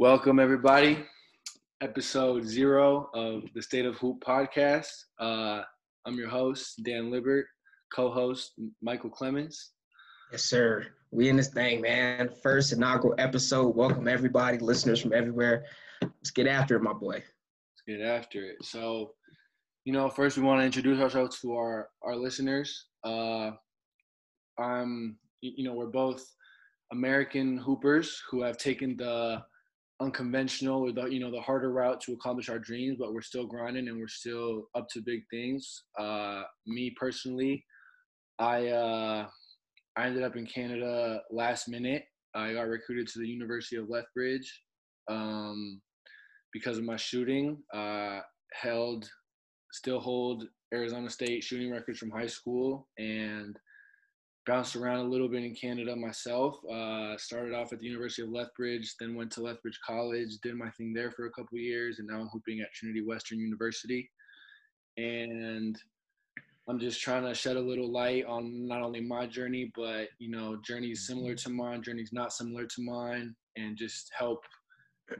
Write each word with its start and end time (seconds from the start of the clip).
Welcome, 0.00 0.40
everybody. 0.40 1.04
Episode 1.82 2.46
zero 2.46 3.10
of 3.12 3.42
the 3.54 3.60
State 3.60 3.84
of 3.84 3.96
Hoop 3.96 4.24
podcast. 4.24 4.88
Uh, 5.18 5.60
I'm 6.06 6.14
your 6.16 6.30
host, 6.30 6.82
Dan 6.84 7.10
Libert, 7.10 7.44
co 7.92 8.10
host, 8.10 8.52
Michael 8.80 9.10
Clemens. 9.10 9.72
Yes, 10.32 10.44
sir. 10.44 10.86
We 11.10 11.28
in 11.28 11.36
this 11.36 11.48
thing, 11.48 11.82
man. 11.82 12.30
First 12.42 12.72
inaugural 12.72 13.14
episode. 13.18 13.76
Welcome, 13.76 14.08
everybody, 14.08 14.56
listeners 14.56 15.02
from 15.02 15.12
everywhere. 15.12 15.66
Let's 16.00 16.30
get 16.30 16.46
after 16.46 16.76
it, 16.76 16.82
my 16.82 16.94
boy. 16.94 17.22
Let's 17.22 17.82
get 17.86 18.00
after 18.00 18.42
it. 18.42 18.64
So, 18.64 19.12
you 19.84 19.92
know, 19.92 20.08
first 20.08 20.38
we 20.38 20.42
want 20.42 20.62
to 20.62 20.64
introduce 20.64 20.98
ourselves 20.98 21.38
to 21.40 21.52
our, 21.52 21.90
our 22.00 22.16
listeners. 22.16 22.86
Uh, 23.04 23.50
I'm, 24.58 25.18
you 25.42 25.64
know, 25.64 25.74
we're 25.74 25.88
both 25.88 26.24
American 26.90 27.58
hoopers 27.58 28.22
who 28.30 28.40
have 28.40 28.56
taken 28.56 28.96
the 28.96 29.42
unconventional 30.00 30.80
or 30.82 30.92
the 30.92 31.04
you 31.06 31.20
know 31.20 31.30
the 31.30 31.40
harder 31.40 31.72
route 31.72 32.00
to 32.00 32.12
accomplish 32.12 32.48
our 32.48 32.58
dreams 32.58 32.96
but 32.98 33.12
we're 33.12 33.20
still 33.20 33.46
grinding 33.46 33.88
and 33.88 33.98
we're 33.98 34.08
still 34.08 34.68
up 34.74 34.88
to 34.88 35.00
big 35.02 35.20
things. 35.30 35.84
Uh 35.98 36.42
me 36.66 36.90
personally 36.98 37.64
i 38.38 38.68
uh 38.68 39.26
i 39.96 40.06
ended 40.06 40.22
up 40.22 40.36
in 40.36 40.46
canada 40.46 41.20
last 41.30 41.68
minute. 41.68 42.04
I 42.34 42.54
got 42.54 42.68
recruited 42.68 43.08
to 43.08 43.18
the 43.18 43.28
university 43.28 43.76
of 43.76 43.88
lethbridge 43.88 44.62
um 45.08 45.80
because 46.52 46.78
of 46.78 46.84
my 46.84 46.96
shooting. 46.96 47.58
Uh 47.74 48.20
held 48.52 49.08
still 49.72 50.00
hold 50.00 50.44
arizona 50.74 51.08
state 51.10 51.44
shooting 51.44 51.70
records 51.70 51.98
from 51.98 52.10
high 52.10 52.26
school 52.26 52.88
and 52.98 53.56
bounced 54.50 54.74
around 54.74 54.98
a 54.98 55.08
little 55.08 55.28
bit 55.28 55.44
in 55.44 55.54
Canada 55.54 55.94
myself. 55.94 56.58
Uh, 56.64 57.16
started 57.16 57.54
off 57.54 57.72
at 57.72 57.78
the 57.78 57.86
University 57.86 58.22
of 58.22 58.30
Lethbridge, 58.30 58.96
then 58.98 59.14
went 59.14 59.30
to 59.30 59.42
Lethbridge 59.42 59.78
College, 59.86 60.38
did 60.42 60.56
my 60.56 60.68
thing 60.70 60.92
there 60.92 61.12
for 61.12 61.26
a 61.26 61.30
couple 61.30 61.56
years, 61.56 62.00
and 62.00 62.08
now 62.08 62.18
I'm 62.18 62.28
hooping 62.32 62.58
at 62.58 62.72
Trinity 62.74 63.00
Western 63.00 63.38
University. 63.38 64.10
And 64.96 65.78
I'm 66.68 66.80
just 66.80 67.00
trying 67.00 67.22
to 67.26 67.32
shed 67.32 67.58
a 67.58 67.60
little 67.60 67.92
light 67.92 68.24
on 68.24 68.66
not 68.66 68.82
only 68.82 69.00
my 69.00 69.24
journey, 69.24 69.70
but 69.76 70.08
you 70.18 70.32
know, 70.32 70.58
journeys 70.66 71.06
similar 71.06 71.36
to 71.36 71.48
mine, 71.48 71.80
journeys 71.80 72.10
not 72.12 72.32
similar 72.32 72.66
to 72.66 72.82
mine, 72.82 73.36
and 73.56 73.76
just 73.76 74.10
help 74.18 74.42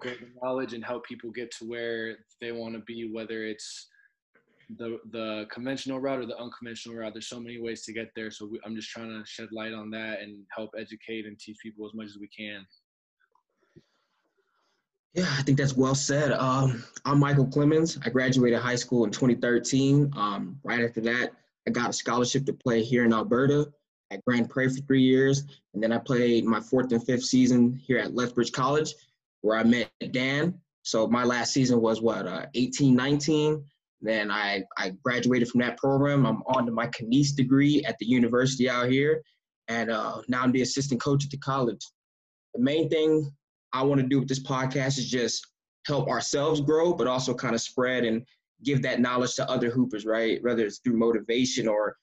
grow 0.01 0.11
the 0.11 0.27
knowledge 0.43 0.73
and 0.73 0.85
help 0.85 1.05
people 1.05 1.31
get 1.31 1.53
to 1.53 1.67
where 1.67 2.17
they 2.41 2.51
want 2.51 2.75
to 2.75 2.81
be, 2.81 3.09
whether 3.13 3.45
it's 3.45 3.87
the 4.77 4.99
the 5.11 5.47
conventional 5.51 6.01
route 6.01 6.21
or 6.21 6.27
the 6.27 6.39
unconventional 6.39 6.97
route. 6.97 7.13
There's 7.15 7.29
so 7.29 7.41
many 7.41 7.61
ways 7.61 7.83
to 7.85 7.93
get 7.93 8.11
there. 8.15 8.31
So 8.31 8.47
we, 8.47 8.61
I'm 8.65 8.77
just 8.77 8.91
trying 8.91 9.09
to 9.09 9.27
shed 9.27 9.49
light 9.53 9.73
on 9.73 9.91
that 9.91 10.21
and 10.21 10.45
help 10.55 10.71
educate 10.79 11.27
and 11.27 11.39
teach 11.39 11.59
people 11.63 11.87
as 11.87 11.95
much 11.95 12.07
as 12.07 12.19
we 12.19 12.29
can. 12.29 12.67
Yeah, 15.15 15.27
I 15.39 15.43
think 15.43 15.59
that's 15.59 15.77
well 15.77 15.97
said. 15.97 16.33
Um, 16.33 16.85
I'm 17.05 17.19
Michael 17.19 17.47
Clemens. 17.47 17.99
I 18.05 18.11
graduated 18.11 18.61
high 18.61 18.77
school 18.77 19.05
in 19.05 19.11
2013. 19.11 20.13
Um, 20.17 20.61
right 20.63 20.85
after 20.85 21.01
that, 21.01 21.33
I 21.67 21.71
got 21.71 21.91
a 21.91 21.93
scholarship 21.93 22.47
to 22.47 22.53
play 22.53 22.85
here 22.85 23.05
in 23.05 23.13
Alberta 23.13 23.73
at 24.13 24.25
Grande 24.25 24.49
Prairie 24.49 24.69
for 24.69 24.81
three 24.83 25.03
years. 25.03 25.45
And 25.75 25.83
then 25.83 25.93
I 25.93 25.99
played 25.99 26.45
my 26.45 26.61
fourth 26.61 26.93
and 26.93 27.05
fifth 27.05 27.25
season 27.25 27.75
here 27.85 27.99
at 27.99 28.15
Lethbridge 28.15 28.53
College, 28.53 28.95
where 29.41 29.59
I 29.59 29.65
met 29.65 29.91
Dan. 30.13 30.55
So 30.83 31.09
my 31.09 31.25
last 31.25 31.53
season 31.53 31.81
was 31.81 32.01
what, 32.01 32.29
uh, 32.29 32.47
18, 32.55 32.95
19. 32.95 33.65
Then 34.03 34.31
I, 34.31 34.63
I 34.79 34.93
graduated 35.05 35.49
from 35.49 35.61
that 35.61 35.77
program. 35.77 36.27
I'm 36.27 36.43
on 36.47 36.67
to 36.67 36.73
my 36.73 36.87
Kines 36.89 37.35
degree 37.35 37.85
at 37.87 37.97
the 37.99 38.07
university 38.07 38.69
out 38.69 38.89
here. 38.89 39.23
And 39.69 39.91
uh, 39.91 40.23
now 40.29 40.43
I'm 40.43 40.53
the 40.53 40.63
assistant 40.63 41.01
coach 41.01 41.25
at 41.25 41.31
the 41.31 41.39
college. 41.39 41.87
The 42.55 42.61
main 42.61 42.89
thing 42.89 43.31
I 43.73 43.83
want 43.83 44.01
to 44.01 44.07
do 44.07 44.19
with 44.19 44.29
this 44.29 44.43
podcast 44.43 44.99
is 44.99 45.09
just 45.09 45.47
help 45.87 46.09
ourselves 46.09 46.61
grow, 46.61 46.93
but 46.93 47.07
also 47.07 47.35
kind 47.35 47.55
of 47.55 47.61
spread 47.61 48.05
and 48.05 48.27
give 48.65 48.83
that 48.83 49.01
knowledge 49.01 49.35
to 49.37 49.49
other 49.51 49.71
hoopers, 49.71 50.05
right? 50.05 50.43
Whether 50.43 50.65
it's 50.65 50.79
through 50.79 50.97
motivation 50.97 51.69
or, 51.69 51.97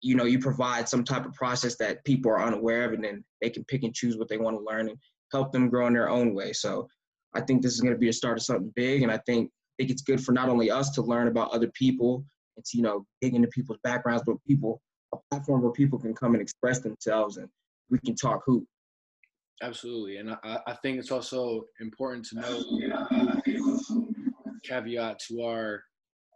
you 0.00 0.14
know, 0.14 0.24
you 0.24 0.38
provide 0.38 0.88
some 0.88 1.04
type 1.04 1.26
of 1.26 1.34
process 1.34 1.76
that 1.76 2.04
people 2.04 2.30
are 2.30 2.42
unaware 2.42 2.86
of 2.86 2.94
and 2.94 3.04
then 3.04 3.24
they 3.40 3.50
can 3.50 3.64
pick 3.64 3.82
and 3.82 3.94
choose 3.94 4.16
what 4.16 4.28
they 4.28 4.38
want 4.38 4.56
to 4.56 4.64
learn 4.64 4.88
and 4.88 4.98
help 5.30 5.52
them 5.52 5.68
grow 5.68 5.86
in 5.86 5.92
their 5.92 6.08
own 6.08 6.34
way. 6.34 6.52
So 6.52 6.88
I 7.34 7.40
think 7.40 7.62
this 7.62 7.74
is 7.74 7.80
going 7.80 7.94
to 7.94 7.98
be 7.98 8.08
a 8.08 8.12
start 8.12 8.38
of 8.38 8.44
something 8.44 8.72
big. 8.74 9.02
And 9.02 9.12
I 9.12 9.18
think 9.26 9.50
think 9.80 9.90
it's 9.90 10.02
good 10.02 10.22
for 10.22 10.32
not 10.32 10.50
only 10.50 10.70
us 10.70 10.90
to 10.90 11.02
learn 11.02 11.26
about 11.26 11.50
other 11.52 11.68
people 11.68 12.22
and 12.56 12.64
to, 12.66 12.76
you 12.76 12.82
know, 12.82 13.06
dig 13.22 13.34
into 13.34 13.48
people's 13.48 13.78
backgrounds, 13.82 14.22
but 14.26 14.36
people, 14.46 14.82
a 15.14 15.16
platform 15.30 15.62
where 15.62 15.72
people 15.72 15.98
can 15.98 16.14
come 16.14 16.34
and 16.34 16.42
express 16.42 16.80
themselves 16.80 17.38
and 17.38 17.48
we 17.88 17.98
can 17.98 18.14
talk 18.14 18.42
hoop. 18.44 18.64
Absolutely. 19.62 20.18
And 20.18 20.32
I, 20.32 20.58
I 20.66 20.74
think 20.82 20.98
it's 20.98 21.10
also 21.10 21.64
important 21.80 22.26
to 22.26 22.36
know 22.36 22.62
caveat 24.62 25.18
to 25.28 25.42
our 25.42 25.82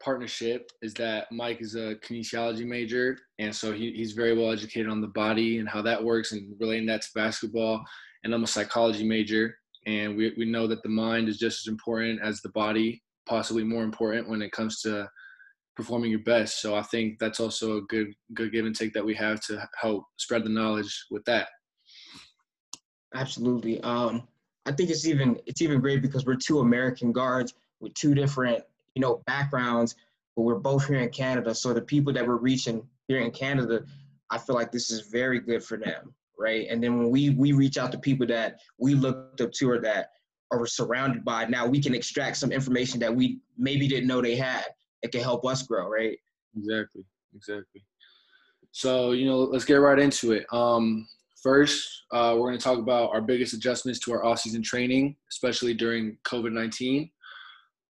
partnership 0.03 0.71
is 0.81 0.95
that 0.95 1.31
Mike 1.31 1.61
is 1.61 1.75
a 1.75 1.97
kinesiology 1.97 2.67
major. 2.67 3.19
And 3.39 3.55
so 3.55 3.73
he, 3.73 3.93
he's 3.93 4.13
very 4.13 4.37
well 4.37 4.53
educated 4.53 4.91
on 4.91 5.03
the 5.03 5.09
body 5.09 5.59
and 5.59 5.69
how 5.69 5.83
that 5.83 6.03
works 6.03 6.33
and 6.33 6.55
relating 6.59 6.87
that 6.87 7.03
to 7.03 7.09
basketball. 7.15 7.85
And 8.25 8.35
I'm 8.35 8.45
a 8.45 8.47
psychology 8.47 9.07
major. 9.07 9.57
And 9.87 10.17
we, 10.17 10.33
we 10.39 10.47
know 10.47 10.67
that 10.67 10.83
the 10.83 10.89
mind 10.89 11.29
is 11.29 11.39
just 11.39 11.67
as 11.67 11.71
important 11.71 12.21
as 12.23 12.41
the 12.41 12.49
body 12.51 13.03
possibly 13.27 13.65
more 13.65 13.83
important 13.83 14.29
when 14.29 14.43
it 14.43 14.53
comes 14.53 14.81
to 14.83 15.09
performing 15.77 16.11
your 16.11 16.21
best. 16.21 16.61
So 16.61 16.75
I 16.75 16.83
think 16.83 17.19
that's 17.19 17.41
also 17.41 17.79
a 17.79 17.83
good 17.83 18.15
good 18.35 18.53
give 18.53 18.67
and 18.67 18.75
take 18.75 18.93
that 18.95 19.05
we 19.05 19.15
have 19.15 19.41
to 19.47 19.69
help 19.81 20.05
spread 20.17 20.45
the 20.45 20.51
knowledge 20.51 21.07
with 21.11 21.25
that. 21.25 21.49
Absolutely. 23.15 23.81
Um, 23.83 24.27
I 24.67 24.73
think 24.73 24.91
it's 24.91 25.07
even 25.07 25.39
it's 25.47 25.63
even 25.63 25.81
great 25.81 26.03
because 26.03 26.25
we're 26.25 26.37
two 26.37 26.61
American 26.61 27.13
guards 27.13 27.55
with 27.81 27.95
two 27.95 28.15
different 28.15 28.63
you 28.95 29.03
know 29.03 29.23
backgrounds, 29.27 29.97
but 30.37 30.43
we're 30.43 30.57
both 30.57 30.87
here 30.87 31.01
in 31.01 31.11
Canada. 31.11 31.55
So 31.55 31.73
the 31.73 31.83
people 31.83 32.13
that 32.13 32.27
we're 32.27 32.37
reaching 32.37 32.87
here 33.09 33.19
in 33.21 33.31
Canada, 33.31 33.85
I 34.31 34.39
feel 34.39 34.55
like 34.55 34.73
this 34.73 34.91
is 34.91 35.09
very 35.09 35.41
good 35.41 35.63
for 35.63 35.77
them, 35.77 36.15
right? 36.39 36.67
And 36.71 36.83
then 36.83 36.99
when 36.99 37.11
we 37.11 37.31
we 37.31 37.53
reach 37.53 37.79
out 37.79 37.93
to 37.93 37.99
people 37.99 38.27
that 38.29 38.61
we 38.79 38.95
looked 38.95 39.41
up 39.41 39.53
to 39.53 39.71
or 39.71 39.81
that 39.81 40.11
or 40.59 40.67
surrounded 40.67 41.25
by 41.25 41.45
now 41.47 41.67
we 41.67 41.81
can 41.81 41.95
extract 41.95 42.37
some 42.37 42.53
information 42.53 43.01
that 43.01 43.15
we 43.15 43.41
maybe 43.57 43.89
didn't 43.89 44.07
know 44.07 44.21
they 44.21 44.37
had 44.37 44.65
it 45.03 45.13
can 45.13 45.21
help 45.21 45.45
us 45.47 45.63
grow 45.63 45.89
right? 45.89 46.19
Exactly 46.57 47.05
exactly. 47.35 47.85
So 48.73 49.13
you 49.13 49.27
know 49.27 49.39
let's 49.39 49.65
get 49.65 49.75
right 49.75 49.99
into 49.99 50.33
it. 50.33 50.47
Um 50.53 51.07
first 51.43 52.05
uh, 52.11 52.35
we're 52.35 52.49
going 52.49 52.59
to 52.59 52.65
talk 52.65 52.79
about 52.79 53.11
our 53.11 53.21
biggest 53.21 53.53
adjustments 53.53 53.99
to 54.01 54.13
our 54.13 54.25
off-season 54.25 54.63
training 54.63 55.15
especially 55.31 55.75
during 55.75 56.17
covid-19 56.25 57.11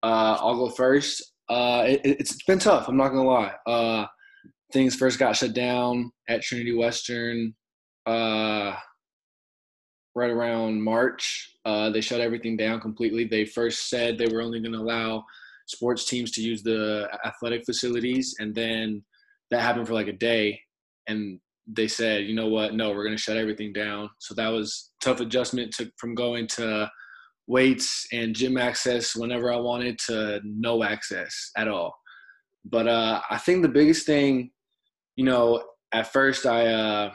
uh, 0.03 0.37
i'll 0.41 0.57
go 0.57 0.71
first. 0.71 1.35
Uh, 1.51 1.85
it, 1.87 2.19
has 2.19 2.39
been 2.47 2.59
tough 2.59 2.89
i'm 2.89 2.97
not 2.97 3.11
going 3.11 3.23
to 3.23 3.29
lie. 3.29 3.53
Uh, 3.67 4.07
things 4.73 4.97
first 4.97 5.19
got 5.19 5.37
shut 5.37 5.53
down 5.53 6.11
at 6.29 6.43
trinity 6.43 6.75
western. 6.75 7.55
Uh, 8.07 8.75
right 10.15 10.31
around 10.31 10.83
March. 10.83 11.55
Uh, 11.65 11.91
they 11.91 12.01
shut 12.01 12.21
everything 12.21 12.57
down 12.57 12.81
completely. 12.81 13.25
They 13.25 13.45
first 13.45 13.89
said 13.89 14.19
they 14.19 14.33
were 14.33 14.43
only 14.43 14.61
going 14.61 14.73
to 14.73 14.79
allow 14.79 15.25
sports 15.67 16.07
teams 16.07 16.31
to 16.33 16.43
use 16.43 16.63
the 16.63 17.09
athletic 17.25 17.65
facilities, 17.65 18.35
and 18.39 18.55
then 18.55 19.03
that 19.51 19.63
happened 19.63 19.87
for 19.87 19.95
like 19.95 20.09
a 20.09 20.13
day, 20.13 20.61
and 21.07 21.41
they 21.67 21.89
said, 21.89 22.25
you 22.25 22.35
know 22.35 22.49
what? 22.49 22.75
No, 22.75 22.91
we're 22.91 23.05
going 23.05 23.17
to 23.17 23.23
shut 23.23 23.37
everything 23.37 23.73
down. 23.73 24.11
So 24.19 24.35
that 24.35 24.49
was 24.49 24.91
tough 25.01 25.21
adjustment 25.21 25.73
to 25.75 25.91
from 25.97 26.15
going 26.15 26.47
to 26.49 26.91
weights 27.47 28.07
and 28.13 28.35
gym 28.35 28.57
access 28.57 29.15
whenever 29.15 29.53
I 29.53 29.57
wanted 29.57 29.99
to 30.07 30.41
no 30.45 30.83
access 30.83 31.51
at 31.57 31.69
all. 31.69 31.95
But 32.65 32.89
uh, 32.89 33.21
I 33.31 33.39
think 33.39 33.63
the 33.63 33.69
biggest 33.69 34.07
thing, 34.07 34.51
you 35.17 35.25
know, 35.25 35.63
at 35.93 36.13
first 36.13 36.47
I 36.47 36.67
uh, 36.67 37.13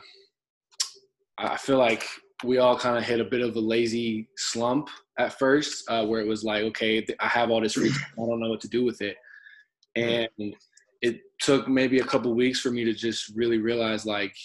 I 1.37 1.57
feel 1.57 1.77
like 1.77 2.07
we 2.43 2.59
all 2.59 2.77
kind 2.77 2.97
of 2.97 3.03
hit 3.03 3.19
a 3.19 3.25
bit 3.25 3.41
of 3.41 3.55
a 3.55 3.59
lazy 3.59 4.27
slump 4.37 4.89
at 5.17 5.37
first, 5.39 5.89
uh, 5.89 6.05
where 6.05 6.21
it 6.21 6.27
was 6.27 6.43
like, 6.43 6.63
okay, 6.63 7.05
I 7.19 7.27
have 7.27 7.49
all 7.49 7.61
this 7.61 7.73
free 7.73 7.89
I 7.91 8.15
don't 8.17 8.39
know 8.39 8.49
what 8.49 8.61
to 8.61 8.69
do 8.69 8.83
with 8.83 9.01
it, 9.01 9.17
and 9.95 10.29
it 11.01 11.21
took 11.39 11.67
maybe 11.67 11.99
a 11.99 12.03
couple 12.03 12.33
weeks 12.33 12.59
for 12.59 12.71
me 12.71 12.83
to 12.83 12.93
just 12.93 13.35
really 13.35 13.57
realize, 13.59 14.05
like, 14.05 14.35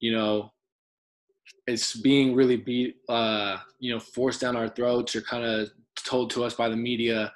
you 0.00 0.12
know, 0.12 0.52
it's 1.66 1.94
being 1.96 2.34
really 2.34 2.56
beat, 2.56 2.96
uh, 3.08 3.58
you 3.78 3.92
know, 3.92 4.00
forced 4.00 4.40
down 4.40 4.56
our 4.56 4.68
throats 4.68 5.14
or 5.16 5.20
kind 5.22 5.44
of 5.44 5.68
told 5.96 6.30
to 6.30 6.44
us 6.44 6.54
by 6.54 6.68
the 6.68 6.76
media, 6.76 7.32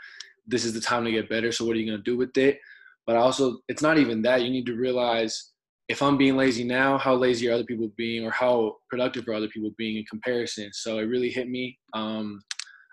this 0.47 0.65
is 0.65 0.73
the 0.73 0.81
time 0.81 1.05
to 1.05 1.11
get 1.11 1.29
better. 1.29 1.53
So 1.53 1.65
what 1.65 1.77
are 1.77 1.81
you 1.81 1.87
going 1.87 1.99
to 1.99 2.11
do 2.11 2.17
with 2.17 2.37
it? 2.39 2.61
But 3.07 3.17
also, 3.17 3.59
it's 3.69 3.83
not 3.83 3.99
even 3.99 4.23
that. 4.23 4.43
You 4.43 4.51
need 4.51 4.67
to 4.67 4.75
realize 4.75 5.50
if 5.91 6.03
I'm 6.03 6.17
being 6.17 6.37
lazy 6.37 6.63
now, 6.63 6.97
how 6.97 7.17
lazy 7.17 7.49
are 7.49 7.53
other 7.53 7.65
people 7.65 7.91
being, 7.97 8.25
or 8.25 8.31
how 8.31 8.77
productive 8.89 9.27
are 9.27 9.35
other 9.35 9.49
people 9.49 9.73
being 9.77 9.97
in 9.97 10.05
comparison? 10.05 10.71
So 10.73 10.99
it 11.01 11.07
really 11.07 11.31
hit 11.31 11.49
me. 11.49 11.77
Um, 11.95 12.41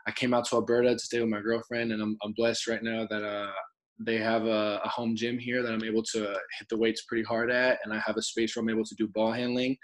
I 0.07 0.11
came 0.11 0.33
out 0.33 0.45
to 0.45 0.55
Alberta 0.55 0.93
to 0.93 0.99
stay 0.99 1.19
with 1.19 1.29
my 1.29 1.39
girlfriend, 1.39 1.91
and 1.91 2.01
I'm, 2.01 2.17
I'm 2.23 2.33
blessed 2.33 2.65
right 2.67 2.81
now 2.81 3.05
that 3.07 3.23
uh, 3.23 3.51
they 3.99 4.17
have 4.17 4.47
a, 4.47 4.81
a, 4.83 4.89
home 4.89 5.15
gym 5.15 5.37
here 5.37 5.61
that 5.61 5.71
I'm 5.71 5.83
able 5.83 6.01
to 6.13 6.21
hit 6.21 6.69
the 6.71 6.77
weights 6.77 7.03
pretty 7.03 7.23
hard 7.23 7.51
at, 7.51 7.77
and 7.83 7.93
I 7.93 8.01
have 8.03 8.17
a 8.17 8.21
space 8.23 8.55
where 8.55 8.63
I'm 8.63 8.69
able 8.69 8.85
to 8.85 8.95
do 8.95 9.07
ball 9.09 9.31
handling. 9.31 9.77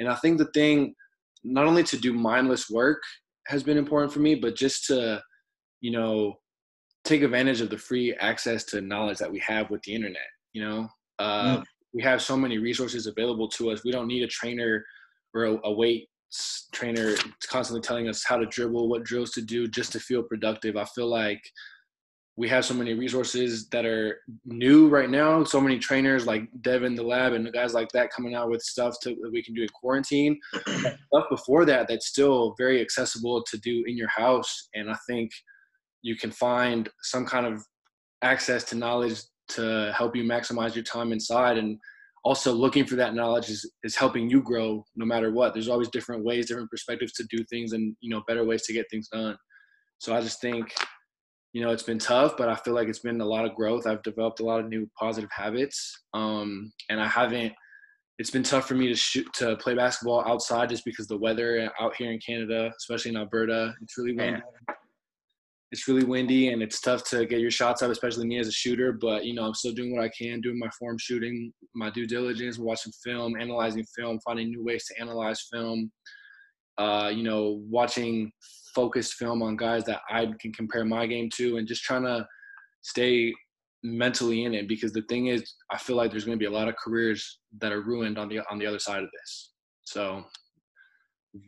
And 0.00 0.08
I 0.08 0.16
think 0.16 0.38
the 0.38 0.50
thing, 0.52 0.92
not 1.44 1.66
only 1.66 1.84
to 1.84 1.96
do 1.96 2.12
mindless 2.12 2.68
work, 2.68 3.00
has 3.46 3.62
been 3.62 3.78
important 3.78 4.12
for 4.12 4.18
me, 4.18 4.34
but 4.34 4.56
just 4.56 4.86
to, 4.86 5.22
you 5.82 5.92
know, 5.92 6.34
take 7.04 7.22
advantage 7.22 7.60
of 7.60 7.70
the 7.70 7.78
free 7.78 8.12
access 8.14 8.64
to 8.64 8.80
knowledge 8.80 9.18
that 9.18 9.30
we 9.30 9.38
have 9.38 9.70
with 9.70 9.82
the 9.82 9.94
internet. 9.94 10.30
You 10.52 10.64
know, 10.64 10.88
uh, 11.20 11.58
mm. 11.58 11.64
We 11.92 12.02
have 12.02 12.22
so 12.22 12.36
many 12.36 12.58
resources 12.58 13.06
available 13.06 13.48
to 13.48 13.70
us. 13.70 13.84
We 13.84 13.92
don't 13.92 14.06
need 14.06 14.22
a 14.22 14.28
trainer 14.28 14.84
or 15.34 15.44
a, 15.44 15.58
a 15.64 15.72
weight 15.72 16.08
trainer 16.72 17.14
constantly 17.48 17.80
telling 17.80 18.08
us 18.08 18.24
how 18.24 18.36
to 18.36 18.46
dribble, 18.46 18.88
what 18.88 19.04
drills 19.04 19.32
to 19.32 19.42
do, 19.42 19.66
just 19.66 19.92
to 19.92 20.00
feel 20.00 20.22
productive. 20.22 20.76
I 20.76 20.84
feel 20.84 21.08
like 21.08 21.42
we 22.36 22.48
have 22.48 22.64
so 22.64 22.72
many 22.72 22.94
resources 22.94 23.68
that 23.68 23.84
are 23.84 24.20
new 24.44 24.88
right 24.88 25.10
now. 25.10 25.42
So 25.44 25.60
many 25.60 25.78
trainers 25.78 26.26
like 26.26 26.48
Devin 26.62 26.94
the 26.94 27.02
Lab 27.02 27.32
and 27.32 27.52
guys 27.52 27.74
like 27.74 27.90
that 27.92 28.12
coming 28.12 28.34
out 28.34 28.48
with 28.48 28.62
stuff 28.62 28.96
to, 29.02 29.10
that 29.10 29.30
we 29.32 29.42
can 29.42 29.54
do 29.54 29.62
in 29.62 29.68
quarantine. 29.68 30.38
stuff 30.66 31.26
before 31.28 31.64
that 31.66 31.88
that's 31.88 32.06
still 32.06 32.54
very 32.56 32.80
accessible 32.80 33.42
to 33.42 33.58
do 33.58 33.84
in 33.86 33.96
your 33.96 34.08
house. 34.08 34.68
And 34.74 34.90
I 34.90 34.96
think 35.06 35.30
you 36.02 36.16
can 36.16 36.30
find 36.30 36.88
some 37.02 37.26
kind 37.26 37.46
of 37.46 37.62
access 38.22 38.64
to 38.64 38.76
knowledge 38.76 39.20
to 39.50 39.92
help 39.96 40.16
you 40.16 40.24
maximize 40.24 40.74
your 40.74 40.84
time 40.84 41.12
inside. 41.12 41.58
And 41.58 41.78
also 42.24 42.52
looking 42.52 42.84
for 42.84 42.96
that 42.96 43.14
knowledge 43.14 43.48
is, 43.48 43.70
is 43.82 43.96
helping 43.96 44.28
you 44.28 44.42
grow 44.42 44.84
no 44.96 45.06
matter 45.06 45.32
what. 45.32 45.54
There's 45.54 45.68
always 45.68 45.88
different 45.88 46.24
ways, 46.24 46.46
different 46.46 46.70
perspectives 46.70 47.12
to 47.14 47.24
do 47.30 47.44
things 47.50 47.72
and, 47.72 47.96
you 48.00 48.10
know, 48.10 48.22
better 48.26 48.44
ways 48.44 48.62
to 48.62 48.72
get 48.72 48.86
things 48.90 49.08
done. 49.08 49.36
So 49.98 50.14
I 50.14 50.20
just 50.20 50.40
think 50.40 50.72
you 51.52 51.62
know, 51.62 51.70
it's 51.70 51.82
been 51.82 51.98
tough, 51.98 52.36
but 52.36 52.48
I 52.48 52.54
feel 52.56 52.74
like 52.74 52.88
it's 52.88 53.00
been 53.00 53.20
a 53.20 53.26
lot 53.26 53.44
of 53.44 53.54
growth. 53.54 53.86
I've 53.86 54.02
developed 54.02 54.40
a 54.40 54.44
lot 54.44 54.60
of 54.60 54.68
new 54.68 54.88
positive 54.98 55.30
habits. 55.32 56.04
Um, 56.14 56.72
and 56.88 57.00
I 57.00 57.08
haven't, 57.08 57.52
it's 58.18 58.30
been 58.30 58.42
tough 58.42 58.68
for 58.68 58.74
me 58.74 58.86
to 58.88 58.94
shoot, 58.94 59.26
to 59.34 59.56
play 59.56 59.74
basketball 59.74 60.24
outside 60.26 60.68
just 60.68 60.84
because 60.84 61.08
the 61.08 61.16
weather 61.16 61.70
out 61.80 61.96
here 61.96 62.12
in 62.12 62.20
Canada, 62.24 62.70
especially 62.78 63.10
in 63.10 63.16
Alberta, 63.16 63.74
it's 63.82 63.98
really 63.98 64.14
windy. 64.14 64.40
It's 65.72 65.86
really 65.86 66.04
windy 66.04 66.48
and 66.48 66.62
it's 66.62 66.80
tough 66.80 67.04
to 67.10 67.26
get 67.26 67.40
your 67.40 67.50
shots 67.50 67.80
up, 67.82 67.90
especially 67.90 68.26
me 68.26 68.38
as 68.38 68.48
a 68.48 68.52
shooter. 68.52 68.92
But, 68.92 69.24
you 69.24 69.34
know, 69.34 69.44
I'm 69.44 69.54
still 69.54 69.72
doing 69.72 69.94
what 69.94 70.04
I 70.04 70.08
can, 70.08 70.40
doing 70.40 70.58
my 70.58 70.70
form 70.78 70.98
shooting, 70.98 71.52
my 71.74 71.90
due 71.90 72.06
diligence, 72.06 72.58
watching 72.58 72.92
film, 73.04 73.40
analyzing 73.40 73.84
film, 73.96 74.18
finding 74.24 74.50
new 74.50 74.64
ways 74.64 74.86
to 74.86 75.00
analyze 75.00 75.46
film. 75.52 75.92
Uh, 76.76 77.12
you 77.14 77.22
know, 77.22 77.62
watching 77.68 78.32
focused 78.74 79.14
film 79.14 79.42
on 79.42 79.56
guys 79.56 79.84
that 79.84 80.00
I 80.10 80.26
can 80.40 80.52
compare 80.52 80.84
my 80.84 81.06
game 81.06 81.28
to 81.36 81.56
and 81.58 81.68
just 81.68 81.82
trying 81.82 82.04
to 82.04 82.26
stay 82.82 83.32
mentally 83.82 84.44
in 84.44 84.54
it 84.54 84.68
because 84.68 84.92
the 84.92 85.02
thing 85.02 85.28
is 85.28 85.54
I 85.70 85.78
feel 85.78 85.96
like 85.96 86.10
there's 86.10 86.24
going 86.24 86.38
to 86.38 86.42
be 86.42 86.46
a 86.46 86.56
lot 86.56 86.68
of 86.68 86.76
careers 86.76 87.40
that 87.60 87.72
are 87.72 87.82
ruined 87.82 88.18
on 88.18 88.28
the 88.28 88.40
on 88.50 88.58
the 88.58 88.66
other 88.66 88.78
side 88.78 89.02
of 89.02 89.10
this. 89.10 89.52
So 89.84 90.24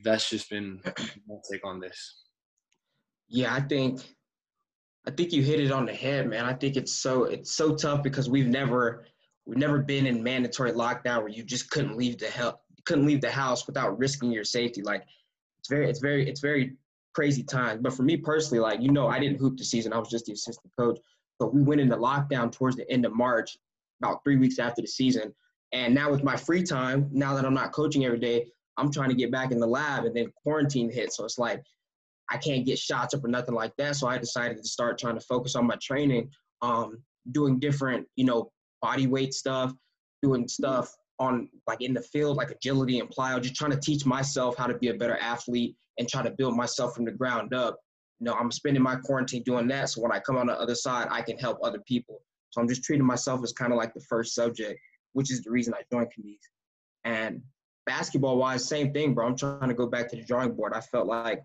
that's 0.05 0.31
just 0.31 0.49
been 0.51 0.81
my 1.29 1.37
take 1.51 1.67
on 1.67 1.81
this. 1.81 2.23
Yeah, 3.33 3.55
I 3.55 3.61
think 3.61 4.03
I 5.07 5.11
think 5.11 5.33
you 5.33 5.43
hit 5.43 5.59
it 5.59 5.73
on 5.73 5.87
the 5.87 5.95
head, 5.95 6.29
man. 6.29 6.45
I 6.45 6.53
think 6.53 6.77
it's 6.77 6.93
so 6.93 7.25
it's 7.25 7.51
so 7.51 7.75
tough 7.75 8.03
because 8.03 8.29
we've 8.29 8.47
never 8.47 9.07
we've 9.47 9.59
never 9.59 9.79
been 9.79 10.07
in 10.07 10.23
mandatory 10.23 10.73
lockdown 10.73 11.21
where 11.21 11.29
you 11.29 11.43
just 11.43 11.71
couldn't 11.71 11.97
leave 11.97 12.19
the 12.19 12.29
hell 12.29 12.61
couldn't 12.85 13.07
leave 13.07 13.23
the 13.23 13.31
house 13.31 13.67
without 13.67 13.99
risking 13.99 14.31
your 14.31 14.45
safety. 14.45 14.83
Like 14.83 15.05
it's 15.59 15.69
very 15.71 15.89
it's 15.89 16.01
very 16.01 16.29
it's 16.29 16.41
very 16.41 16.77
crazy 17.15 17.43
times. 17.43 17.81
But 17.83 17.95
for 17.95 18.03
me 18.03 18.19
personally, 18.19 18.61
like, 18.61 18.81
you 18.83 18.93
know, 18.93 19.09
I 19.09 19.19
didn't 19.19 19.39
hoop 19.39 19.57
the 19.57 19.65
season. 19.65 19.95
I 19.95 19.99
was 19.99 20.11
just 20.11 20.27
the 20.27 20.33
assistant 20.33 20.71
coach. 20.79 20.99
So 21.41 21.49
we 21.49 21.63
went 21.63 21.81
into 21.81 21.97
lockdown 21.97 22.53
towards 22.53 22.77
the 22.77 22.91
end 22.91 23.07
of 23.07 23.15
March, 23.15 23.57
about 24.03 24.23
three 24.25 24.37
weeks 24.37 24.59
after 24.59 24.83
the 24.83 24.89
season. 24.89 25.35
And 25.73 25.95
now 25.95 26.11
with 26.11 26.23
my 26.23 26.37
free 26.37 26.63
time, 26.63 27.09
now 27.13 27.35
that 27.35 27.47
I'm 27.47 27.55
not 27.55 27.73
coaching 27.73 28.05
every 28.05 28.19
day, 28.19 28.47
I'm 28.77 28.93
trying 28.93 29.09
to 29.09 29.15
get 29.15 29.31
back 29.31 29.53
in 29.53 29.59
the 29.59 29.67
lab 29.67 30.05
and 30.05 30.15
then 30.15 30.33
quarantine 30.43 30.91
hit. 30.91 31.13
So 31.13 31.25
it's 31.25 31.39
like 31.39 31.63
I 32.31 32.39
can't 32.39 32.65
get 32.65 32.79
shots 32.79 33.15
up 33.15 33.25
or 33.25 33.29
nothing 33.29 33.55
like 33.55 33.73
that. 33.77 33.97
So 33.97 34.07
I 34.07 34.19
decided 34.19 34.57
to 34.59 34.69
start 34.69 34.99
trying 34.99 35.19
to 35.19 35.25
focus 35.25 35.55
on 35.55 35.67
my 35.67 35.77
training, 35.83 36.31
um, 36.63 36.99
doing 37.31 37.59
different, 37.59 38.07
you 38.17 38.25
know, 38.25 38.51
body 38.81 39.07
weight 39.07 39.35
stuff, 39.35 39.73
doing 40.23 40.49
stuff 40.49 40.95
on 41.19 41.49
like 41.67 41.81
in 41.81 41.95
the 41.95 42.01
field, 42.01 42.37
like 42.37 42.51
agility 42.51 42.99
and 42.99 43.09
plyo, 43.11 43.41
just 43.41 43.55
trying 43.55 43.71
to 43.71 43.81
teach 43.81 44.07
myself 44.07 44.57
how 44.57 44.67
to 44.67 44.75
be 44.79 44.89
a 44.89 44.95
better 44.95 45.17
athlete 45.19 45.77
and 45.99 46.09
try 46.09 46.23
to 46.23 46.31
build 46.31 46.57
myself 46.57 46.95
from 46.95 47.05
the 47.05 47.13
ground 47.13 47.55
up. 47.55 47.79
You 48.19 48.27
know, 48.27 48.35
I'm 48.35 48.51
spending 48.51 48.83
my 48.83 48.97
quarantine 48.97 49.43
doing 49.43 49.69
that. 49.69 49.91
So 49.91 50.01
when 50.01 50.13
I 50.13 50.21
come 50.21 50.37
on 50.37 50.47
the 50.47 50.59
other 50.59 50.75
side, 50.75 51.09
I 51.11 51.23
can 51.23 51.39
help 51.39 51.59
other 51.63 51.81
people. 51.87 52.23
So 52.51 52.61
I'm 52.61 52.69
just 52.69 52.85
treating 52.85 53.07
myself 53.07 53.43
as 53.43 53.53
kind 53.53 53.73
of 53.73 53.79
like 53.79 53.95
the 53.95 54.01
first 54.01 54.35
subject, 54.35 54.79
which 55.13 55.31
is 55.31 55.43
the 55.43 55.51
reason 55.51 55.75
I 55.75 55.83
joined 55.93 56.09
Kanice. 56.09 56.39
And 57.05 57.43
basketball 57.87 58.37
wise, 58.37 58.67
same 58.67 58.93
thing, 58.93 59.15
bro. 59.15 59.27
I'm 59.27 59.37
trying 59.37 59.69
to 59.69 59.75
go 59.75 59.87
back 59.87 60.09
to 60.11 60.17
the 60.17 60.25
drawing 60.25 60.55
board. 60.55 60.73
I 60.75 60.81
felt 60.81 61.07
like 61.07 61.43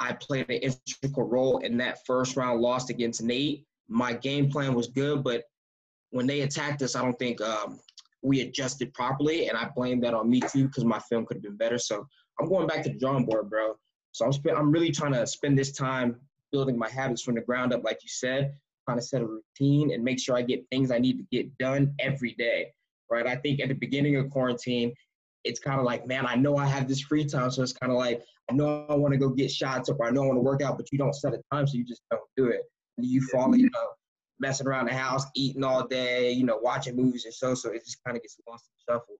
I 0.00 0.14
played 0.14 0.48
an 0.48 0.74
integral 1.02 1.28
role 1.28 1.58
in 1.58 1.76
that 1.76 1.98
first 2.06 2.36
round 2.36 2.60
loss 2.60 2.88
against 2.88 3.22
NAIT. 3.22 3.64
My 3.88 4.14
game 4.14 4.50
plan 4.50 4.74
was 4.74 4.88
good, 4.88 5.22
but 5.22 5.44
when 6.10 6.26
they 6.26 6.40
attacked 6.40 6.82
us, 6.82 6.96
I 6.96 7.02
don't 7.02 7.18
think 7.18 7.40
um, 7.40 7.78
we 8.22 8.40
adjusted 8.40 8.92
properly, 8.94 9.48
and 9.48 9.56
I 9.56 9.68
blame 9.76 10.00
that 10.00 10.14
on 10.14 10.28
me 10.30 10.40
too 10.40 10.66
because 10.66 10.84
my 10.84 10.98
film 11.00 11.26
could 11.26 11.36
have 11.36 11.42
been 11.42 11.56
better. 11.56 11.78
So 11.78 12.06
I'm 12.40 12.48
going 12.48 12.66
back 12.66 12.82
to 12.84 12.88
the 12.88 12.98
drawing 12.98 13.26
board, 13.26 13.50
bro. 13.50 13.74
So 14.12 14.24
I'm 14.24 14.32
spend, 14.32 14.56
I'm 14.56 14.72
really 14.72 14.90
trying 14.90 15.12
to 15.12 15.26
spend 15.26 15.58
this 15.58 15.72
time 15.72 16.16
building 16.50 16.78
my 16.78 16.88
habits 16.88 17.22
from 17.22 17.34
the 17.34 17.42
ground 17.42 17.72
up, 17.72 17.84
like 17.84 17.98
you 18.02 18.08
said, 18.08 18.54
trying 18.86 18.98
to 18.98 19.04
set 19.04 19.22
a 19.22 19.26
routine 19.26 19.92
and 19.92 20.02
make 20.02 20.18
sure 20.18 20.36
I 20.36 20.42
get 20.42 20.64
things 20.70 20.90
I 20.90 20.98
need 20.98 21.18
to 21.18 21.24
get 21.30 21.56
done 21.58 21.94
every 22.00 22.32
day. 22.34 22.72
Right. 23.10 23.26
I 23.26 23.36
think 23.36 23.60
at 23.60 23.68
the 23.68 23.74
beginning 23.74 24.16
of 24.16 24.30
quarantine, 24.30 24.94
it's 25.44 25.60
kind 25.60 25.78
of 25.78 25.86
like, 25.86 26.06
man, 26.06 26.26
I 26.26 26.34
know 26.34 26.56
I 26.56 26.66
have 26.66 26.88
this 26.88 27.00
free 27.00 27.24
time. 27.24 27.50
So 27.50 27.62
it's 27.62 27.72
kind 27.72 27.92
of 27.92 27.98
like, 27.98 28.22
I 28.50 28.54
know 28.54 28.86
I 28.88 28.94
want 28.94 29.12
to 29.12 29.18
go 29.18 29.28
get 29.28 29.50
shots 29.50 29.88
up 29.88 29.98
or 30.00 30.06
I 30.06 30.10
know 30.10 30.24
I 30.24 30.26
want 30.26 30.36
to 30.36 30.42
work 30.42 30.62
out, 30.62 30.76
but 30.76 30.90
you 30.92 30.98
don't 30.98 31.14
set 31.14 31.34
a 31.34 31.40
time, 31.52 31.66
so 31.66 31.76
you 31.76 31.84
just 31.84 32.02
don't 32.10 32.22
do 32.36 32.48
it. 32.48 32.62
And 32.98 33.06
you 33.06 33.22
fall, 33.22 33.54
you 33.56 33.70
know, 33.70 33.88
messing 34.40 34.66
around 34.66 34.86
the 34.86 34.94
house, 34.94 35.24
eating 35.34 35.64
all 35.64 35.86
day, 35.86 36.32
you 36.32 36.44
know, 36.44 36.58
watching 36.62 36.96
movies 36.96 37.24
and 37.24 37.34
so 37.34 37.54
so 37.54 37.70
it 37.70 37.84
just 37.84 37.98
kind 38.04 38.16
of 38.16 38.22
gets 38.22 38.36
lost 38.48 38.68
in 38.68 38.94
shuffle. 38.94 39.16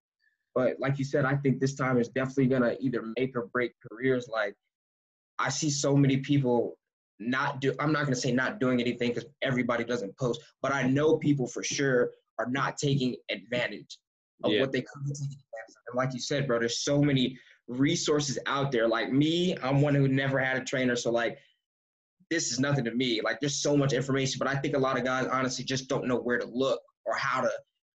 But 0.55 0.77
like 0.81 0.99
you 0.99 1.05
said, 1.05 1.25
I 1.25 1.37
think 1.37 1.61
this 1.61 1.75
time 1.75 1.99
is 1.99 2.09
definitely 2.09 2.47
gonna 2.47 2.75
either 2.81 3.05
make 3.17 3.37
or 3.37 3.47
break 3.53 3.73
careers. 3.89 4.29
Like 4.29 4.55
I 5.39 5.49
see 5.49 5.71
so 5.71 5.97
many 5.97 6.19
people 6.19 6.77
not 7.19 7.61
do. 7.61 7.75
I'm 7.79 7.93
not 7.93 8.03
going 8.03 8.15
to 8.15 8.21
say 8.21 8.33
not 8.33 8.61
doing 8.61 8.81
anything 8.81 9.11
because 9.11 9.27
everybody 9.43 9.85
doesn't 9.85 10.17
post, 10.19 10.41
but 10.63 10.73
I 10.73 10.85
know 10.85 11.17
people 11.17 11.47
for 11.47 11.63
sure 11.63 12.11
are 12.39 12.49
not 12.51 12.79
taking 12.79 13.17
advantage 13.31 13.99
of 14.45 14.53
yeah. 14.53 14.61
what 14.61 14.73
they 14.73 14.83
could 14.83 15.05
be 15.05 15.13
taking 15.13 15.27
advantage 15.27 15.71
of. 15.71 15.83
And 15.89 15.97
like 15.97 16.13
you 16.13 16.21
said, 16.21 16.47
bro, 16.47 16.59
there's 16.59 16.83
so 16.83 17.03
many 17.03 17.39
resources 17.69 18.39
out 18.47 18.73
there. 18.73 18.89
Like 18.89 19.13
me, 19.13 19.57
I'm 19.63 19.81
one 19.81 19.95
who 19.95 20.09
never 20.09 20.39
had 20.39 20.57
a 20.57 20.65
trainer, 20.65 20.97
so 20.97 21.11
like 21.11 21.39
this 22.31 22.53
is 22.53 22.61
nothing 22.61 22.85
to 22.85 22.93
me. 22.93 23.21
Like 23.23 23.41
there's 23.41 23.61
so 23.61 23.77
much 23.77 23.93
information, 23.93 24.39
but 24.39 24.49
I 24.49 24.57
think 24.57 24.77
a 24.77 24.79
lot 24.79 24.99
of 24.99 25.05
guys 25.05 25.27
honestly 25.27 25.65
just 25.65 25.89
don't 25.89 26.07
know 26.07 26.17
where 26.17 26.39
to 26.39 26.47
look 26.47 26.81
or 27.05 27.15
how 27.17 27.41
to 27.41 27.51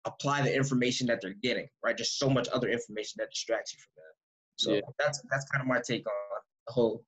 apply 0.05 0.41
the 0.41 0.53
information 0.53 1.07
that 1.07 1.19
they're 1.21 1.35
getting. 1.41 1.67
Right, 1.83 1.97
just 1.97 2.19
so 2.19 2.29
much 2.29 2.47
other 2.49 2.69
information 2.69 3.15
that 3.17 3.29
distracts 3.29 3.73
you 3.73 3.79
from 3.79 3.91
that. 3.97 4.13
So 4.57 4.73
yeah. 4.73 4.81
that's 4.99 5.21
that's 5.31 5.45
kind 5.49 5.61
of 5.61 5.67
my 5.67 5.81
take 5.85 6.07
on 6.07 6.13
the 6.67 6.73
whole 6.73 7.03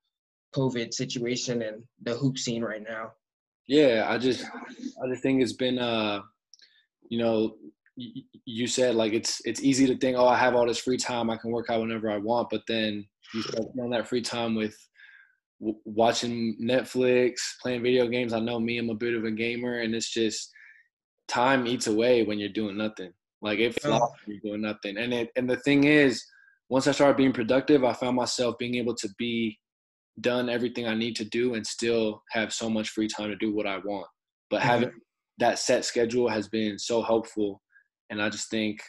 COVID 0.56 0.94
situation 0.94 1.62
and 1.62 1.84
the 2.02 2.16
hoop 2.16 2.38
scene 2.38 2.64
right 2.64 2.82
now? 2.82 3.12
Yeah, 3.68 4.06
I 4.08 4.18
just 4.18 4.46
I 4.46 5.10
just 5.10 5.22
think 5.22 5.42
it's 5.42 5.54
been 5.54 5.80
uh 5.80 6.22
you 7.10 7.20
know 7.20 7.56
you 8.46 8.68
said 8.68 8.96
like 8.96 9.14
it's 9.14 9.42
it's 9.46 9.64
easy 9.64 9.88
to 9.88 9.98
think 9.98 10.18
oh 10.18 10.28
I 10.28 10.38
have 10.38 10.56
all 10.56 10.68
this 10.68 10.78
free 10.78 10.98
time 10.98 11.30
I 11.30 11.38
can 11.38 11.52
work 11.52 11.70
out 11.70 11.82
whenever 11.82 12.10
I 12.10 12.18
want 12.18 12.50
but 12.50 12.62
then 12.68 13.06
you 13.34 13.42
start 13.42 13.70
spending 13.72 13.90
that 13.92 14.08
free 14.08 14.22
time 14.22 14.56
with 14.56 14.76
w- 15.60 15.80
watching 15.84 16.58
Netflix 16.62 17.36
playing 17.62 17.82
video 17.82 18.08
games 18.08 18.34
I 18.34 18.40
know 18.40 18.60
me 18.60 18.78
I'm 18.78 18.90
a 18.90 18.96
bit 18.96 19.16
of 19.16 19.26
a 19.26 19.32
gamer 19.32 19.80
and 19.80 19.96
it's 19.96 20.12
just 20.12 20.52
time 21.28 21.68
eats 21.68 21.88
away 21.88 22.24
when 22.24 22.40
you're 22.40 22.50
doing 22.50 22.78
nothing 22.78 23.12
like 23.42 23.60
it 23.60 23.82
flies 23.82 24.00
when 24.00 24.40
you're 24.44 24.52
doing 24.52 24.62
nothing 24.62 24.98
and 24.98 25.14
it 25.14 25.30
and 25.36 25.50
the 25.50 25.58
thing 25.58 25.86
is 25.86 26.24
once 26.70 26.88
I 26.88 26.92
started 26.92 27.18
being 27.18 27.34
productive 27.34 27.84
I 27.84 27.94
found 27.94 28.16
myself 28.16 28.58
being 28.60 28.76
able 28.76 28.96
to 28.96 29.10
be 29.18 29.58
done 30.22 30.50
everything 30.50 30.88
I 30.88 30.96
need 30.96 31.16
to 31.18 31.26
do 31.26 31.54
and 31.54 31.66
still 31.66 32.24
have 32.32 32.54
so 32.54 32.70
much 32.70 32.90
free 32.90 33.08
time 33.08 33.30
to 33.30 33.36
do 33.36 33.54
what 33.54 33.68
I 33.68 33.78
want. 33.78 34.08
But 34.50 34.62
mm-hmm. 34.62 34.70
having 34.70 34.92
that 35.40 35.60
set 35.60 35.86
schedule 35.86 36.28
has 36.28 36.48
been 36.48 36.80
so 36.80 37.02
helpful, 37.02 37.62
and 38.10 38.22
I 38.22 38.30
just 38.30 38.50
think 38.50 38.82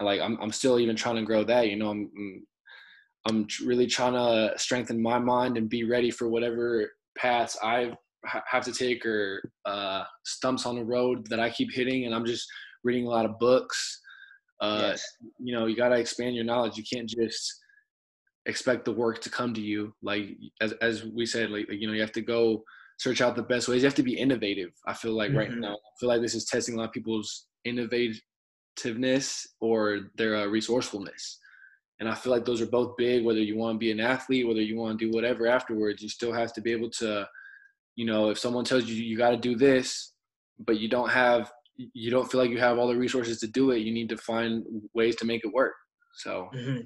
like 0.00 0.20
I'm 0.20 0.38
I'm 0.40 0.52
still 0.52 0.78
even 0.78 0.96
trying 0.96 1.16
to 1.16 1.22
grow 1.22 1.44
that. 1.44 1.68
You 1.68 1.76
know, 1.76 1.90
I'm 1.90 2.44
I'm 3.28 3.46
really 3.64 3.86
trying 3.86 4.12
to 4.12 4.58
strengthen 4.58 5.02
my 5.02 5.18
mind 5.18 5.56
and 5.56 5.68
be 5.68 5.84
ready 5.84 6.10
for 6.10 6.28
whatever 6.28 6.90
paths 7.16 7.56
I 7.62 7.92
have 8.24 8.64
to 8.64 8.72
take 8.72 9.04
or 9.06 9.42
uh, 9.64 10.04
stumps 10.24 10.66
on 10.66 10.76
the 10.76 10.84
road 10.84 11.26
that 11.30 11.40
I 11.40 11.50
keep 11.50 11.72
hitting, 11.72 12.06
and 12.06 12.14
I'm 12.14 12.26
just 12.26 12.46
reading 12.84 13.06
a 13.06 13.10
lot 13.10 13.24
of 13.24 13.38
books. 13.38 14.00
Uh, 14.60 14.88
yes. 14.90 15.04
You 15.38 15.54
know, 15.54 15.66
you 15.66 15.76
got 15.76 15.90
to 15.90 15.96
expand 15.96 16.34
your 16.34 16.44
knowledge. 16.44 16.76
You 16.76 16.84
can't 16.90 17.08
just 17.08 17.60
expect 18.46 18.84
the 18.84 18.92
work 18.92 19.20
to 19.22 19.30
come 19.30 19.52
to 19.54 19.60
you. 19.60 19.92
Like 20.02 20.36
as 20.60 20.72
as 20.80 21.04
we 21.04 21.26
said, 21.26 21.50
like 21.50 21.66
you 21.70 21.86
know, 21.86 21.94
you 21.94 22.00
have 22.00 22.12
to 22.12 22.22
go 22.22 22.64
search 22.98 23.20
out 23.20 23.36
the 23.36 23.42
best 23.42 23.68
ways. 23.68 23.82
You 23.82 23.86
have 23.86 23.94
to 23.96 24.02
be 24.02 24.16
innovative. 24.16 24.70
I 24.86 24.94
feel 24.94 25.12
like 25.12 25.30
mm-hmm. 25.30 25.38
right 25.38 25.52
now, 25.52 25.74
I 25.74 25.92
feel 26.00 26.08
like 26.08 26.22
this 26.22 26.34
is 26.34 26.46
testing 26.46 26.74
a 26.74 26.78
lot 26.78 26.88
of 26.88 26.92
people's 26.92 27.46
or 29.60 30.10
their 30.16 30.36
uh, 30.36 30.46
resourcefulness. 30.46 31.38
And 31.98 32.08
I 32.08 32.14
feel 32.14 32.32
like 32.32 32.44
those 32.44 32.60
are 32.60 32.66
both 32.66 32.96
big, 32.96 33.24
whether 33.24 33.40
you 33.40 33.56
want 33.56 33.76
to 33.76 33.78
be 33.78 33.90
an 33.90 34.00
athlete, 34.00 34.46
whether 34.46 34.60
you 34.60 34.76
want 34.76 34.98
to 34.98 35.06
do 35.06 35.14
whatever 35.14 35.46
afterwards, 35.46 36.02
you 36.02 36.08
still 36.08 36.32
have 36.32 36.52
to 36.52 36.60
be 36.60 36.72
able 36.72 36.90
to, 36.90 37.26
you 37.94 38.04
know, 38.04 38.28
if 38.28 38.38
someone 38.38 38.64
tells 38.64 38.84
you 38.84 38.94
you 39.02 39.16
got 39.16 39.30
to 39.30 39.36
do 39.36 39.56
this, 39.56 40.12
but 40.58 40.78
you 40.78 40.88
don't 40.88 41.10
have, 41.10 41.52
you 41.76 42.10
don't 42.10 42.30
feel 42.30 42.40
like 42.40 42.50
you 42.50 42.58
have 42.58 42.78
all 42.78 42.88
the 42.88 42.96
resources 42.96 43.40
to 43.40 43.46
do 43.46 43.70
it, 43.70 43.78
you 43.78 43.92
need 43.92 44.10
to 44.10 44.16
find 44.18 44.64
ways 44.92 45.16
to 45.16 45.24
make 45.24 45.44
it 45.44 45.52
work. 45.54 45.74
So 46.14 46.50
mm-hmm. 46.54 46.82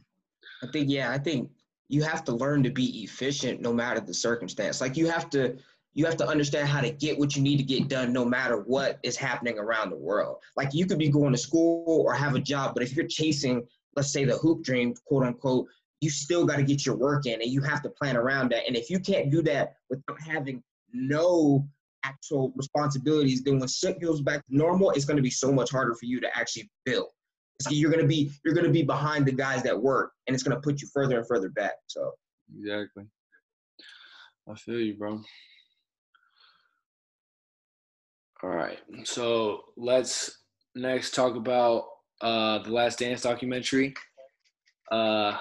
I 0.62 0.70
think, 0.70 0.88
yeah, 0.88 1.10
I 1.10 1.18
think 1.18 1.50
you 1.88 2.02
have 2.04 2.24
to 2.24 2.32
learn 2.32 2.62
to 2.62 2.70
be 2.70 3.02
efficient 3.02 3.60
no 3.60 3.72
matter 3.72 4.00
the 4.00 4.14
circumstance. 4.14 4.80
Like 4.80 4.96
you 4.96 5.08
have 5.08 5.28
to, 5.30 5.56
you 5.94 6.04
have 6.06 6.16
to 6.16 6.26
understand 6.26 6.68
how 6.68 6.80
to 6.80 6.90
get 6.90 7.18
what 7.18 7.34
you 7.34 7.42
need 7.42 7.56
to 7.56 7.62
get 7.62 7.88
done 7.88 8.12
no 8.12 8.24
matter 8.24 8.58
what 8.58 8.98
is 9.02 9.16
happening 9.16 9.58
around 9.58 9.90
the 9.90 9.96
world. 9.96 10.38
Like 10.56 10.72
you 10.72 10.86
could 10.86 10.98
be 10.98 11.08
going 11.08 11.32
to 11.32 11.38
school 11.38 12.04
or 12.06 12.14
have 12.14 12.34
a 12.34 12.40
job, 12.40 12.74
but 12.74 12.82
if 12.82 12.94
you're 12.94 13.08
chasing 13.08 13.66
let's 13.96 14.12
say 14.12 14.24
the 14.24 14.36
hoop 14.38 14.62
dream, 14.62 14.94
quote 15.04 15.24
unquote, 15.24 15.66
you 16.00 16.10
still 16.10 16.46
got 16.46 16.56
to 16.56 16.62
get 16.62 16.86
your 16.86 16.96
work 16.96 17.26
in 17.26 17.40
and 17.42 17.50
you 17.50 17.60
have 17.62 17.82
to 17.82 17.90
plan 17.90 18.16
around 18.16 18.50
that. 18.52 18.66
And 18.66 18.76
if 18.76 18.88
you 18.88 18.98
can't 18.98 19.30
do 19.30 19.42
that 19.42 19.74
without 19.90 20.20
having 20.20 20.62
no 20.92 21.66
actual 22.04 22.52
responsibilities, 22.56 23.42
then 23.42 23.58
when 23.58 23.68
shit 23.68 24.00
goes 24.00 24.22
back 24.22 24.46
to 24.46 24.56
normal, 24.56 24.90
it's 24.92 25.04
going 25.04 25.18
to 25.18 25.22
be 25.22 25.30
so 25.30 25.52
much 25.52 25.70
harder 25.70 25.94
for 25.94 26.06
you 26.06 26.20
to 26.20 26.38
actually 26.38 26.70
build. 26.84 27.08
So 27.60 27.70
you're 27.70 27.90
going 27.90 28.02
to 28.02 28.08
be 28.08 28.30
you're 28.42 28.54
going 28.54 28.66
to 28.66 28.72
be 28.72 28.82
behind 28.82 29.26
the 29.26 29.32
guys 29.32 29.62
that 29.64 29.78
work, 29.78 30.12
and 30.26 30.34
it's 30.34 30.42
going 30.42 30.56
to 30.56 30.62
put 30.62 30.80
you 30.80 30.88
further 30.94 31.18
and 31.18 31.28
further 31.28 31.50
back. 31.50 31.74
So 31.88 32.12
exactly, 32.58 33.04
I 34.48 34.54
feel 34.54 34.80
you, 34.80 34.94
bro. 34.96 35.20
All 38.42 38.48
right, 38.48 38.78
so 39.04 39.64
let's 39.76 40.38
next 40.74 41.14
talk 41.14 41.36
about 41.36 41.84
uh, 42.22 42.60
the 42.60 42.70
Last 42.70 42.98
Dance 42.98 43.20
documentary. 43.20 43.92
Uh, 44.90 45.36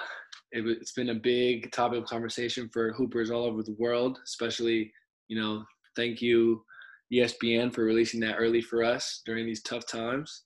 it, 0.52 0.78
has 0.78 0.92
been 0.92 1.08
a 1.08 1.14
big 1.14 1.72
topic 1.72 2.00
of 2.00 2.04
conversation 2.04 2.68
for 2.70 2.92
hoopers 2.92 3.30
all 3.30 3.44
over 3.44 3.62
the 3.62 3.76
world, 3.78 4.18
especially, 4.24 4.92
you 5.28 5.40
know, 5.40 5.64
thank 5.96 6.20
you, 6.20 6.62
ESPN, 7.10 7.72
for 7.74 7.84
releasing 7.84 8.20
that 8.20 8.36
early 8.36 8.60
for 8.60 8.84
us 8.84 9.22
during 9.24 9.46
these 9.46 9.62
tough 9.62 9.86
times. 9.86 10.42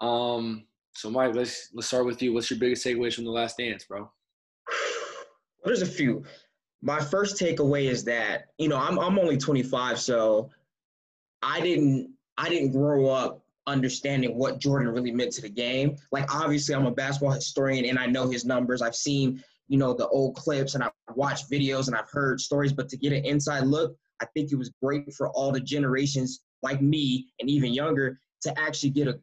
Um, 0.00 0.64
so, 0.92 1.08
Mike, 1.08 1.36
let's 1.36 1.70
let's 1.72 1.86
start 1.86 2.06
with 2.06 2.20
you. 2.20 2.32
What's 2.32 2.50
your 2.50 2.58
biggest 2.58 2.84
takeaways 2.84 3.14
from 3.14 3.24
the 3.24 3.30
Last 3.30 3.58
Dance, 3.58 3.84
bro? 3.84 4.10
There's 5.64 5.82
a 5.82 5.86
few. 5.86 6.24
My 6.82 7.00
first 7.00 7.40
takeaway 7.40 7.88
is 7.88 8.02
that 8.04 8.46
you 8.58 8.68
know 8.68 8.76
I'm 8.76 8.98
I'm 8.98 9.20
only 9.20 9.36
25, 9.36 10.00
so 10.00 10.50
I 11.46 11.60
didn't 11.60 12.10
I 12.36 12.48
didn't 12.48 12.72
grow 12.72 13.08
up 13.08 13.42
understanding 13.68 14.36
what 14.36 14.58
Jordan 14.58 14.88
really 14.88 15.12
meant 15.12 15.32
to 15.32 15.42
the 15.42 15.48
game. 15.48 15.96
Like 16.12 16.32
obviously 16.34 16.74
I'm 16.74 16.86
a 16.86 16.90
basketball 16.90 17.32
historian 17.32 17.84
and 17.86 17.98
I 17.98 18.06
know 18.06 18.28
his 18.28 18.44
numbers. 18.44 18.82
I've 18.82 18.96
seen, 18.96 19.42
you 19.68 19.78
know, 19.78 19.94
the 19.94 20.08
old 20.08 20.36
clips 20.36 20.74
and 20.74 20.84
I've 20.84 20.92
watched 21.14 21.50
videos 21.50 21.86
and 21.86 21.96
I've 21.96 22.10
heard 22.10 22.40
stories, 22.40 22.72
but 22.72 22.88
to 22.90 22.96
get 22.96 23.12
an 23.12 23.24
inside 23.24 23.64
look, 23.64 23.96
I 24.20 24.26
think 24.34 24.52
it 24.52 24.56
was 24.56 24.72
great 24.82 25.14
for 25.14 25.30
all 25.30 25.52
the 25.52 25.60
generations 25.60 26.40
like 26.62 26.82
me 26.82 27.26
and 27.40 27.48
even 27.48 27.72
younger 27.72 28.18
to 28.42 28.58
actually 28.58 28.90
get 28.90 29.08
a, 29.08 29.18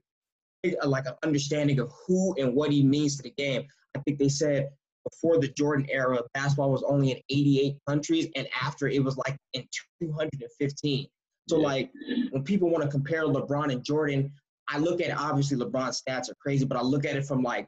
a 0.82 0.88
like 0.88 1.06
an 1.06 1.15
understanding 1.24 1.80
of 1.80 1.92
who 2.08 2.36
and 2.39 2.56
what 2.56 2.72
he 2.72 2.84
means 2.84 3.18
to 3.18 3.24
the 3.24 3.32
game. 3.32 3.65
I 3.96 4.00
think 4.00 4.18
they 4.18 4.30
said 4.30 4.70
before 5.10 5.39
the 5.39 5.50
Jordan 5.50 5.88
era, 5.89 6.22
basketball 6.34 6.72
was 6.72 6.84
only 6.84 7.12
in 7.12 7.18
88 7.30 7.75
countries, 7.88 8.27
and 8.36 8.48
after 8.60 8.88
it 8.88 9.03
was 9.03 9.18
like 9.18 9.38
in 9.53 9.68
215. 10.01 11.08
So 11.50 11.58
yeah. 11.58 11.68
like 11.68 11.92
when 12.32 12.44
people 12.44 12.70
want 12.70 12.84
to 12.84 12.90
compare 12.90 13.24
LeBron 13.24 13.72
and 13.72 13.84
Jordan, 13.84 14.32
I 14.70 14.78
look 14.78 15.02
at 15.02 15.16
obviously 15.18 15.58
LeBron's 15.58 16.02
stats 16.02 16.30
are 16.30 16.36
crazy, 16.42 16.66
but 16.66 16.78
I 16.78 16.82
look 16.82 17.06
at 17.06 17.16
it 17.16 17.26
from 17.26 17.44
like 17.44 17.68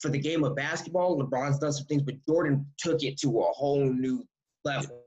for 0.00 0.08
the 0.08 0.18
game 0.18 0.44
of 0.44 0.56
basketball, 0.56 1.18
LeBron's 1.18 1.58
done 1.58 1.72
some 1.72 1.86
things, 1.86 2.02
but 2.02 2.14
Jordan 2.26 2.66
took 2.78 3.02
it 3.02 3.18
to 3.20 3.40
a 3.40 3.52
whole 3.52 3.84
new 3.84 4.24
level. 4.64 5.04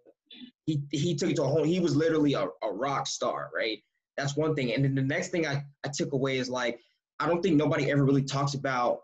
He 0.66 0.82
he 0.92 1.16
took 1.16 1.30
it 1.30 1.36
to 1.38 1.44
a 1.44 1.48
whole 1.48 1.64
he 1.64 1.80
was 1.80 1.96
literally 1.96 2.34
a, 2.34 2.48
a 2.64 2.72
rock 2.72 3.08
star, 3.08 3.50
right? 3.56 3.80
That's 4.18 4.38
one 4.38 4.56
thing. 4.56 4.74
And 4.74 4.84
then 4.84 4.96
the 4.96 5.02
next 5.02 5.30
thing 5.30 5.48
I, 5.48 5.64
I 5.84 5.90
took 5.94 6.14
away 6.14 6.38
is 6.38 6.50
like 6.50 6.80
I 7.20 7.28
don't 7.28 7.42
think 7.42 7.56
nobody 7.56 7.90
ever 7.90 8.04
really 8.04 8.24
talks 8.24 8.54
about 8.54 9.00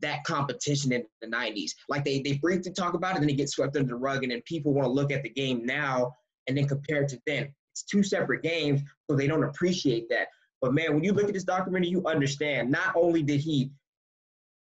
that 0.00 0.24
competition 0.24 0.92
in 0.92 1.04
the 1.20 1.28
90s. 1.28 1.72
Like 1.88 2.04
they 2.04 2.20
they 2.20 2.34
briefly 2.34 2.72
talk 2.72 2.94
about 2.94 3.12
it, 3.12 3.16
and 3.16 3.24
then 3.24 3.30
it 3.30 3.36
gets 3.36 3.52
swept 3.52 3.76
under 3.76 3.88
the 3.88 3.96
rug, 3.96 4.22
and 4.22 4.32
then 4.32 4.42
people 4.46 4.72
want 4.72 4.86
to 4.86 4.92
look 4.92 5.12
at 5.12 5.22
the 5.22 5.30
game 5.30 5.64
now 5.66 6.14
and 6.48 6.56
then 6.56 6.66
compare 6.66 7.02
it 7.02 7.08
to 7.08 7.20
then. 7.26 7.52
It's 7.72 7.82
two 7.82 8.02
separate 8.02 8.42
games, 8.42 8.82
so 9.10 9.16
they 9.16 9.26
don't 9.26 9.44
appreciate 9.44 10.08
that. 10.10 10.28
But 10.60 10.74
man, 10.74 10.94
when 10.94 11.02
you 11.02 11.12
look 11.12 11.26
at 11.26 11.34
this 11.34 11.44
documentary, 11.44 11.88
you 11.88 12.06
understand 12.06 12.70
not 12.70 12.94
only 12.94 13.22
did 13.22 13.40
he, 13.40 13.70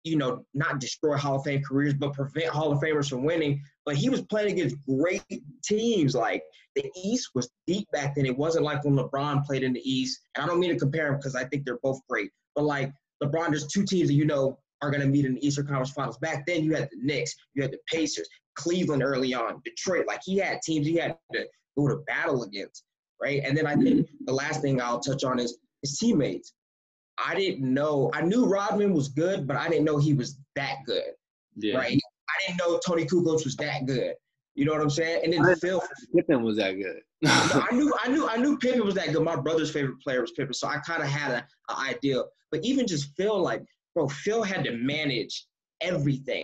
you 0.03 0.15
know, 0.15 0.43
not 0.55 0.79
destroy 0.79 1.15
Hall 1.15 1.35
of 1.35 1.43
Fame 1.43 1.61
careers, 1.61 1.93
but 1.93 2.13
prevent 2.13 2.47
Hall 2.47 2.71
of 2.71 2.79
Famers 2.79 3.09
from 3.09 3.23
winning, 3.23 3.61
but 3.85 3.95
he 3.95 4.09
was 4.09 4.21
playing 4.21 4.53
against 4.53 4.77
great 4.87 5.23
teams. 5.63 6.15
Like 6.15 6.41
the 6.75 6.89
East 6.95 7.29
was 7.35 7.51
deep 7.67 7.87
back 7.93 8.15
then. 8.15 8.25
It 8.25 8.35
wasn't 8.35 8.65
like 8.65 8.83
when 8.83 8.95
LeBron 8.95 9.45
played 9.45 9.61
in 9.61 9.73
the 9.73 9.89
East. 9.89 10.21
And 10.35 10.43
I 10.43 10.47
don't 10.47 10.59
mean 10.59 10.71
to 10.71 10.79
compare 10.79 11.07
them 11.07 11.17
because 11.17 11.35
I 11.35 11.43
think 11.45 11.65
they're 11.65 11.79
both 11.83 11.99
great. 12.09 12.31
But 12.55 12.63
like 12.63 12.91
LeBron, 13.23 13.49
there's 13.49 13.67
two 13.67 13.83
teams 13.83 14.07
that 14.07 14.15
you 14.15 14.25
know 14.25 14.57
are 14.81 14.89
going 14.89 15.01
to 15.01 15.07
meet 15.07 15.25
in 15.25 15.35
the 15.35 15.45
Eastern 15.45 15.67
Conference 15.67 15.91
Finals. 15.91 16.17
Back 16.17 16.47
then, 16.47 16.63
you 16.63 16.73
had 16.73 16.89
the 16.91 16.97
Knicks, 16.99 17.35
you 17.53 17.61
had 17.61 17.71
the 17.71 17.79
Pacers, 17.87 18.27
Cleveland 18.55 19.03
early 19.03 19.35
on, 19.35 19.61
Detroit. 19.63 20.07
Like 20.07 20.21
he 20.25 20.37
had 20.37 20.61
teams 20.63 20.87
he 20.87 20.95
had 20.95 21.15
to 21.33 21.45
go 21.77 21.87
to 21.87 21.97
battle 22.07 22.41
against 22.43 22.83
right? 23.21 23.41
And 23.43 23.55
then 23.57 23.67
I 23.67 23.75
think 23.75 24.07
the 24.25 24.33
last 24.33 24.61
thing 24.61 24.81
I'll 24.81 24.99
touch 24.99 25.23
on 25.23 25.39
is 25.39 25.57
his 25.81 25.97
teammates. 25.97 26.53
I 27.23 27.35
didn't 27.35 27.73
know. 27.73 28.09
I 28.13 28.21
knew 28.21 28.45
Rodman 28.45 28.93
was 28.93 29.09
good, 29.09 29.47
but 29.47 29.57
I 29.57 29.69
didn't 29.69 29.85
know 29.85 29.97
he 29.97 30.13
was 30.13 30.37
that 30.55 30.77
good. 30.85 31.11
Yeah. 31.55 31.77
Right. 31.77 31.99
I 32.29 32.47
didn't 32.47 32.59
know 32.59 32.79
Toni 32.85 33.05
Kukoc 33.05 33.43
was 33.43 33.55
that 33.57 33.85
good. 33.85 34.15
You 34.55 34.65
know 34.65 34.73
what 34.73 34.81
I'm 34.81 34.89
saying? 34.89 35.21
And 35.23 35.33
then 35.33 35.55
Phil 35.55 35.81
Pippen 36.15 36.43
was 36.43 36.57
that 36.57 36.73
good. 36.73 37.01
I 37.25 37.69
knew 37.71 37.93
I 38.03 38.09
knew 38.09 38.27
I 38.27 38.37
knew 38.37 38.57
Pippen 38.57 38.83
was 38.85 38.95
that 38.95 39.13
good. 39.13 39.23
My 39.23 39.35
brother's 39.35 39.71
favorite 39.71 40.01
player 40.01 40.21
was 40.21 40.31
Pippen, 40.31 40.53
so 40.53 40.67
I 40.67 40.77
kind 40.79 41.01
of 41.01 41.07
had 41.07 41.31
an 41.31 41.43
idea. 41.77 42.23
But 42.51 42.65
even 42.65 42.85
just 42.85 43.15
Phil, 43.15 43.41
like, 43.41 43.63
bro, 43.95 44.07
Phil 44.07 44.43
had 44.43 44.65
to 44.65 44.71
manage 44.71 45.45
everything. 45.79 46.43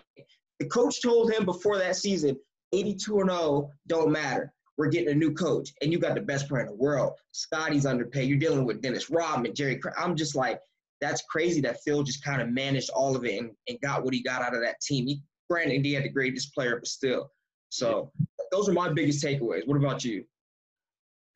The 0.60 0.68
coach 0.68 1.02
told 1.02 1.32
him 1.32 1.46
before 1.46 1.78
that 1.78 1.96
season, 1.96 2.38
82 2.72 3.20
and 3.20 3.30
0 3.30 3.70
don't 3.88 4.12
matter 4.12 4.54
we're 4.78 4.90
getting 4.90 5.10
a 5.10 5.16
new 5.16 5.34
coach, 5.34 5.74
and 5.82 5.92
you 5.92 6.00
got 6.00 6.16
the 6.16 6.22
best 6.22 6.48
player 6.48 6.62
in 6.62 6.68
the 6.68 6.76
world. 6.76 7.14
Scottie's 7.32 7.86
underpaid. 7.86 8.30
You're 8.30 8.38
dealing 8.38 8.66
with 8.66 8.82
Dennis 8.82 9.10
Rodman, 9.10 9.56
Jerry. 9.56 9.82
I'm 9.98 10.16
just 10.16 10.36
like, 10.36 10.60
that's 11.02 11.24
crazy 11.30 11.62
that 11.62 11.82
Phil 11.84 12.04
just 12.04 12.24
kind 12.24 12.42
of 12.42 12.50
managed 12.50 12.90
all 12.92 13.16
of 13.16 13.26
it 13.26 13.40
and, 13.40 13.52
and 13.68 13.82
got 13.82 14.04
what 14.04 14.14
he 14.14 14.22
got 14.22 14.42
out 14.42 14.56
of 14.56 14.62
that 14.62 14.80
team. 14.82 15.08
He, 15.08 15.22
granted, 15.50 15.84
he 15.84 15.94
had 15.94 16.04
the 16.04 16.10
greatest 16.10 16.54
player, 16.54 16.76
but 16.76 16.88
still. 16.88 17.32
So 17.70 18.12
those 18.52 18.70
are 18.70 18.74
my 18.74 18.90
biggest 18.90 19.24
takeaways. 19.24 19.68
What 19.68 19.78
about 19.78 20.04
you? 20.04 20.24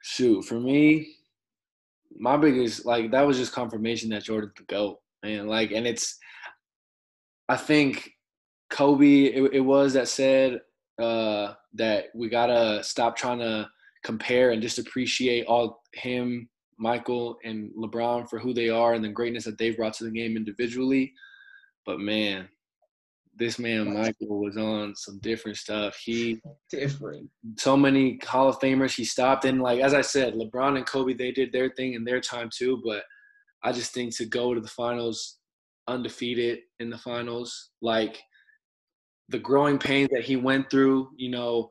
Shoot, 0.02 0.44
for 0.44 0.60
me, 0.60 1.16
my 2.18 2.38
biggest 2.38 2.86
like 2.86 3.12
that 3.12 3.26
was 3.26 3.38
just 3.38 3.54
confirmation 3.54 4.10
that 4.10 4.24
Jordan 4.24 4.52
could 4.56 4.68
go, 4.68 5.00
and 5.24 5.48
Like, 5.48 5.72
and 5.72 5.86
it's, 5.86 6.18
I 7.50 7.58
think 7.58 8.12
Kobe. 8.70 9.26
It, 9.26 9.54
it 9.54 9.60
was 9.60 9.94
that 9.94 10.08
said 10.08 10.62
uh, 11.02 11.56
that 11.74 12.06
we 12.14 12.30
gotta 12.30 12.84
stop 12.84 13.16
trying 13.16 13.40
to 13.40 13.70
compare 14.04 14.52
and 14.52 14.62
just 14.62 14.80
appreciate 14.80 15.46
all 15.46 15.84
him, 15.94 16.50
Michael, 16.78 17.38
and 17.44 17.72
LeBron 17.78 18.30
for 18.30 18.40
who 18.40 18.54
they 18.54 18.70
are 18.70 18.94
and 18.94 19.04
the 19.04 19.10
greatness 19.10 19.46
that 19.46 19.58
they've 19.58 19.78
brought 19.78 19.94
to 19.96 20.04
the 20.04 20.12
game 20.12 20.36
individually. 20.38 21.14
But 21.86 22.00
man, 22.00 22.48
this 23.36 23.58
man 23.58 23.94
Michael 23.94 24.40
was 24.40 24.58
on 24.58 24.96
some 24.96 25.20
different 25.20 25.58
stuff. 25.58 25.96
He 25.96 26.42
different. 26.70 27.30
So 27.58 27.76
many 27.78 28.20
Hall 28.24 28.50
of 28.50 28.60
Famers 28.60 28.96
he 28.96 29.06
stopped 29.06 29.46
and 29.46 29.62
like 29.62 29.80
as 29.80 29.94
I 29.94 30.02
said, 30.02 30.34
LeBron 30.36 30.78
and 30.78 30.86
Kobe 30.86 31.14
they 31.14 31.32
did 31.32 31.52
their 31.52 31.70
thing 31.70 31.94
in 31.94 32.04
their 32.04 32.22
time 32.22 32.50
too. 32.56 32.82
But 32.86 33.04
I 33.64 33.72
just 33.72 33.94
think 33.94 34.16
to 34.18 34.26
go 34.26 34.54
to 34.54 34.62
the 34.62 34.68
finals 34.68 35.38
undefeated 35.88 36.60
in 36.80 36.90
the 36.90 36.98
finals, 36.98 37.72
like 37.82 38.22
the 39.32 39.40
growing 39.40 39.78
pains 39.78 40.10
that 40.12 40.24
he 40.24 40.36
went 40.36 40.70
through, 40.70 41.10
you 41.16 41.30
know, 41.30 41.70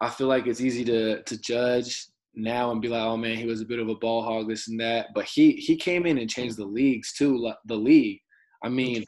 I 0.00 0.10
feel 0.10 0.26
like 0.26 0.46
it's 0.46 0.60
easy 0.60 0.84
to 0.84 1.22
to 1.22 1.40
judge 1.40 2.06
now 2.34 2.70
and 2.70 2.82
be 2.82 2.88
like, 2.88 3.02
oh 3.02 3.16
man, 3.16 3.36
he 3.36 3.46
was 3.46 3.60
a 3.60 3.66
bit 3.66 3.78
of 3.78 3.88
a 3.88 3.94
ball 3.94 4.22
hog, 4.22 4.48
this 4.48 4.68
and 4.68 4.80
that. 4.80 5.08
But 5.14 5.24
he 5.24 5.52
he 5.52 5.76
came 5.76 6.06
in 6.06 6.18
and 6.18 6.28
changed 6.28 6.56
the 6.56 6.64
leagues 6.64 7.12
too. 7.12 7.52
The 7.66 7.76
league. 7.76 8.20
I 8.64 8.68
mean, 8.68 9.04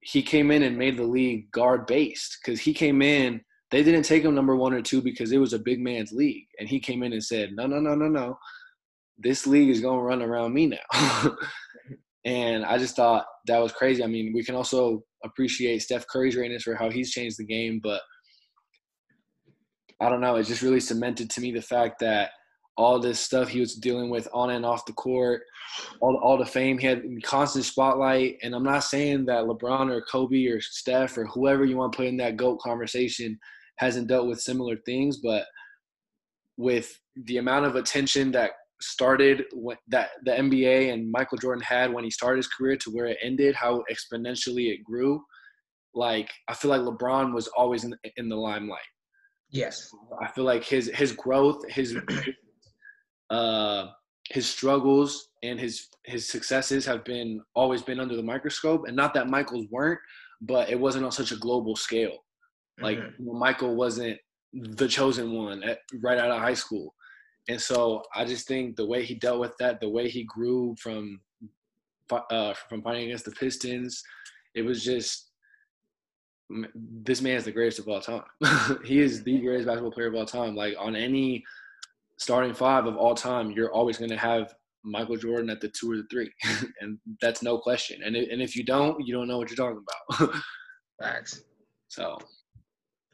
he 0.00 0.22
came 0.22 0.50
in 0.50 0.62
and 0.62 0.78
made 0.78 0.96
the 0.96 1.04
league 1.04 1.50
guard 1.50 1.86
based 1.86 2.38
because 2.42 2.60
he 2.60 2.72
came 2.72 3.02
in. 3.02 3.40
They 3.70 3.82
didn't 3.82 4.04
take 4.04 4.22
him 4.22 4.34
number 4.34 4.56
one 4.56 4.72
or 4.72 4.80
two 4.80 5.02
because 5.02 5.30
it 5.30 5.38
was 5.38 5.52
a 5.52 5.58
big 5.58 5.80
man's 5.80 6.12
league, 6.12 6.46
and 6.58 6.68
he 6.68 6.80
came 6.80 7.02
in 7.02 7.12
and 7.12 7.22
said, 7.22 7.52
no, 7.54 7.66
no, 7.66 7.80
no, 7.80 7.94
no, 7.94 8.08
no. 8.08 8.38
This 9.18 9.46
league 9.46 9.68
is 9.68 9.80
gonna 9.80 10.00
run 10.00 10.22
around 10.22 10.54
me 10.54 10.66
now. 10.66 11.36
and 12.24 12.64
I 12.64 12.78
just 12.78 12.96
thought 12.96 13.26
that 13.46 13.58
was 13.58 13.72
crazy. 13.72 14.02
I 14.02 14.06
mean, 14.06 14.32
we 14.34 14.42
can 14.42 14.54
also 14.54 15.02
appreciate 15.24 15.82
Steph 15.82 16.06
Curry's 16.06 16.36
greatness 16.36 16.62
for 16.62 16.74
how 16.74 16.90
he's 16.90 17.10
changed 17.10 17.38
the 17.38 17.44
game, 17.44 17.80
but 17.82 18.00
I 20.00 20.08
don't 20.08 20.20
know. 20.20 20.36
It 20.36 20.44
just 20.44 20.62
really 20.62 20.80
cemented 20.80 21.28
to 21.30 21.40
me 21.40 21.52
the 21.52 21.62
fact 21.62 21.98
that 22.00 22.30
all 22.76 23.00
this 23.00 23.18
stuff 23.18 23.48
he 23.48 23.58
was 23.58 23.74
dealing 23.74 24.08
with 24.08 24.28
on 24.32 24.50
and 24.50 24.64
off 24.64 24.86
the 24.86 24.92
court, 24.92 25.42
all, 26.00 26.16
all 26.22 26.38
the 26.38 26.46
fame 26.46 26.78
he 26.78 26.86
had, 26.86 27.02
constant 27.24 27.64
spotlight. 27.64 28.36
And 28.42 28.54
I'm 28.54 28.62
not 28.62 28.84
saying 28.84 29.26
that 29.26 29.44
LeBron 29.44 29.90
or 29.90 30.04
Kobe 30.10 30.46
or 30.46 30.60
Steph 30.60 31.18
or 31.18 31.26
whoever 31.26 31.64
you 31.64 31.76
want 31.76 31.92
to 31.92 31.96
put 31.96 32.06
in 32.06 32.16
that 32.18 32.36
GOAT 32.36 32.60
conversation 32.60 33.36
hasn't 33.78 34.06
dealt 34.06 34.28
with 34.28 34.40
similar 34.40 34.76
things, 34.86 35.18
but 35.18 35.44
with 36.56 36.96
the 37.24 37.38
amount 37.38 37.66
of 37.66 37.74
attention 37.74 38.30
that 38.32 38.52
started 38.80 39.44
that 39.88 40.10
the 40.24 40.32
NBA 40.32 40.92
and 40.92 41.10
Michael 41.10 41.38
Jordan 41.38 41.62
had 41.62 41.92
when 41.92 42.04
he 42.04 42.10
started 42.10 42.38
his 42.38 42.48
career 42.48 42.76
to 42.76 42.90
where 42.90 43.06
it 43.06 43.18
ended, 43.22 43.54
how 43.54 43.82
exponentially 43.90 44.72
it 44.72 44.84
grew. 44.84 45.22
Like 45.94 46.30
I 46.48 46.54
feel 46.54 46.70
like 46.70 46.82
LeBron 46.82 47.34
was 47.34 47.48
always 47.48 47.84
in, 47.84 47.94
in 48.16 48.28
the 48.28 48.36
limelight. 48.36 48.80
Yes. 49.50 49.90
I 50.22 50.28
feel 50.28 50.44
like 50.44 50.64
his 50.64 50.90
his 50.94 51.12
growth, 51.12 51.68
his 51.68 51.96
uh, 53.30 53.86
his 54.30 54.46
struggles 54.46 55.30
and 55.42 55.58
his 55.58 55.88
his 56.04 56.28
successes 56.28 56.84
have 56.84 57.04
been 57.04 57.40
always 57.54 57.82
been 57.82 58.00
under 58.00 58.16
the 58.16 58.22
microscope, 58.22 58.84
and 58.86 58.96
not 58.96 59.14
that 59.14 59.28
Michael's 59.28 59.66
weren't, 59.70 60.00
but 60.42 60.68
it 60.70 60.78
wasn't 60.78 61.04
on 61.04 61.12
such 61.12 61.32
a 61.32 61.36
global 61.36 61.76
scale. 61.76 62.18
Like 62.80 62.98
mm-hmm. 62.98 63.38
Michael 63.38 63.74
wasn't 63.74 64.18
the 64.52 64.88
chosen 64.88 65.32
one 65.32 65.62
at, 65.62 65.78
right 66.02 66.18
out 66.18 66.30
of 66.30 66.40
high 66.40 66.54
school, 66.54 66.94
and 67.48 67.60
so 67.60 68.02
I 68.14 68.24
just 68.24 68.46
think 68.46 68.76
the 68.76 68.86
way 68.86 69.04
he 69.04 69.14
dealt 69.14 69.40
with 69.40 69.56
that, 69.58 69.80
the 69.80 69.88
way 69.88 70.08
he 70.08 70.24
grew 70.24 70.76
from 70.78 71.20
uh, 72.10 72.54
from 72.68 72.82
fighting 72.82 73.04
against 73.04 73.24
the 73.24 73.30
Pistons, 73.32 74.02
it 74.54 74.62
was 74.62 74.84
just 74.84 75.30
this 76.74 77.20
man 77.20 77.36
is 77.36 77.44
the 77.44 77.52
greatest 77.52 77.78
of 77.78 77.88
all 77.88 78.00
time. 78.00 78.22
he 78.84 79.00
is 79.00 79.22
the 79.22 79.38
greatest 79.40 79.66
basketball 79.66 79.92
player 79.92 80.08
of 80.08 80.14
all 80.14 80.24
time. 80.24 80.54
Like 80.54 80.74
on 80.78 80.96
any 80.96 81.44
starting 82.18 82.54
five 82.54 82.86
of 82.86 82.96
all 82.96 83.14
time, 83.14 83.50
you're 83.50 83.72
always 83.72 83.98
going 83.98 84.10
to 84.10 84.16
have 84.16 84.54
Michael 84.84 85.16
Jordan 85.16 85.50
at 85.50 85.60
the 85.60 85.68
two 85.68 85.92
or 85.92 85.96
the 85.96 86.06
three, 86.10 86.30
and 86.80 86.98
that's 87.20 87.42
no 87.42 87.58
question. 87.58 88.02
And 88.04 88.14
and 88.14 88.42
if 88.42 88.56
you 88.56 88.64
don't, 88.64 89.06
you 89.06 89.14
don't 89.14 89.28
know 89.28 89.38
what 89.38 89.50
you're 89.50 89.56
talking 89.56 89.82
about. 90.18 90.34
Facts. 91.02 91.42
So. 91.88 92.18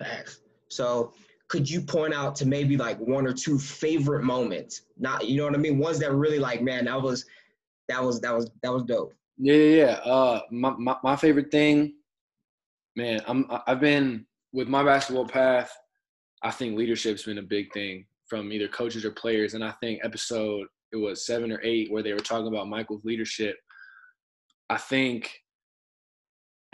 Facts. 0.02 0.40
So 0.68 1.12
could 1.48 1.68
you 1.68 1.80
point 1.80 2.14
out 2.14 2.34
to 2.36 2.46
maybe 2.46 2.76
like 2.76 2.98
one 2.98 3.26
or 3.26 3.32
two 3.32 3.58
favorite 3.58 4.24
moments? 4.24 4.82
Not 4.98 5.28
you 5.28 5.36
know 5.36 5.44
what 5.44 5.54
I 5.54 5.58
mean? 5.58 5.78
Ones 5.78 5.98
that 6.00 6.12
really 6.12 6.38
like, 6.38 6.62
man, 6.62 6.86
that 6.86 7.00
was 7.00 7.26
that 7.88 8.02
was 8.02 8.20
that 8.20 8.34
was 8.34 8.50
that 8.62 8.72
was 8.72 8.82
dope. 8.84 9.12
Yeah, 9.36 9.54
yeah, 9.54 9.76
yeah. 9.76 10.10
Uh, 10.10 10.40
my, 10.50 10.70
my 10.78 10.96
my 11.02 11.16
favorite 11.16 11.50
thing, 11.50 11.94
man. 12.96 13.20
I'm 13.26 13.46
I've 13.66 13.80
been 13.80 14.26
with 14.52 14.68
my 14.68 14.82
basketball 14.82 15.26
path. 15.26 15.76
I 16.42 16.50
think 16.50 16.76
leadership's 16.76 17.24
been 17.24 17.38
a 17.38 17.42
big 17.42 17.72
thing 17.72 18.06
from 18.26 18.52
either 18.52 18.68
coaches 18.68 19.04
or 19.04 19.10
players. 19.10 19.54
And 19.54 19.64
I 19.64 19.72
think 19.72 20.00
episode 20.02 20.66
it 20.92 20.96
was 20.96 21.26
seven 21.26 21.50
or 21.50 21.60
eight 21.62 21.90
where 21.90 22.02
they 22.02 22.12
were 22.12 22.20
talking 22.20 22.46
about 22.46 22.68
Michael's 22.68 23.04
leadership. 23.04 23.56
I 24.70 24.78
think, 24.78 25.30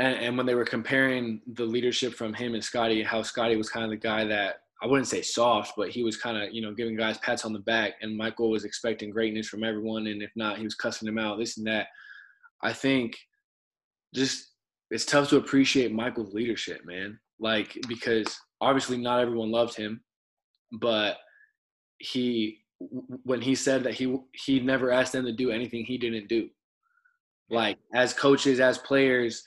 and, 0.01 0.17
and 0.17 0.37
when 0.37 0.47
they 0.47 0.55
were 0.55 0.65
comparing 0.65 1.43
the 1.47 1.65
leadership 1.65 2.15
from 2.15 2.33
him 2.33 2.55
and 2.55 2.65
Scottie, 2.65 3.03
how 3.03 3.23
Scottie 3.23 3.57
was 3.57 3.69
kind 3.69 3.85
of 3.85 3.91
the 3.91 3.97
guy 3.97 4.25
that 4.25 4.63
I 4.83 4.87
wouldn't 4.87 5.09
say 5.09 5.21
soft, 5.21 5.75
but 5.77 5.91
he 5.91 6.03
was 6.03 6.17
kind 6.17 6.43
of 6.43 6.55
you 6.55 6.63
know 6.63 6.73
giving 6.73 6.97
guys 6.97 7.19
pats 7.19 7.45
on 7.45 7.53
the 7.53 7.59
back, 7.59 7.93
and 8.01 8.17
Michael 8.17 8.51
was 8.51 8.65
expecting 8.65 9.11
greatness 9.11 9.47
from 9.47 9.63
everyone, 9.63 10.07
and 10.07 10.23
if 10.23 10.31
not, 10.35 10.57
he 10.57 10.65
was 10.65 10.75
cussing 10.75 11.07
them 11.07 11.19
out, 11.19 11.39
this 11.39 11.59
and 11.59 11.67
that. 11.67 11.89
I 12.63 12.73
think 12.73 13.17
just 14.15 14.53
it's 14.91 15.05
tough 15.05 15.29
to 15.29 15.37
appreciate 15.37 15.93
Michael's 15.93 16.33
leadership, 16.33 16.85
man. 16.87 17.19
Like 17.39 17.79
because 17.87 18.39
obviously 18.61 18.97
not 18.97 19.21
everyone 19.21 19.51
loved 19.51 19.77
him, 19.77 20.03
but 20.73 21.19
he 21.99 22.61
when 23.25 23.43
he 23.43 23.55
said 23.55 23.85
that 23.85 23.95
he 23.95 24.17
he 24.33 24.61
never 24.61 24.91
asked 24.91 25.13
them 25.13 25.27
to 25.27 25.33
do 25.33 25.51
anything 25.51 25.85
he 25.85 25.99
didn't 25.99 26.29
do. 26.29 26.49
Like 27.51 27.77
as 27.95 28.15
coaches, 28.15 28.61
as 28.61 28.79
players, 28.79 29.47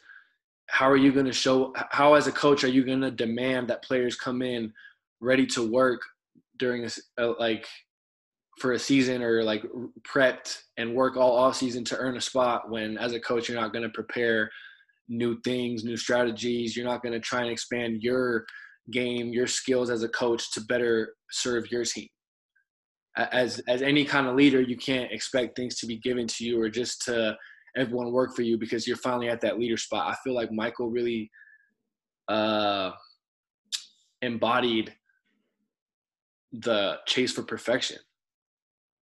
how 0.74 0.90
are 0.90 0.98
you 0.98 1.12
going 1.12 1.28
to 1.28 1.32
show? 1.32 1.72
How 1.92 2.16
as 2.16 2.26
a 2.26 2.32
coach 2.32 2.64
are 2.64 2.68
you 2.68 2.84
going 2.84 3.02
to 3.02 3.12
demand 3.12 3.68
that 3.68 3.84
players 3.84 4.16
come 4.16 4.42
in 4.42 4.74
ready 5.22 5.46
to 5.46 5.72
work 5.72 6.02
during 6.58 6.84
a, 6.84 6.90
uh, 7.22 7.36
like 7.38 7.68
for 8.60 8.72
a 8.72 8.80
season 8.80 9.22
or 9.22 9.44
like 9.44 9.64
prepped 10.02 10.64
and 10.78 10.96
work 10.96 11.16
all 11.16 11.38
off 11.38 11.58
season 11.58 11.84
to 11.86 11.98
earn 11.98 12.18
a 12.18 12.22
spot 12.22 12.72
when 12.72 12.98
as 12.98 13.14
a 13.14 13.20
coach 13.20 13.48
you're 13.48 13.62
not 13.62 13.72
going 13.72 13.84
to 13.84 13.90
prepare 13.90 14.50
new 15.08 15.40
things, 15.42 15.84
new 15.84 15.96
strategies. 15.96 16.76
You're 16.76 16.88
not 16.88 17.04
going 17.04 17.14
to 17.14 17.20
try 17.20 17.42
and 17.42 17.52
expand 17.52 18.02
your 18.02 18.44
game, 18.92 19.32
your 19.32 19.48
skills 19.48 19.92
as 19.92 20.02
a 20.02 20.10
coach 20.10 20.52
to 20.54 20.62
better 20.62 21.14
serve 21.30 21.72
your 21.72 21.86
team 21.86 22.08
as 23.16 23.60
as 23.68 23.82
any 23.82 24.06
kind 24.06 24.28
of 24.28 24.36
leader, 24.36 24.62
you 24.62 24.78
can't 24.78 25.12
expect 25.12 25.56
things 25.56 25.76
to 25.76 25.86
be 25.86 25.98
given 25.98 26.28
to 26.28 26.44
you 26.44 26.60
or 26.60 26.70
just 26.70 27.04
to 27.04 27.38
everyone 27.76 28.12
work 28.12 28.36
for 28.36 28.42
you 28.42 28.58
because 28.58 28.88
you're 28.88 28.98
finally 28.98 29.30
at 29.30 29.42
that 29.42 29.60
leader 29.60 29.78
spot. 29.78 30.12
I 30.12 30.16
feel 30.24 30.34
like 30.34 30.52
Michael 30.52 30.90
really 30.90 31.30
uh, 32.28 32.92
embodied 34.22 34.94
the 36.52 37.00
chase 37.06 37.34
for 37.34 37.44
perfection. 37.44 37.98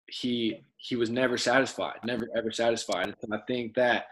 He 0.07 0.61
he 0.77 0.95
was 0.95 1.09
never 1.09 1.37
satisfied, 1.37 1.99
never 2.03 2.27
ever 2.35 2.51
satisfied. 2.51 3.13
And 3.21 3.33
I 3.33 3.39
think 3.47 3.75
that 3.75 4.05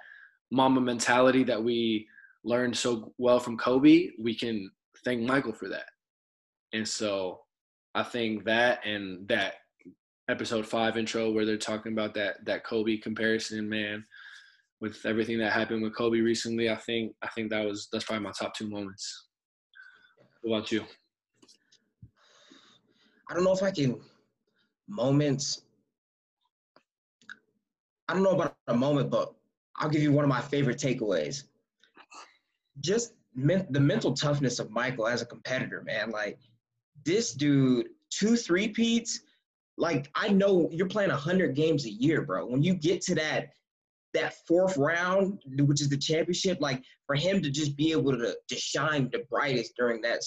Mamba 0.52 0.82
mentality 0.82 1.44
that 1.44 1.64
we 1.64 2.08
learned 2.44 2.76
so 2.78 3.14
well 3.18 3.40
from 3.40 3.58
Kobe, 3.58 4.10
we 4.20 4.36
can 4.36 4.70
thank 5.04 5.22
Michael 5.22 5.54
for 5.54 5.68
that. 5.70 5.86
And 6.74 6.88
so 6.88 7.42
I 7.96 8.04
think 8.04 8.46
that 8.46 8.86
and 8.86 9.28
that 9.28 9.56
episode 10.30 10.66
five 10.66 10.96
intro 10.96 11.32
where 11.32 11.46
they're 11.46 11.58
talking 11.58 11.92
about 11.92 12.14
that 12.14 12.46
that 12.46 12.64
Kobe 12.64 12.98
comparison, 12.98 13.68
man. 13.68 14.06
With 14.82 15.06
everything 15.06 15.38
that 15.40 15.52
happened 15.52 15.82
with 15.82 15.96
Kobe 15.96 16.20
recently, 16.20 16.70
I 16.70 16.76
think 16.76 17.14
I 17.22 17.28
think 17.28 17.50
that 17.50 17.66
was 17.66 17.90
that's 17.92 18.06
probably 18.06 18.24
my 18.24 18.32
top 18.32 18.56
two 18.56 18.70
moments. 18.70 19.28
What 20.42 20.58
about 20.58 20.72
you? 20.72 20.86
I 23.30 23.34
don't 23.34 23.44
know 23.44 23.54
if 23.54 23.62
I 23.62 23.72
can 23.72 24.00
moments. 24.88 25.64
I 28.08 28.14
don't 28.14 28.24
know 28.24 28.32
about 28.32 28.56
a 28.68 28.76
moment, 28.76 29.12
but 29.12 29.34
I'll 29.76 29.90
give 29.90 30.02
you 30.02 30.12
one 30.12 30.26
of 30.26 30.30
my 30.30 30.42
favorite 30.42 30.78
takeaways. 30.78 31.44
Just 32.80 33.14
men- 33.36 33.68
the 33.70 33.80
mental 33.80 34.14
toughness 34.14 34.60
of 34.60 34.72
Michael 34.72 35.08
as 35.08 35.22
a 35.22 35.26
competitor, 35.26 35.84
man. 35.84 36.10
Like 36.10 36.40
this 37.06 37.34
dude, 37.34 37.90
two 38.10 38.36
three 38.36 38.70
peats 38.70 39.22
like 39.80 40.12
I 40.14 40.28
know 40.30 40.70
you're 40.72 40.88
playing 40.88 41.10
100 41.10 41.56
games 41.56 41.86
a 41.86 41.90
year, 41.90 42.22
bro. 42.22 42.46
When 42.46 42.62
you 42.62 42.74
get 42.74 43.02
to 43.04 43.16
that 43.16 43.50
that 44.20 44.36
fourth 44.48 44.78
round, 44.78 45.42
which 45.58 45.82
is 45.82 45.90
the 45.90 45.98
championship, 45.98 46.60
like 46.62 46.84
for 47.08 47.16
him 47.16 47.42
to 47.42 47.50
just 47.50 47.76
be 47.76 47.92
able 47.92 48.12
to, 48.12 48.36
to 48.48 48.56
shine 48.56 49.10
the 49.12 49.24
brightest 49.30 49.74
during 49.78 50.02
that 50.02 50.22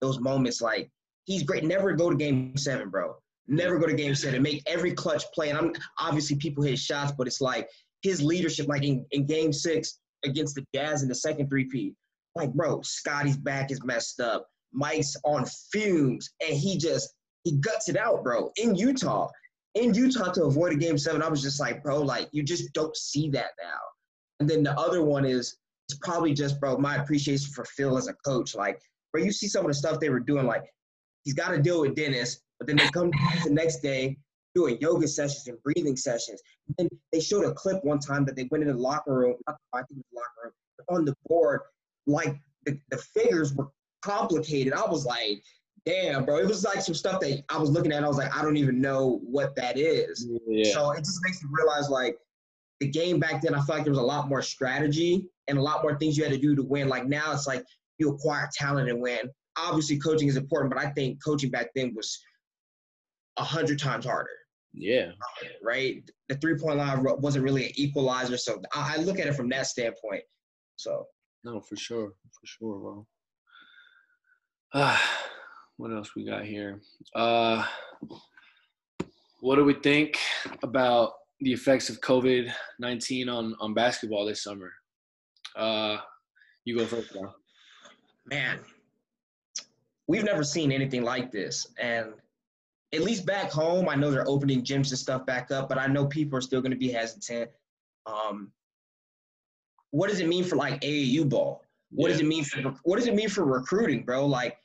those 0.00 0.20
moments, 0.20 0.60
like 0.60 0.90
he's 1.24 1.42
great. 1.42 1.64
Never 1.64 1.92
go 1.92 2.10
to 2.10 2.16
game 2.16 2.56
seven, 2.56 2.90
bro. 2.90 3.16
Never 3.46 3.78
go 3.78 3.86
to 3.86 3.94
game 3.94 4.14
seven. 4.14 4.42
Make 4.42 4.62
every 4.66 4.92
clutch 4.92 5.24
play. 5.34 5.50
And 5.50 5.58
I'm 5.58 5.72
obviously 5.98 6.36
people 6.36 6.64
hit 6.64 6.78
shots, 6.78 7.12
but 7.16 7.26
it's 7.26 7.40
like 7.40 7.68
his 8.02 8.22
leadership, 8.22 8.68
like 8.68 8.84
in, 8.84 9.04
in 9.12 9.26
game 9.26 9.52
six 9.52 9.98
against 10.24 10.54
the 10.54 10.64
Jazz 10.74 11.02
in 11.02 11.08
the 11.08 11.14
second 11.14 11.48
three 11.48 11.64
P. 11.64 11.94
Like, 12.34 12.52
bro, 12.52 12.80
Scottie's 12.82 13.36
back 13.36 13.70
is 13.70 13.84
messed 13.84 14.20
up. 14.20 14.46
Mike's 14.72 15.16
on 15.24 15.44
fumes, 15.70 16.30
and 16.46 16.56
he 16.56 16.76
just 16.76 17.14
he 17.44 17.52
guts 17.58 17.88
it 17.88 17.96
out, 17.96 18.24
bro, 18.24 18.50
in 18.56 18.74
Utah. 18.74 19.28
In 19.74 19.92
Utah 19.92 20.32
to 20.32 20.44
avoid 20.44 20.72
a 20.72 20.76
game 20.76 20.96
seven, 20.98 21.22
I 21.22 21.28
was 21.28 21.42
just 21.42 21.60
like, 21.60 21.82
bro, 21.82 22.00
like 22.00 22.28
you 22.32 22.42
just 22.42 22.72
don't 22.72 22.96
see 22.96 23.28
that 23.30 23.50
now. 23.60 23.80
And 24.40 24.48
then 24.48 24.62
the 24.62 24.78
other 24.78 25.02
one 25.02 25.24
is 25.24 25.56
it's 25.88 25.98
probably 25.98 26.32
just, 26.32 26.60
bro, 26.60 26.78
my 26.78 26.96
appreciation 26.96 27.52
for 27.52 27.64
Phil 27.64 27.98
as 27.98 28.08
a 28.08 28.14
coach. 28.24 28.54
Like, 28.54 28.80
bro, 29.12 29.22
you 29.22 29.32
see 29.32 29.48
some 29.48 29.64
of 29.64 29.68
the 29.68 29.74
stuff 29.74 30.00
they 30.00 30.10
were 30.10 30.20
doing, 30.20 30.46
like 30.46 30.64
he's 31.24 31.34
got 31.34 31.50
to 31.50 31.60
deal 31.60 31.80
with 31.80 31.94
Dennis, 31.94 32.40
but 32.58 32.66
then 32.68 32.76
they 32.76 32.88
come 32.88 33.10
the 33.42 33.50
next 33.50 33.80
day 33.80 34.16
doing 34.54 34.78
yoga 34.80 35.08
sessions 35.08 35.48
and 35.48 35.60
breathing 35.62 35.96
sessions. 35.96 36.40
And 36.68 36.76
then 36.78 36.98
they 37.12 37.20
showed 37.20 37.44
a 37.44 37.52
clip 37.52 37.84
one 37.84 37.98
time 37.98 38.24
that 38.26 38.36
they 38.36 38.48
went 38.50 38.62
in 38.62 38.70
the 38.70 38.80
locker 38.80 39.12
room, 39.12 39.34
I 39.48 39.52
think 39.72 39.88
the 39.88 40.16
locker 40.16 40.44
room, 40.44 40.52
on 40.88 41.04
the 41.04 41.14
board, 41.26 41.62
like 42.06 42.36
the, 42.64 42.78
the 42.90 42.98
figures 42.98 43.54
were 43.54 43.68
complicated. 44.02 44.72
I 44.72 44.86
was 44.86 45.04
like, 45.04 45.42
damn, 45.86 46.24
bro. 46.24 46.38
It 46.38 46.46
was 46.46 46.64
like 46.64 46.80
some 46.80 46.94
stuff 46.94 47.20
that 47.20 47.42
I 47.50 47.58
was 47.58 47.70
looking 47.70 47.92
at. 47.92 48.04
I 48.04 48.08
was 48.08 48.16
like, 48.16 48.34
I 48.34 48.42
don't 48.42 48.56
even 48.56 48.80
know 48.80 49.20
what 49.22 49.54
that 49.56 49.78
is. 49.78 50.28
Yeah. 50.46 50.72
So 50.72 50.92
it 50.92 50.98
just 50.98 51.20
makes 51.24 51.42
me 51.42 51.50
realize 51.52 51.88
like 51.90 52.16
the 52.80 52.88
game 52.88 53.20
back 53.20 53.42
then. 53.42 53.54
I 53.54 53.60
feel 53.62 53.76
like 53.76 53.84
there 53.84 53.92
was 53.92 53.98
a 53.98 54.02
lot 54.02 54.28
more 54.28 54.42
strategy 54.42 55.28
and 55.48 55.58
a 55.58 55.62
lot 55.62 55.82
more 55.82 55.98
things 55.98 56.16
you 56.16 56.24
had 56.24 56.32
to 56.32 56.38
do 56.38 56.54
to 56.56 56.62
win. 56.62 56.88
Like 56.88 57.06
now, 57.06 57.32
it's 57.32 57.46
like 57.46 57.64
you 57.98 58.10
acquire 58.10 58.48
talent 58.54 58.88
and 58.88 59.00
win. 59.00 59.30
Obviously, 59.58 59.98
coaching 59.98 60.28
is 60.28 60.36
important, 60.36 60.74
but 60.74 60.84
I 60.84 60.90
think 60.90 61.22
coaching 61.22 61.50
back 61.50 61.68
then 61.74 61.92
was 61.94 62.18
a 63.38 63.44
hundred 63.44 63.78
times 63.78 64.06
harder. 64.06 64.30
Yeah. 64.72 65.12
Right. 65.62 66.02
The 66.28 66.36
three 66.36 66.58
point 66.58 66.78
line 66.78 67.04
wasn't 67.04 67.44
really 67.44 67.66
an 67.66 67.72
equalizer, 67.76 68.36
so 68.36 68.60
I 68.72 68.96
look 68.96 69.20
at 69.20 69.26
it 69.26 69.34
from 69.34 69.48
that 69.50 69.66
standpoint. 69.66 70.22
So. 70.76 71.06
No, 71.44 71.60
for 71.60 71.76
sure, 71.76 72.08
for 72.08 72.46
sure, 72.46 72.78
bro. 72.78 73.06
Ah 74.76 75.24
what 75.76 75.92
else 75.92 76.14
we 76.14 76.24
got 76.24 76.44
here? 76.44 76.80
Uh, 77.14 77.64
what 79.40 79.56
do 79.56 79.64
we 79.64 79.74
think 79.74 80.18
about 80.62 81.12
the 81.40 81.52
effects 81.52 81.88
of 81.90 82.00
COVID 82.00 82.50
nineteen 82.78 83.28
on 83.28 83.54
on 83.60 83.74
basketball 83.74 84.24
this 84.24 84.42
summer? 84.42 84.72
Uh, 85.56 85.98
you 86.64 86.76
go 86.76 86.86
first, 86.86 87.12
bro. 87.12 87.32
Man, 88.26 88.60
we've 90.06 90.24
never 90.24 90.44
seen 90.44 90.72
anything 90.72 91.02
like 91.02 91.30
this, 91.30 91.66
and 91.78 92.14
at 92.94 93.02
least 93.02 93.26
back 93.26 93.50
home, 93.50 93.88
I 93.88 93.96
know 93.96 94.10
they're 94.10 94.28
opening 94.28 94.62
gyms 94.62 94.90
and 94.90 94.98
stuff 94.98 95.26
back 95.26 95.50
up, 95.50 95.68
but 95.68 95.78
I 95.78 95.86
know 95.86 96.06
people 96.06 96.38
are 96.38 96.42
still 96.42 96.60
going 96.60 96.72
to 96.72 96.78
be 96.78 96.90
hesitant. 96.90 97.50
Um, 98.06 98.52
what 99.90 100.08
does 100.08 100.20
it 100.20 100.28
mean 100.28 100.44
for 100.44 100.56
like 100.56 100.80
AAU 100.80 101.28
ball? 101.28 101.62
What 101.90 102.08
yeah. 102.08 102.12
does 102.14 102.20
it 102.20 102.26
mean 102.26 102.44
for 102.44 102.74
what 102.84 102.96
does 102.96 103.06
it 103.06 103.14
mean 103.14 103.28
for 103.28 103.44
recruiting, 103.44 104.04
bro? 104.04 104.26
Like, 104.26 104.58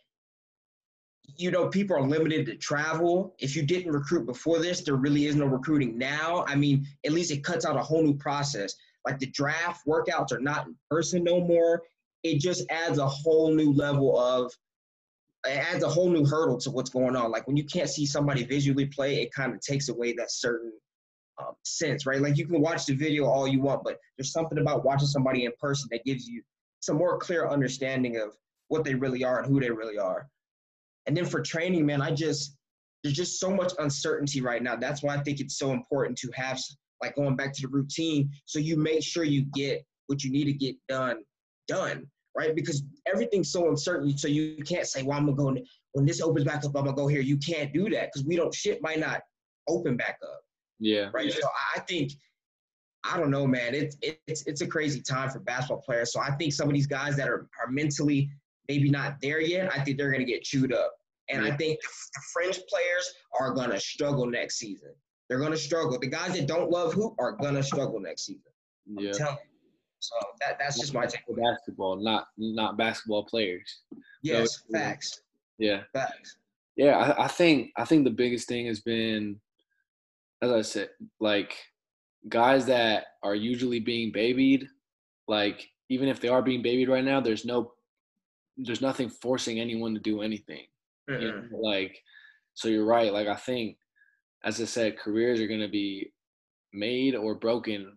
you 1.39 1.52
know, 1.52 1.69
people 1.69 1.95
are 1.95 2.02
limited 2.02 2.45
to 2.47 2.56
travel. 2.56 3.34
If 3.39 3.56
you 3.56 3.63
didn't 3.63 3.93
recruit 3.93 4.25
before 4.25 4.60
this, 4.60 4.82
there 4.82 4.95
really 4.95 5.25
is 5.25 5.38
no 5.38 5.45
recruiting 5.45 5.97
now. 5.97 6.43
I 6.45 6.56
mean, 6.56 6.86
at 7.06 7.13
least 7.13 7.32
it 7.32 7.45
cuts 7.45 7.65
out 7.65 7.78
a 7.78 7.82
whole 7.82 8.04
new 8.04 8.13
process. 8.13 8.75
Like 9.06 9.19
the 9.19 9.28
draft 9.28 9.88
workouts 9.88 10.34
are 10.34 10.41
not 10.41 10.67
in 10.67 10.75
person 10.91 11.23
no 11.23 11.39
more. 11.39 11.82
It 12.23 12.41
just 12.41 12.69
adds 12.69 12.97
a 12.97 13.08
whole 13.08 13.54
new 13.54 13.71
level 13.71 14.19
of 14.19 14.52
it 15.45 15.58
adds 15.58 15.86
a 15.86 15.88
whole 15.88 16.10
new 16.10 16.25
hurdle 16.25 16.58
to 16.58 16.71
what's 16.71 16.89
going 16.89 17.15
on. 17.15 17.32
Like 17.32 17.47
when 17.47 17.56
you 17.56 17.63
can't 17.63 17.89
see 17.89 18.06
somebody 18.06 18.43
visually 18.43 18.88
play, 18.88 19.21
it 19.21 19.34
kind 19.34 19.54
of 19.54 19.62
takes 19.62 19.88
away 19.88 20.12
that 20.13 20.32
certain 20.32 20.73
um, 21.39 21.54
sense, 21.63 22.06
right? 22.06 22.21
Like 22.21 22.36
you 22.38 22.45
can 22.45 22.60
watch 22.60 22.86
the 22.86 22.95
video 22.95 23.23
all 23.23 23.47
you 23.47 23.62
want, 23.62 23.86
but 23.86 23.97
there's 24.17 24.34
something 24.34 24.58
about 24.58 24.84
watching 24.84 25.08
somebody 25.08 25.45
in 25.45 25.54
person 25.58 25.88
that 25.93 26.04
gives 26.04 26.28
you 26.28 26.43
some 26.82 26.97
more 26.97 27.17
clear 27.17 27.47
understanding 27.47 28.17
of 28.17 28.36
what 28.67 28.84
they 28.84 28.93
really 28.93 29.23
are 29.23 29.39
and 29.39 29.47
who 29.47 29.62
they 29.62 29.71
really 29.71 29.97
are. 29.97 30.28
And 31.10 31.17
then 31.17 31.26
for 31.26 31.41
training, 31.41 31.88
man, 31.88 32.04
I 32.04 32.12
just 32.12 32.56
there's 33.04 33.15
just 33.15 33.39
so 33.39 33.50
much 33.50 33.74
uncertainty 33.80 34.41
right 34.41 34.62
now. 34.62 34.76
That's 34.76 35.02
why 35.02 35.15
I 35.15 35.22
think 35.22 35.39
it's 35.39 35.58
so 35.58 35.72
important 35.72 36.17
to 36.19 36.30
have 36.36 36.60
like 37.02 37.15
going 37.15 37.36
back 37.36 37.52
to 37.54 37.62
the 37.63 37.67
routine, 37.69 38.30
so 38.45 38.60
you 38.60 38.78
make 38.78 39.02
sure 39.02 39.24
you 39.24 39.45
get 39.54 39.84
what 40.06 40.24
you 40.24 40.32
need 40.32 40.45
to 40.45 40.54
get 40.54 40.76
done 40.88 41.24
done 41.67 42.06
right? 42.38 42.56
Because 42.56 42.84
everything's 43.12 43.52
so 43.52 43.69
uncertain. 43.69 44.15
So 44.17 44.28
you 44.28 44.63
can't 44.63 44.86
say, 44.86 45.02
well, 45.04 45.17
I'm 45.17 45.26
gonna 45.26 45.36
go 45.36 45.62
when 45.93 46.06
this 46.06 46.22
opens 46.22 46.45
back 46.45 46.63
up, 46.63 46.76
I'm 46.76 46.86
gonna 46.86 46.93
go 46.93 47.08
here. 47.08 47.22
You 47.22 47.38
can't 47.38 47.74
do 47.74 47.89
that 47.89 48.10
because 48.12 48.26
we 48.26 48.36
don't 48.36 48.54
shit 48.54 48.82
might 48.82 49.00
not 49.00 49.22
open 49.67 49.98
back 49.98 50.19
up. 50.24 50.41
Yeah. 50.80 51.10
Right. 51.12 51.26
Yeah. 51.26 51.36
So 51.41 51.48
I 51.76 51.80
think 51.80 52.13
I 53.04 53.17
don't 53.17 53.32
know, 53.32 53.48
man. 53.48 53.74
It's 53.74 53.98
it's 54.02 54.45
it's 54.45 54.62
a 54.62 54.67
crazy 54.67 55.02
time 55.02 55.30
for 55.30 55.39
basketball 55.39 55.82
players. 55.82 56.13
So 56.13 56.19
I 56.19 56.32
think 56.36 56.54
some 56.54 56.67
of 56.67 56.74
these 56.74 56.88
guys 56.88 57.15
that 57.17 57.28
are 57.28 57.50
are 57.60 57.72
mentally 57.72 58.30
maybe 58.67 58.89
not 58.89 59.15
there 59.22 59.41
yet, 59.41 59.72
I 59.76 59.84
think 59.84 59.98
they're 59.98 60.12
gonna 60.12 60.26
get 60.26 60.43
chewed 60.43 60.74
up. 60.74 60.93
And 61.30 61.46
yeah. 61.46 61.54
I 61.54 61.58
think 61.58 61.80
the 61.82 62.22
fringe 62.34 62.60
players 62.68 63.13
are 63.39 63.54
gonna 63.54 63.80
struggle 63.80 64.26
next 64.26 64.58
season. 64.58 64.89
They're 65.28 65.39
gonna 65.39 65.58
struggle. 65.58 66.00
The 66.00 66.08
guys 66.08 66.34
that 66.34 66.48
don't 66.48 66.72
love 66.72 66.94
hoop 66.94 67.15
are 67.20 67.34
gonna 67.34 67.63
struggle 67.63 68.00
next 68.00 68.26
season. 68.26 68.52
I'm 68.88 69.06
yeah. 69.06 69.12
telling 69.12 69.38
you. 69.44 69.50
So 70.00 70.15
that, 70.42 70.58
that's 70.60 70.80
just 70.80 70.94
my 70.94 71.06
take. 71.06 71.22
Basketball, 71.28 71.98
not 71.98 72.28
not 72.38 72.78
basketball 72.78 73.26
players. 73.26 73.82
Yes, 74.24 74.63
so, 74.68 74.78
facts. 74.78 75.22
Yeah. 75.58 75.84
Facts. 75.94 76.38
Yeah, 76.76 76.98
I, 76.98 77.26
I 77.26 77.28
think 77.28 77.72
I 77.76 77.84
think 77.84 78.06
the 78.06 78.10
biggest 78.10 78.48
thing 78.48 78.65
has 78.68 78.80
been, 78.80 79.39
as 80.42 80.52
I 80.52 80.62
said, 80.62 80.89
like 81.20 81.58
guys 82.28 82.65
that 82.68 83.08
are 83.22 83.36
usually 83.36 83.80
being 83.80 84.12
babied, 84.12 84.68
like 85.28 85.70
even 85.89 86.08
if 86.08 86.22
they 86.22 86.30
are 86.30 86.42
being 86.42 86.62
babied 86.62 86.89
right 86.89 87.04
now, 87.04 87.20
there's 87.20 87.46
no 87.46 87.74
there's 88.58 88.82
nothing 88.82 89.10
forcing 89.10 89.60
anyone 89.60 89.94
to 89.94 90.00
do 90.00 90.22
anything. 90.22 90.65
Mm-hmm. 91.10 91.22
You 91.22 91.32
know, 91.32 91.58
like 91.58 91.98
so 92.54 92.67
you're 92.67 92.86
right. 92.86 93.13
Like 93.13 93.28
I 93.28 93.36
think, 93.36 93.78
as 94.43 94.62
I 94.62 94.65
said, 94.65 95.00
careers 95.00 95.39
are 95.39 95.48
gonna 95.48 95.69
be 95.69 96.12
made 96.74 97.15
or 97.15 97.36
broken 97.36 97.93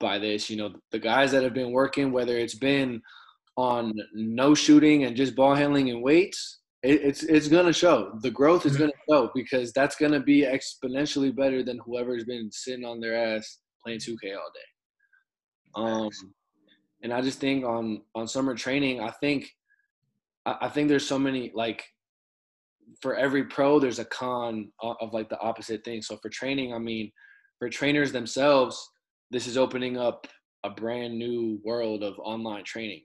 by 0.00 0.18
this. 0.18 0.50
You 0.50 0.56
know, 0.56 0.74
the 0.90 0.98
guys 0.98 1.32
that 1.32 1.42
have 1.42 1.54
been 1.54 1.72
working, 1.72 2.12
whether 2.12 2.36
it's 2.36 2.54
been 2.54 3.02
on 3.56 3.92
no 4.14 4.54
shooting 4.54 5.04
and 5.04 5.16
just 5.16 5.34
ball 5.34 5.54
handling 5.54 5.90
and 5.90 6.02
weights, 6.02 6.60
it, 6.82 7.02
it's 7.02 7.22
it's 7.22 7.48
gonna 7.48 7.72
show. 7.72 8.18
The 8.22 8.30
growth 8.30 8.66
is 8.66 8.76
gonna 8.76 8.92
show 9.08 9.30
because 9.34 9.72
that's 9.72 9.96
gonna 9.96 10.20
be 10.20 10.42
exponentially 10.42 11.34
better 11.34 11.62
than 11.62 11.78
whoever's 11.84 12.24
been 12.24 12.50
sitting 12.52 12.84
on 12.84 13.00
their 13.00 13.16
ass 13.16 13.58
playing 13.84 14.00
2K 14.00 14.36
all 14.36 14.50
day. 14.54 14.60
Um, 15.74 16.10
and 17.02 17.12
I 17.12 17.20
just 17.20 17.40
think 17.40 17.64
on 17.64 18.02
on 18.14 18.26
summer 18.26 18.54
training, 18.54 19.00
I 19.00 19.10
think 19.10 19.48
I 20.46 20.68
think 20.68 20.88
there's 20.88 21.06
so 21.06 21.18
many 21.18 21.52
like 21.54 21.84
for 23.00 23.16
every 23.16 23.44
pro 23.44 23.78
there's 23.78 23.98
a 23.98 24.04
con 24.06 24.70
of 24.82 25.12
like 25.12 25.28
the 25.28 25.40
opposite 25.40 25.84
thing. 25.84 26.02
So 26.02 26.18
for 26.22 26.28
training, 26.28 26.72
I 26.74 26.78
mean, 26.78 27.10
for 27.58 27.68
trainers 27.68 28.12
themselves, 28.12 28.88
this 29.30 29.46
is 29.46 29.56
opening 29.56 29.96
up 29.96 30.26
a 30.64 30.70
brand 30.70 31.18
new 31.18 31.60
world 31.64 32.02
of 32.02 32.18
online 32.18 32.64
training. 32.64 33.02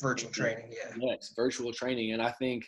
Virtual 0.00 0.30
training, 0.30 0.70
yeah. 0.70 0.94
Yes, 0.98 1.32
virtual 1.36 1.72
training. 1.72 2.12
And 2.12 2.22
I 2.22 2.32
think 2.32 2.64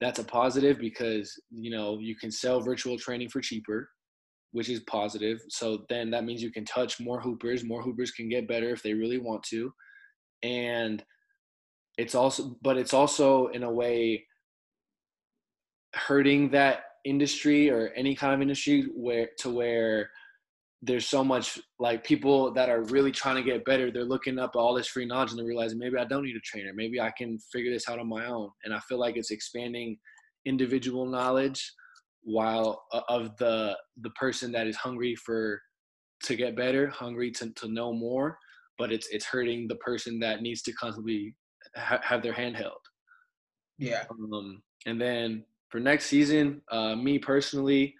that's 0.00 0.18
a 0.18 0.24
positive 0.24 0.78
because, 0.78 1.32
you 1.50 1.70
know, 1.70 1.98
you 2.00 2.16
can 2.16 2.30
sell 2.30 2.60
virtual 2.60 2.98
training 2.98 3.30
for 3.30 3.40
cheaper, 3.40 3.88
which 4.52 4.68
is 4.68 4.80
positive. 4.80 5.38
So 5.48 5.84
then 5.88 6.10
that 6.10 6.24
means 6.24 6.42
you 6.42 6.52
can 6.52 6.64
touch 6.64 7.00
more 7.00 7.20
hoopers. 7.20 7.64
More 7.64 7.82
hoopers 7.82 8.10
can 8.10 8.28
get 8.28 8.46
better 8.46 8.70
if 8.70 8.82
they 8.82 8.92
really 8.92 9.18
want 9.18 9.42
to. 9.44 9.72
And 10.42 11.02
it's 11.96 12.14
also, 12.14 12.56
but 12.62 12.76
it's 12.76 12.92
also 12.94 13.48
in 13.48 13.62
a 13.62 13.72
way 13.72 14.24
hurting 15.96 16.50
that 16.50 16.84
industry 17.04 17.70
or 17.70 17.88
any 17.96 18.14
kind 18.14 18.34
of 18.34 18.42
industry 18.42 18.88
where 18.94 19.28
to 19.38 19.50
where 19.50 20.10
there's 20.82 21.06
so 21.06 21.24
much 21.24 21.58
like 21.78 22.04
people 22.04 22.52
that 22.52 22.68
are 22.68 22.82
really 22.84 23.10
trying 23.10 23.36
to 23.36 23.42
get 23.42 23.64
better. 23.64 23.90
They're 23.90 24.04
looking 24.04 24.38
up 24.38 24.54
all 24.54 24.74
this 24.74 24.88
free 24.88 25.06
knowledge 25.06 25.30
and 25.30 25.38
they're 25.38 25.46
realizing 25.46 25.78
maybe 25.78 25.96
I 25.96 26.04
don't 26.04 26.24
need 26.24 26.36
a 26.36 26.40
trainer. 26.40 26.72
Maybe 26.74 27.00
I 27.00 27.12
can 27.16 27.38
figure 27.52 27.72
this 27.72 27.88
out 27.88 27.98
on 27.98 28.08
my 28.08 28.26
own. 28.26 28.50
And 28.64 28.74
I 28.74 28.80
feel 28.80 28.98
like 28.98 29.16
it's 29.16 29.30
expanding 29.30 29.98
individual 30.44 31.06
knowledge 31.06 31.72
while 32.22 32.84
uh, 32.92 33.02
of 33.08 33.36
the 33.38 33.76
the 34.02 34.10
person 34.10 34.52
that 34.52 34.66
is 34.66 34.76
hungry 34.76 35.14
for 35.14 35.60
to 36.24 36.36
get 36.36 36.56
better, 36.56 36.88
hungry 36.88 37.30
to, 37.30 37.52
to 37.54 37.68
know 37.68 37.92
more, 37.92 38.38
but 38.78 38.92
it's 38.92 39.08
it's 39.08 39.24
hurting 39.24 39.68
the 39.68 39.76
person 39.76 40.18
that 40.20 40.42
needs 40.42 40.62
to 40.62 40.72
constantly 40.72 41.34
ha- 41.76 42.00
have 42.02 42.22
their 42.22 42.32
hand 42.32 42.56
held. 42.56 42.72
Yeah. 43.78 44.04
Um, 44.10 44.62
and 44.86 45.00
then 45.00 45.44
for 45.68 45.80
next 45.80 46.06
season, 46.06 46.62
uh, 46.70 46.94
me 46.94 47.18
personally, 47.18 47.94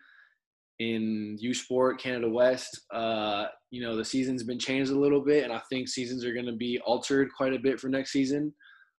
in 0.78 1.36
U 1.40 1.54
Sport 1.54 2.00
Canada 2.00 2.28
West. 2.28 2.82
Uh, 2.92 3.46
you 3.70 3.82
know, 3.82 3.96
the 3.96 4.04
season's 4.04 4.42
been 4.42 4.58
changed 4.58 4.90
a 4.90 4.98
little 4.98 5.22
bit, 5.22 5.44
and 5.44 5.52
I 5.52 5.60
think 5.70 5.88
seasons 5.88 6.24
are 6.24 6.34
going 6.34 6.46
to 6.46 6.56
be 6.56 6.78
altered 6.84 7.28
quite 7.36 7.54
a 7.54 7.58
bit 7.58 7.80
for 7.80 7.88
next 7.88 8.12
season. 8.12 8.52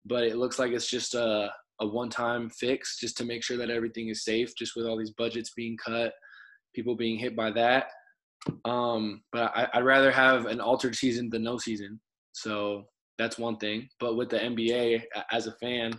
But 0.05 0.25
it 0.25 0.37
looks 0.37 0.59
like 0.59 0.73
it's 0.73 0.89
just 0.89 1.15
a, 1.15 1.51
a 1.81 1.87
one 1.87 2.11
time 2.11 2.49
fix 2.51 2.99
just 2.99 3.17
to 3.19 3.25
make 3.25 3.43
sure 3.43 3.57
that 3.57 3.71
everything 3.71 4.09
is 4.09 4.25
safe, 4.25 4.55
just 4.57 4.75
with 4.77 4.87
all 4.87 4.99
these 4.99 5.13
budgets 5.13 5.53
being 5.57 5.77
cut, 5.77 6.13
people 6.75 6.97
being 6.97 7.19
hit 7.19 7.37
by 7.37 7.51
that. 7.53 7.89
Um, 8.65 9.23
but 9.33 9.53
I, 9.55 9.69
I'd 9.75 9.85
rather 9.85 10.13
have 10.13 10.47
an 10.47 10.61
altered 10.61 10.95
season 10.95 11.29
than 11.31 11.43
no 11.43 11.59
season. 11.59 12.01
So 12.33 12.85
that's 13.19 13.39
one 13.39 13.57
thing. 13.57 13.89
But 13.99 14.17
with 14.17 14.31
the 14.31 14.39
NBA, 14.39 15.03
as 15.33 15.47
a 15.47 15.53
fan, 15.53 15.93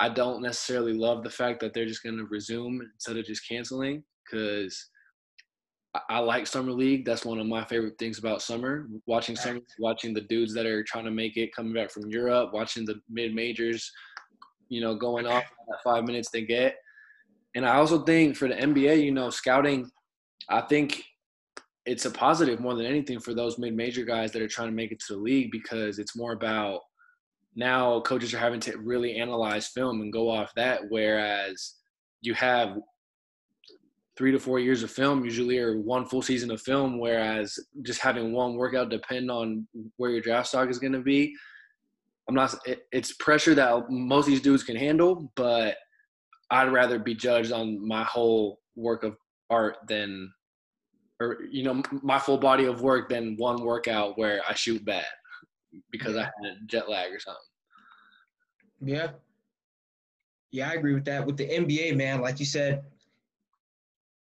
I 0.00 0.08
don't 0.08 0.42
necessarily 0.42 0.92
love 0.92 1.24
the 1.24 1.30
fact 1.30 1.60
that 1.60 1.74
they're 1.74 1.86
just 1.86 2.02
going 2.02 2.18
to 2.18 2.26
resume 2.26 2.80
instead 2.94 3.16
of 3.16 3.24
just 3.24 3.48
canceling 3.48 4.04
because 4.24 4.90
I 6.08 6.18
like 6.20 6.46
summer 6.46 6.72
league. 6.72 7.04
That's 7.04 7.24
one 7.24 7.38
of 7.38 7.46
my 7.46 7.64
favorite 7.64 7.98
things 7.98 8.18
about 8.18 8.42
summer. 8.42 8.88
Watching 9.06 9.34
summer, 9.34 9.60
watching 9.78 10.14
the 10.14 10.20
dudes 10.22 10.54
that 10.54 10.66
are 10.66 10.84
trying 10.84 11.06
to 11.06 11.10
make 11.10 11.36
it, 11.36 11.54
coming 11.54 11.72
back 11.72 11.90
from 11.90 12.10
Europe, 12.10 12.50
watching 12.52 12.84
the 12.84 13.00
mid 13.08 13.34
majors, 13.34 13.90
you 14.68 14.80
know, 14.80 14.94
going 14.94 15.26
off 15.26 15.44
that 15.68 15.78
five 15.82 16.04
minutes 16.04 16.30
they 16.30 16.42
get. 16.42 16.76
And 17.54 17.66
I 17.66 17.76
also 17.76 18.04
think 18.04 18.36
for 18.36 18.48
the 18.48 18.54
NBA, 18.54 19.02
you 19.02 19.12
know, 19.12 19.30
scouting, 19.30 19.90
I 20.48 20.60
think 20.60 21.02
it's 21.86 22.04
a 22.04 22.10
positive 22.10 22.60
more 22.60 22.74
than 22.74 22.86
anything 22.86 23.18
for 23.18 23.34
those 23.34 23.58
mid 23.58 23.74
major 23.74 24.04
guys 24.04 24.30
that 24.32 24.42
are 24.42 24.48
trying 24.48 24.68
to 24.68 24.74
make 24.74 24.92
it 24.92 25.00
to 25.00 25.14
the 25.14 25.20
league 25.20 25.50
because 25.50 25.98
it's 25.98 26.16
more 26.16 26.32
about 26.32 26.82
now 27.58 28.00
coaches 28.02 28.32
are 28.32 28.38
having 28.38 28.60
to 28.60 28.78
really 28.78 29.16
analyze 29.16 29.66
film 29.66 30.00
and 30.00 30.12
go 30.12 30.30
off 30.30 30.54
that, 30.54 30.80
whereas 30.90 31.74
you 32.20 32.32
have 32.34 32.78
three 34.16 34.30
to 34.30 34.38
four 34.38 34.60
years 34.60 34.84
of 34.84 34.92
film 34.92 35.24
usually 35.24 35.58
or 35.58 35.80
one 35.80 36.06
full 36.06 36.22
season 36.22 36.50
of 36.50 36.60
film 36.60 36.98
whereas 36.98 37.56
just 37.82 38.00
having 38.00 38.32
one 38.32 38.54
workout 38.54 38.90
depend 38.90 39.30
on 39.30 39.66
where 39.96 40.10
your 40.10 40.20
draft 40.20 40.48
stock 40.48 40.68
is 40.68 40.78
going 40.78 40.92
to 40.92 41.00
be. 41.00 41.34
I'm 42.28 42.34
not 42.34 42.54
it, 42.64 42.82
it's 42.92 43.14
pressure 43.14 43.54
that 43.54 43.90
most 43.90 44.26
of 44.26 44.32
these 44.32 44.42
dudes 44.42 44.62
can 44.62 44.76
handle 44.76 45.32
but 45.34 45.76
i'd 46.50 46.72
rather 46.72 46.98
be 46.98 47.14
judged 47.14 47.52
on 47.52 47.86
my 47.86 48.04
whole 48.04 48.58
work 48.76 49.02
of 49.02 49.16
art 49.50 49.78
than 49.88 50.30
or 51.20 51.38
you 51.50 51.62
know 51.62 51.82
my 52.02 52.18
full 52.18 52.38
body 52.38 52.66
of 52.66 52.82
work 52.82 53.08
than 53.08 53.36
one 53.38 53.62
workout 53.62 54.18
where 54.18 54.42
i 54.46 54.52
shoot 54.52 54.84
bad 54.84 55.06
because 55.90 56.16
i 56.16 56.22
had 56.22 56.32
jet 56.66 56.88
lag 56.88 57.12
or 57.12 57.20
something 57.20 57.42
yeah 58.80 59.08
yeah 60.50 60.70
i 60.70 60.74
agree 60.74 60.94
with 60.94 61.04
that 61.04 61.24
with 61.24 61.36
the 61.36 61.48
nba 61.48 61.96
man 61.96 62.20
like 62.20 62.38
you 62.40 62.46
said 62.46 62.82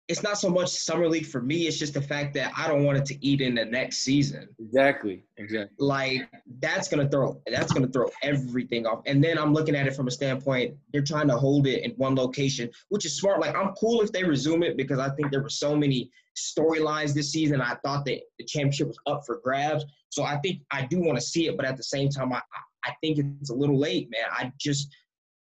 it's 0.08 0.22
not 0.22 0.36
so 0.36 0.50
much 0.50 0.68
summer 0.68 1.08
league 1.08 1.26
for 1.26 1.40
me. 1.40 1.66
It's 1.66 1.78
just 1.78 1.94
the 1.94 2.02
fact 2.02 2.34
that 2.34 2.52
I 2.56 2.66
don't 2.66 2.84
want 2.84 2.98
it 2.98 3.06
to 3.06 3.26
eat 3.26 3.40
in 3.40 3.54
the 3.54 3.64
next 3.64 3.98
season. 3.98 4.48
Exactly. 4.58 5.24
Exactly. 5.36 5.74
Like 5.78 6.28
that's 6.60 6.88
gonna 6.88 7.08
throw 7.08 7.40
that's 7.46 7.72
gonna 7.72 7.88
throw 7.88 8.10
everything 8.22 8.84
off. 8.86 9.00
And 9.06 9.22
then 9.22 9.38
I'm 9.38 9.54
looking 9.54 9.76
at 9.76 9.86
it 9.86 9.94
from 9.94 10.08
a 10.08 10.10
standpoint, 10.10 10.74
they're 10.92 11.02
trying 11.02 11.28
to 11.28 11.36
hold 11.36 11.66
it 11.66 11.82
in 11.84 11.92
one 11.92 12.14
location, 12.14 12.68
which 12.88 13.06
is 13.06 13.16
smart. 13.16 13.40
Like 13.40 13.56
I'm 13.56 13.72
cool 13.74 14.02
if 14.02 14.12
they 14.12 14.24
resume 14.24 14.62
it 14.62 14.76
because 14.76 14.98
I 14.98 15.08
think 15.10 15.30
there 15.30 15.42
were 15.42 15.48
so 15.48 15.76
many 15.76 16.10
storylines 16.36 17.14
this 17.14 17.30
season. 17.30 17.60
I 17.60 17.76
thought 17.84 18.04
that 18.06 18.20
the 18.38 18.44
championship 18.44 18.88
was 18.88 18.98
up 19.06 19.22
for 19.24 19.40
grabs. 19.42 19.84
So 20.12 20.24
I 20.24 20.36
think 20.40 20.60
I 20.70 20.84
do 20.84 21.00
want 21.00 21.18
to 21.18 21.24
see 21.24 21.46
it, 21.46 21.56
but 21.56 21.64
at 21.64 21.78
the 21.78 21.82
same 21.82 22.10
time, 22.10 22.34
I 22.34 22.42
I 22.84 22.92
think 23.00 23.18
it's 23.40 23.48
a 23.48 23.54
little 23.54 23.78
late, 23.78 24.10
man. 24.10 24.28
I 24.30 24.52
just 24.60 24.94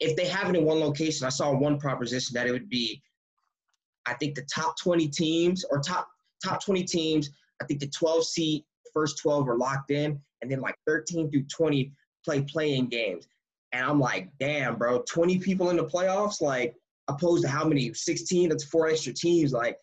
if 0.00 0.16
they 0.16 0.26
have 0.26 0.50
it 0.50 0.56
in 0.56 0.64
one 0.64 0.80
location, 0.80 1.26
I 1.26 1.30
saw 1.30 1.52
one 1.52 1.78
proposition 1.78 2.34
that 2.34 2.48
it 2.48 2.50
would 2.50 2.68
be 2.68 3.00
I 4.04 4.14
think 4.14 4.34
the 4.34 4.46
top 4.52 4.76
20 4.76 5.06
teams 5.08 5.64
or 5.70 5.78
top 5.78 6.08
top 6.44 6.64
20 6.64 6.82
teams, 6.82 7.30
I 7.62 7.66
think 7.66 7.78
the 7.78 7.86
12 7.86 8.24
seed 8.24 8.64
first 8.92 9.18
12 9.18 9.48
are 9.48 9.56
locked 9.56 9.92
in, 9.92 10.20
and 10.42 10.50
then 10.50 10.60
like 10.60 10.74
13 10.88 11.30
through 11.30 11.44
20 11.44 11.92
play 12.24 12.42
playing 12.42 12.88
games. 12.88 13.28
And 13.70 13.86
I'm 13.86 14.00
like, 14.00 14.28
damn, 14.40 14.76
bro, 14.76 15.02
20 15.02 15.38
people 15.38 15.70
in 15.70 15.76
the 15.76 15.84
playoffs, 15.84 16.40
like 16.40 16.74
opposed 17.06 17.44
to 17.44 17.48
how 17.48 17.64
many? 17.64 17.94
16. 17.94 18.48
That's 18.48 18.64
four 18.64 18.88
extra 18.88 19.12
teams. 19.12 19.52
Like, 19.52 19.78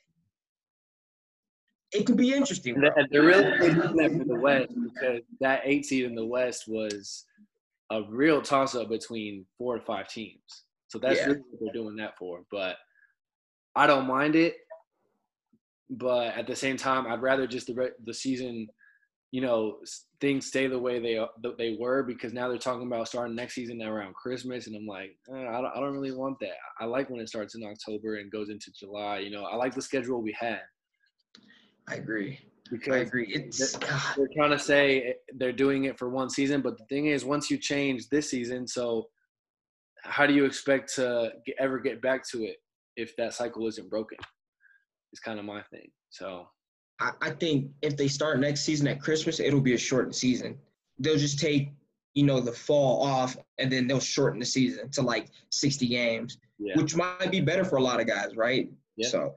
it 1.95 2.05
could 2.05 2.17
be 2.17 2.33
interesting. 2.33 2.75
Bro. 2.75 2.89
They're 3.11 3.23
really 3.23 3.57
doing 3.57 3.95
that 3.95 4.11
for 4.17 4.25
the 4.25 4.39
West 4.39 4.73
because 4.75 5.21
that 5.39 5.61
eight 5.63 5.85
seed 5.85 6.05
in 6.05 6.15
the 6.15 6.25
West 6.25 6.65
was 6.67 7.25
a 7.91 8.03
real 8.03 8.41
toss 8.41 8.75
up 8.75 8.89
between 8.89 9.45
four 9.57 9.77
to 9.77 9.85
five 9.85 10.07
teams. 10.07 10.63
So 10.87 10.99
that's 10.99 11.19
yeah. 11.19 11.27
really 11.27 11.41
what 11.49 11.59
they're 11.61 11.73
doing 11.73 11.95
that 11.97 12.17
for. 12.17 12.41
But 12.51 12.77
I 13.75 13.87
don't 13.87 14.07
mind 14.07 14.35
it, 14.35 14.55
but 15.89 16.35
at 16.35 16.47
the 16.47 16.55
same 16.55 16.77
time, 16.77 17.07
I'd 17.07 17.21
rather 17.21 17.47
just 17.47 17.67
the 17.67 17.91
the 18.05 18.13
season, 18.13 18.67
you 19.31 19.41
know, 19.41 19.77
things 20.21 20.47
stay 20.47 20.67
the 20.67 20.79
way 20.79 20.99
they 20.99 21.23
they 21.57 21.77
were 21.79 22.03
because 22.03 22.33
now 22.33 22.47
they're 22.47 22.57
talking 22.57 22.87
about 22.87 23.07
starting 23.07 23.35
next 23.35 23.55
season 23.55 23.81
around 23.81 24.15
Christmas, 24.15 24.67
and 24.67 24.75
I'm 24.75 24.87
like, 24.87 25.17
eh, 25.29 25.47
I 25.47 25.61
don't 25.61 25.71
I 25.75 25.79
don't 25.79 25.93
really 25.93 26.13
want 26.13 26.39
that. 26.39 26.55
I 26.79 26.85
like 26.85 27.09
when 27.09 27.19
it 27.19 27.29
starts 27.29 27.55
in 27.55 27.63
October 27.63 28.17
and 28.17 28.31
goes 28.31 28.49
into 28.49 28.71
July. 28.71 29.19
You 29.19 29.31
know, 29.31 29.43
I 29.43 29.55
like 29.55 29.75
the 29.75 29.81
schedule 29.81 30.21
we 30.21 30.35
had. 30.39 30.61
I 31.87 31.95
agree. 31.95 32.39
Because 32.71 32.93
I 32.93 32.97
agree. 32.97 33.27
It's 33.29 33.73
they're, 33.77 33.89
they're 34.17 34.29
trying 34.35 34.51
to 34.51 34.59
say 34.59 35.15
they're 35.35 35.51
doing 35.51 35.83
it 35.83 35.99
for 35.99 36.09
one 36.09 36.29
season, 36.29 36.61
but 36.61 36.77
the 36.77 36.85
thing 36.85 37.07
is, 37.07 37.23
once 37.23 37.51
you 37.51 37.57
change 37.57 38.09
this 38.09 38.31
season, 38.31 38.67
so 38.67 39.07
how 40.03 40.25
do 40.25 40.33
you 40.33 40.45
expect 40.45 40.95
to 40.95 41.33
get, 41.45 41.55
ever 41.59 41.79
get 41.79 42.01
back 42.01 42.27
to 42.29 42.43
it? 42.43 42.57
if 42.95 43.15
that 43.17 43.33
cycle 43.33 43.67
isn't 43.67 43.89
broken. 43.89 44.17
It's 45.11 45.19
kind 45.19 45.39
of 45.39 45.45
my 45.45 45.61
thing. 45.63 45.89
So 46.09 46.47
I, 46.99 47.11
I 47.21 47.29
think 47.31 47.71
if 47.81 47.97
they 47.97 48.07
start 48.07 48.39
next 48.39 48.61
season 48.61 48.87
at 48.87 49.01
Christmas, 49.01 49.39
it'll 49.39 49.61
be 49.61 49.73
a 49.73 49.77
shortened 49.77 50.15
season. 50.15 50.57
They'll 50.99 51.17
just 51.17 51.39
take 51.39 51.73
you 52.13 52.23
know 52.23 52.39
the 52.39 52.51
fall 52.51 53.03
off 53.03 53.35
and 53.59 53.69
then 53.69 53.87
they'll 53.87 53.99
shorten 53.99 54.39
the 54.39 54.45
season 54.45 54.89
to 54.89 55.01
like 55.01 55.27
60 55.49 55.85
games 55.85 56.37
yeah. 56.57 56.73
which 56.77 56.95
might 56.95 57.29
be 57.29 57.41
better 57.41 57.65
for 57.65 57.75
a 57.75 57.83
lot 57.83 57.99
of 57.99 58.07
guys 58.07 58.37
right 58.37 58.71
yeah. 58.95 59.09
so 59.09 59.35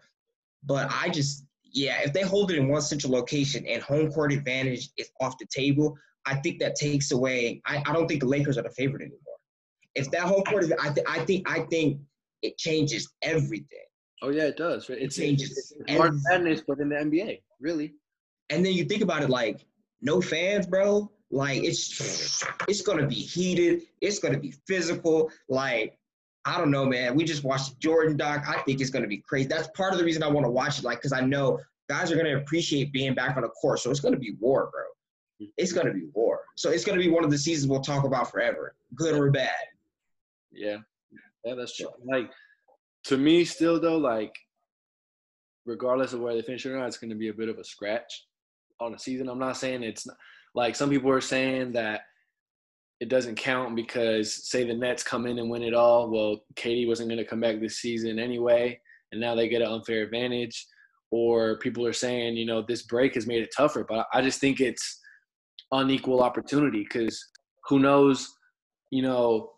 but 0.63 0.89
i 0.93 1.09
just 1.09 1.45
yeah 1.73 2.01
if 2.03 2.13
they 2.13 2.23
hold 2.23 2.51
it 2.51 2.59
in 2.59 2.69
one 2.69 2.81
central 2.81 3.13
location 3.13 3.65
and 3.67 3.83
home 3.83 4.11
court 4.11 4.33
advantage 4.33 4.91
is 4.97 5.11
off 5.21 5.37
the 5.39 5.47
table 5.47 5.97
i 6.27 6.35
think 6.37 6.59
that 6.59 6.75
takes 6.75 7.13
away 7.13 7.61
i, 7.67 7.83
I 7.87 7.93
don't 7.93 8.09
think 8.09 8.21
the 8.21 8.29
lakers 8.29 8.59
are 8.59 8.63
the 8.63 8.71
favorite 8.71 9.03
anymore 9.03 9.19
if 9.95 10.11
that 10.11 10.23
home 10.23 10.43
court 10.45 10.65
I, 10.81 10.91
th- 10.91 11.07
I 11.09 11.21
think 11.21 11.51
i 11.51 11.61
think 11.61 12.01
it 12.43 12.59
changes 12.59 13.09
everything. 13.23 13.79
Oh 14.23 14.31
yeah, 14.31 14.45
it 14.45 14.57
does. 14.57 14.89
It, 14.91 14.99
it 14.99 15.11
changes. 15.11 15.73
It's 15.87 15.99
March 15.99 16.15
Madness, 16.31 16.63
but 16.67 16.81
in 16.81 16.89
the 16.89 16.97
NBA, 16.97 17.41
really. 17.61 17.95
And 18.51 18.65
then 18.65 18.73
you 18.73 18.85
think 18.85 19.03
about 19.03 19.23
it, 19.23 19.31
like 19.31 19.65
no 20.01 20.21
fans, 20.21 20.67
bro. 20.67 21.11
Like 21.31 21.63
it's 21.63 22.43
it's 22.67 22.83
gonna 22.83 23.07
be 23.07 23.17
heated. 23.17 23.83
It's 24.01 24.19
gonna 24.19 24.39
be 24.39 24.55
physical. 24.67 25.31
Like 25.49 25.99
I 26.45 26.57
don't 26.57 26.71
know, 26.71 26.87
man. 26.87 27.15
We 27.15 27.25
just 27.25 27.45
watched 27.45 27.79
Jordan 27.79 28.17
doc. 28.17 28.45
I 28.49 28.63
think 28.63 28.81
it's 28.81 28.91
gonna 28.91 29.07
be 29.07 29.19
crazy. 29.19 29.49
That's 29.49 29.69
part 29.69 29.93
of 29.93 29.99
the 29.99 30.05
reason 30.05 30.23
I 30.23 30.29
want 30.29 30.47
to 30.47 30.51
watch 30.51 30.79
it, 30.79 30.85
like, 30.85 30.99
because 30.99 31.13
I 31.13 31.21
know 31.21 31.61
guys 31.89 32.11
are 32.11 32.17
gonna 32.17 32.37
appreciate 32.37 32.93
being 32.93 33.15
back 33.15 33.37
on 33.37 33.43
the 33.43 33.49
court. 33.49 33.81
So 33.81 33.91
it's 33.91 34.01
gonna 34.01 34.19
be 34.19 34.37
war, 34.41 34.71
bro. 34.73 35.49
It's 35.57 35.73
gonna 35.73 35.93
be 35.93 36.07
war. 36.15 36.41
So 36.57 36.71
it's 36.71 36.85
gonna 36.85 36.99
be 36.99 37.11
one 37.11 37.25
of 37.25 37.31
the 37.31 37.39
seasons 37.39 37.69
we'll 37.69 37.81
talk 37.81 38.05
about 38.05 38.31
forever, 38.31 38.75
good 38.95 39.15
or 39.15 39.31
bad. 39.31 39.51
Yeah, 40.51 40.79
yeah, 41.45 41.55
that's 41.55 41.77
true. 41.77 41.91
Like 42.05 42.31
to 43.05 43.17
me, 43.19 43.45
still 43.45 43.79
though, 43.81 43.99
like 43.99 44.35
regardless 45.69 46.13
of 46.13 46.21
where 46.21 46.35
they 46.35 46.43
finish 46.43 46.65
or 46.67 46.77
not, 46.77 46.87
it's 46.87 46.99
going 46.99 47.11
to 47.11 47.17
be 47.17 47.29
a 47.29 47.35
bit 47.35 47.49
of 47.49 47.59
a 47.59 47.65
scratch 47.65 48.27
on 48.81 48.91
the 48.91 48.99
season. 48.99 49.29
I'm 49.29 49.39
not 49.39 49.57
saying 49.57 49.83
it's 49.83 50.07
not, 50.07 50.17
like 50.55 50.75
some 50.75 50.91
people 50.91 51.11
are 51.11 51.21
saying 51.21 51.73
that 51.73 52.03
it 53.01 53.09
doesn't 53.09 53.37
count 53.37 53.77
because 53.77 54.49
say 54.49 54.65
the 54.65 54.75
Nets 54.75 55.03
come 55.03 55.27
in 55.27 55.39
and 55.39 55.49
win 55.49 55.63
it 55.63 55.75
all. 55.75 56.11
Well, 56.11 56.41
KD 56.57 56.89
wasn't 56.89 57.09
going 57.09 57.19
to 57.19 57.25
come 57.25 57.41
back 57.41 57.61
this 57.61 57.79
season 57.79 58.19
anyway, 58.19 58.81
and 59.13 59.21
now 59.21 59.35
they 59.35 59.49
get 59.49 59.63
an 59.63 59.69
unfair 59.71 60.03
advantage. 60.03 60.67
Or 61.11 61.59
people 61.59 61.87
are 61.87 61.93
saying, 61.93 62.37
you 62.37 62.45
know, 62.45 62.61
this 62.61 62.83
break 62.83 63.15
has 63.15 63.27
made 63.27 63.43
it 63.43 63.55
tougher. 63.57 63.87
But 63.89 64.07
I 64.13 64.21
just 64.21 64.41
think 64.41 64.61
it's 64.61 65.01
unequal 65.73 66.23
opportunity 66.23 66.83
because 66.83 67.25
who 67.69 67.79
knows, 67.79 68.29
you 68.91 69.03
know, 69.03 69.53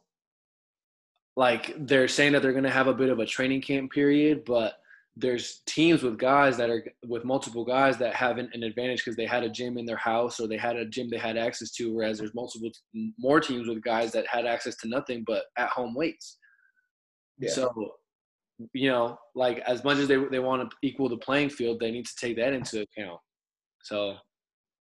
like 1.37 1.74
they're 1.79 2.09
saying 2.09 2.33
that 2.33 2.42
they're 2.42 2.53
going 2.53 2.64
to 2.64 2.70
have 2.70 2.87
a 2.87 2.94
bit 2.94 3.09
of 3.09 3.18
a 3.18 3.26
training 3.26 3.62
camp 3.62 3.90
period, 3.90 4.44
but 4.44 4.74
there's 5.16 5.62
teams 5.66 6.03
with 6.03 6.18
guys 6.18 6.57
that 6.57 6.70
are 6.70 6.85
with 7.07 7.25
multiple 7.25 7.64
guys 7.64 7.99
that 7.99 8.14
have 8.14 8.38
an, 8.38 8.49
an 8.53 8.62
advantage 8.62 9.05
because 9.05 9.16
they 9.16 9.27
had 9.27 9.42
a 9.42 9.49
gym 9.49 9.77
in 9.77 9.85
their 9.85 9.96
house 9.96 10.38
or 10.40 10.46
they 10.46 10.57
had 10.57 10.77
a 10.77 10.85
gym 10.85 11.09
they 11.11 11.18
had 11.18 11.37
access 11.37 11.70
to, 11.73 11.92
whereas 11.92 12.18
there's 12.18 12.35
multiple 12.35 12.70
more 13.18 13.40
teams 13.40 13.68
with 13.68 13.83
guys 13.83 14.12
that 14.12 14.27
had 14.27 14.46
access 14.46 14.77
to 14.77 14.88
nothing 14.88 15.25
but 15.27 15.44
at 15.59 15.68
home 15.68 15.94
weights. 15.94 16.38
Yeah. 17.38 17.51
So, 17.51 17.92
you 18.73 18.90
know, 18.90 19.18
like 19.35 19.59
as 19.61 19.83
much 19.85 19.99
as 19.99 20.07
they 20.07 20.16
they 20.31 20.38
want 20.38 20.70
to 20.70 20.77
equal 20.83 21.09
the 21.09 21.16
playing 21.16 21.51
field, 21.51 21.81
they 21.81 21.90
need 21.90 22.07
to 22.07 22.16
take 22.16 22.37
that 22.37 22.53
into 22.53 22.83
account. 22.83 23.18
So, 23.83 24.16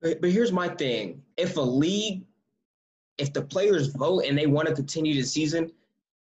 but, 0.03 0.21
but 0.21 0.31
here's 0.31 0.53
my 0.53 0.69
thing: 0.69 1.23
if 1.37 1.57
a 1.57 1.61
league, 1.61 2.25
if 3.19 3.33
the 3.33 3.43
players 3.43 3.89
vote 3.89 4.25
and 4.27 4.37
they 4.37 4.47
want 4.47 4.69
to 4.69 4.75
continue 4.75 5.15
the 5.15 5.23
season, 5.23 5.71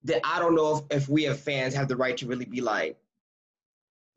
then 0.05 0.21
I 0.25 0.39
don't 0.39 0.55
know 0.55 0.87
if, 0.91 1.03
if 1.03 1.09
we 1.09 1.25
have 1.25 1.41
fans 1.41 1.75
have 1.75 1.89
the 1.89 1.97
right 1.97 2.17
to 2.19 2.27
really 2.27 2.45
be 2.45 2.61
like, 2.61 2.97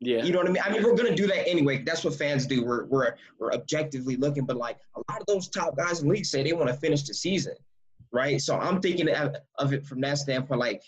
yeah, 0.04 0.24
you 0.24 0.32
know 0.32 0.38
what 0.38 0.48
I 0.48 0.50
mean. 0.50 0.62
I 0.64 0.70
mean, 0.72 0.82
we're 0.82 0.96
gonna 0.96 1.14
do 1.14 1.28
that 1.28 1.48
anyway. 1.48 1.84
That's 1.84 2.02
what 2.04 2.16
fans 2.16 2.44
do. 2.44 2.64
We're 2.64 2.86
we're 2.86 3.14
we're 3.38 3.52
objectively 3.52 4.16
looking, 4.16 4.44
but 4.44 4.56
like 4.56 4.78
a 4.96 5.12
lot 5.12 5.20
of 5.20 5.26
those 5.28 5.48
top 5.48 5.76
guys 5.76 6.00
in 6.00 6.08
the 6.08 6.14
league 6.14 6.26
say 6.26 6.42
they 6.42 6.52
want 6.52 6.68
to 6.68 6.74
finish 6.74 7.04
the 7.04 7.14
season, 7.14 7.54
right? 8.12 8.40
So 8.40 8.58
I'm 8.58 8.80
thinking 8.80 9.08
of, 9.08 9.72
it 9.72 9.86
from 9.86 10.00
that 10.00 10.18
standpoint. 10.18 10.58
Like, 10.58 10.82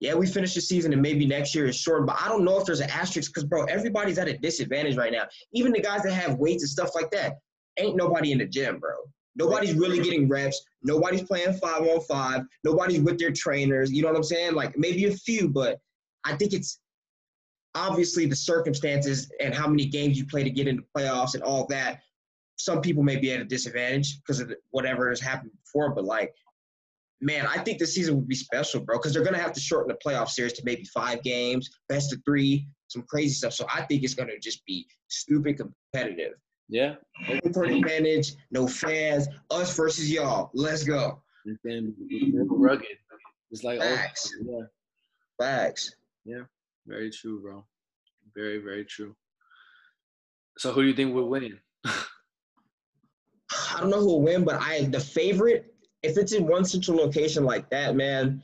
yeah, 0.00 0.12
we 0.12 0.26
finish 0.26 0.52
the 0.52 0.60
season 0.60 0.92
and 0.92 1.00
maybe 1.00 1.24
next 1.24 1.54
year 1.54 1.64
is 1.64 1.76
short, 1.76 2.06
but 2.06 2.18
I 2.20 2.28
don't 2.28 2.44
know 2.44 2.60
if 2.60 2.66
there's 2.66 2.80
an 2.80 2.90
asterisk 2.90 3.32
because 3.32 3.44
bro, 3.44 3.64
everybody's 3.64 4.18
at 4.18 4.28
a 4.28 4.36
disadvantage 4.36 4.98
right 4.98 5.12
now. 5.12 5.24
Even 5.54 5.72
the 5.72 5.80
guys 5.80 6.02
that 6.02 6.12
have 6.12 6.34
weights 6.34 6.62
and 6.62 6.68
stuff 6.68 6.90
like 6.94 7.10
that, 7.12 7.38
ain't 7.78 7.96
nobody 7.96 8.32
in 8.32 8.38
the 8.38 8.46
gym, 8.46 8.78
bro. 8.78 8.92
Nobody's 9.34 9.72
really 9.72 9.98
getting 9.98 10.28
reps. 10.28 10.62
Nobody's 10.82 11.22
playing 11.22 11.54
five 11.54 11.80
on 11.80 12.02
five. 12.02 12.42
Nobody's 12.64 13.00
with 13.00 13.18
their 13.18 13.30
trainers. 13.30 13.90
You 13.90 14.02
know 14.02 14.08
what 14.08 14.16
I'm 14.18 14.24
saying? 14.24 14.52
Like 14.52 14.76
maybe 14.76 15.06
a 15.06 15.12
few, 15.12 15.48
but 15.48 15.80
I 16.24 16.36
think 16.36 16.52
it's 16.52 16.80
obviously 17.74 18.26
the 18.26 18.36
circumstances 18.36 19.30
and 19.40 19.54
how 19.54 19.66
many 19.66 19.86
games 19.86 20.18
you 20.18 20.26
play 20.26 20.42
to 20.42 20.50
get 20.50 20.68
into 20.68 20.84
playoffs 20.96 21.34
and 21.34 21.42
all 21.42 21.66
that. 21.66 22.00
Some 22.56 22.80
people 22.80 23.02
may 23.02 23.16
be 23.16 23.32
at 23.32 23.40
a 23.40 23.44
disadvantage 23.44 24.18
because 24.18 24.40
of 24.40 24.52
whatever 24.70 25.08
has 25.08 25.20
happened 25.20 25.52
before, 25.64 25.94
but 25.94 26.04
like, 26.04 26.34
man, 27.20 27.46
I 27.46 27.58
think 27.58 27.78
this 27.78 27.94
season 27.94 28.16
would 28.16 28.28
be 28.28 28.34
special, 28.34 28.80
bro, 28.80 28.98
because 28.98 29.14
they're 29.14 29.24
gonna 29.24 29.38
have 29.38 29.52
to 29.54 29.60
shorten 29.60 29.88
the 29.88 29.98
playoff 30.04 30.28
series 30.28 30.52
to 30.54 30.62
maybe 30.64 30.84
five 30.84 31.22
games, 31.22 31.70
best 31.88 32.12
of 32.12 32.20
three, 32.24 32.66
some 32.88 33.02
crazy 33.08 33.34
stuff. 33.34 33.52
So 33.52 33.66
I 33.72 33.82
think 33.82 34.02
it's 34.02 34.14
gonna 34.14 34.38
just 34.40 34.64
be 34.66 34.86
stupid 35.08 35.58
competitive. 35.58 36.34
Yeah. 36.68 36.94
Home 37.26 37.40
court 37.52 37.70
advantage, 37.70 38.34
no 38.50 38.66
fans, 38.66 39.28
us 39.50 39.76
versus 39.76 40.10
y'all. 40.10 40.50
Let's 40.54 40.84
go. 40.84 41.22
And 41.64 41.94
rugged. 42.48 42.86
It's 43.50 43.64
like 43.64 43.80
oh, 43.80 43.96
facts. 43.96 44.32
Oh, 44.40 44.44
yeah. 44.48 44.64
Facts. 45.38 45.94
Yeah. 46.24 46.42
Very 46.86 47.10
true, 47.10 47.40
bro. 47.40 47.64
Very, 48.34 48.58
very 48.58 48.84
true. 48.84 49.14
So 50.58 50.72
who 50.72 50.82
do 50.82 50.88
you 50.88 50.94
think 50.94 51.14
will 51.14 51.28
win? 51.28 51.58
I 51.84 53.80
don't 53.80 53.90
know 53.90 54.00
who 54.00 54.06
will 54.06 54.22
win, 54.22 54.44
but 54.44 54.60
I 54.60 54.84
the 54.84 55.00
favorite, 55.00 55.74
if 56.02 56.16
it's 56.18 56.32
in 56.32 56.46
one 56.46 56.64
central 56.64 56.96
location 56.96 57.44
like 57.44 57.70
that, 57.70 57.94
man, 57.96 58.42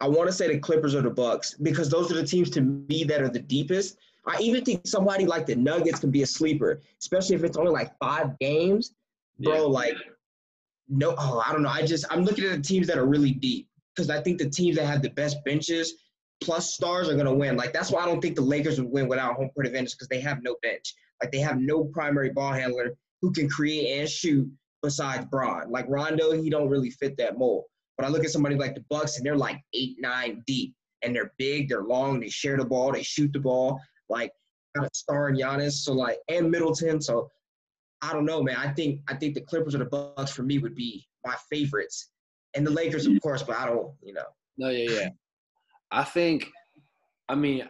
I 0.00 0.08
want 0.08 0.28
to 0.28 0.32
say 0.32 0.48
the 0.48 0.58
Clippers 0.58 0.94
or 0.94 1.02
the 1.02 1.10
Bucks 1.10 1.54
because 1.54 1.88
those 1.88 2.10
are 2.10 2.16
the 2.16 2.26
teams 2.26 2.50
to 2.50 2.60
me 2.60 3.04
that 3.04 3.22
are 3.22 3.28
the 3.28 3.38
deepest. 3.38 3.98
I 4.26 4.38
even 4.40 4.64
think 4.64 4.86
somebody 4.86 5.26
like 5.26 5.46
the 5.46 5.54
Nuggets 5.54 6.00
can 6.00 6.10
be 6.10 6.22
a 6.22 6.26
sleeper, 6.26 6.80
especially 7.00 7.36
if 7.36 7.44
it's 7.44 7.56
only 7.56 7.72
like 7.72 7.96
five 7.98 8.38
games. 8.38 8.94
Bro, 9.38 9.54
yeah. 9.54 9.60
like 9.60 9.96
no, 10.88 11.14
oh, 11.18 11.42
I 11.46 11.52
don't 11.52 11.62
know. 11.62 11.68
I 11.68 11.84
just 11.86 12.04
I'm 12.10 12.24
looking 12.24 12.44
at 12.44 12.50
the 12.50 12.62
teams 12.62 12.86
that 12.88 12.98
are 12.98 13.06
really 13.06 13.32
deep. 13.32 13.68
because 13.94 14.10
I 14.10 14.20
think 14.20 14.38
the 14.38 14.50
teams 14.50 14.76
that 14.76 14.86
have 14.86 15.02
the 15.02 15.10
best 15.10 15.36
benches 15.44 15.94
plus 16.42 16.74
stars 16.74 17.08
are 17.08 17.16
gonna 17.16 17.34
win. 17.34 17.56
Like 17.56 17.72
that's 17.72 17.90
why 17.90 18.02
I 18.02 18.06
don't 18.06 18.20
think 18.20 18.36
the 18.36 18.42
Lakers 18.42 18.80
would 18.80 18.90
win 18.90 19.08
without 19.08 19.36
home 19.36 19.50
court 19.50 19.66
advantage 19.66 19.92
because 19.92 20.08
they 20.08 20.20
have 20.20 20.42
no 20.42 20.56
bench. 20.62 20.94
Like 21.22 21.32
they 21.32 21.38
have 21.38 21.58
no 21.60 21.84
primary 21.84 22.30
ball 22.30 22.52
handler 22.52 22.94
who 23.20 23.32
can 23.32 23.48
create 23.48 24.00
and 24.00 24.08
shoot 24.08 24.50
besides 24.82 25.26
Bron. 25.26 25.70
Like 25.70 25.86
Rondo, 25.88 26.32
he 26.32 26.50
don't 26.50 26.68
really 26.68 26.90
fit 26.90 27.16
that 27.18 27.38
mold. 27.38 27.64
But 27.96 28.06
I 28.06 28.08
look 28.08 28.24
at 28.24 28.30
somebody 28.30 28.56
like 28.56 28.74
the 28.74 28.84
Bucks 28.90 29.16
and 29.16 29.24
they're 29.24 29.36
like 29.36 29.60
eight, 29.74 29.96
nine 30.00 30.42
deep. 30.46 30.74
And 31.04 31.14
they're 31.14 31.32
big, 31.36 31.68
they're 31.68 31.82
long, 31.82 32.20
they 32.20 32.28
share 32.28 32.56
the 32.56 32.64
ball, 32.64 32.92
they 32.92 33.02
shoot 33.02 33.32
the 33.32 33.40
ball. 33.40 33.80
Like 34.08 34.32
got 34.74 34.86
a 34.86 34.90
star 34.92 35.28
in 35.28 35.36
Giannis, 35.36 35.72
so 35.72 35.92
like 35.92 36.18
and 36.28 36.50
Middleton. 36.50 37.00
So 37.00 37.30
I 38.02 38.12
don't 38.12 38.24
know, 38.24 38.42
man. 38.42 38.56
I 38.56 38.72
think 38.72 39.00
I 39.08 39.14
think 39.14 39.34
the 39.34 39.40
Clippers 39.40 39.74
or 39.74 39.78
the 39.78 39.84
Bucks 39.86 40.32
for 40.32 40.42
me 40.42 40.58
would 40.58 40.74
be 40.74 41.06
my 41.24 41.36
favorites. 41.50 42.10
And 42.54 42.66
the 42.66 42.70
Lakers, 42.70 43.06
of 43.06 43.18
course, 43.22 43.42
but 43.42 43.56
I 43.56 43.66
don't, 43.66 43.94
you 44.02 44.12
know. 44.12 44.24
No, 44.58 44.68
yeah, 44.68 44.90
yeah. 44.90 45.08
I 45.90 46.04
think, 46.04 46.50
I 47.28 47.34
mean, 47.34 47.66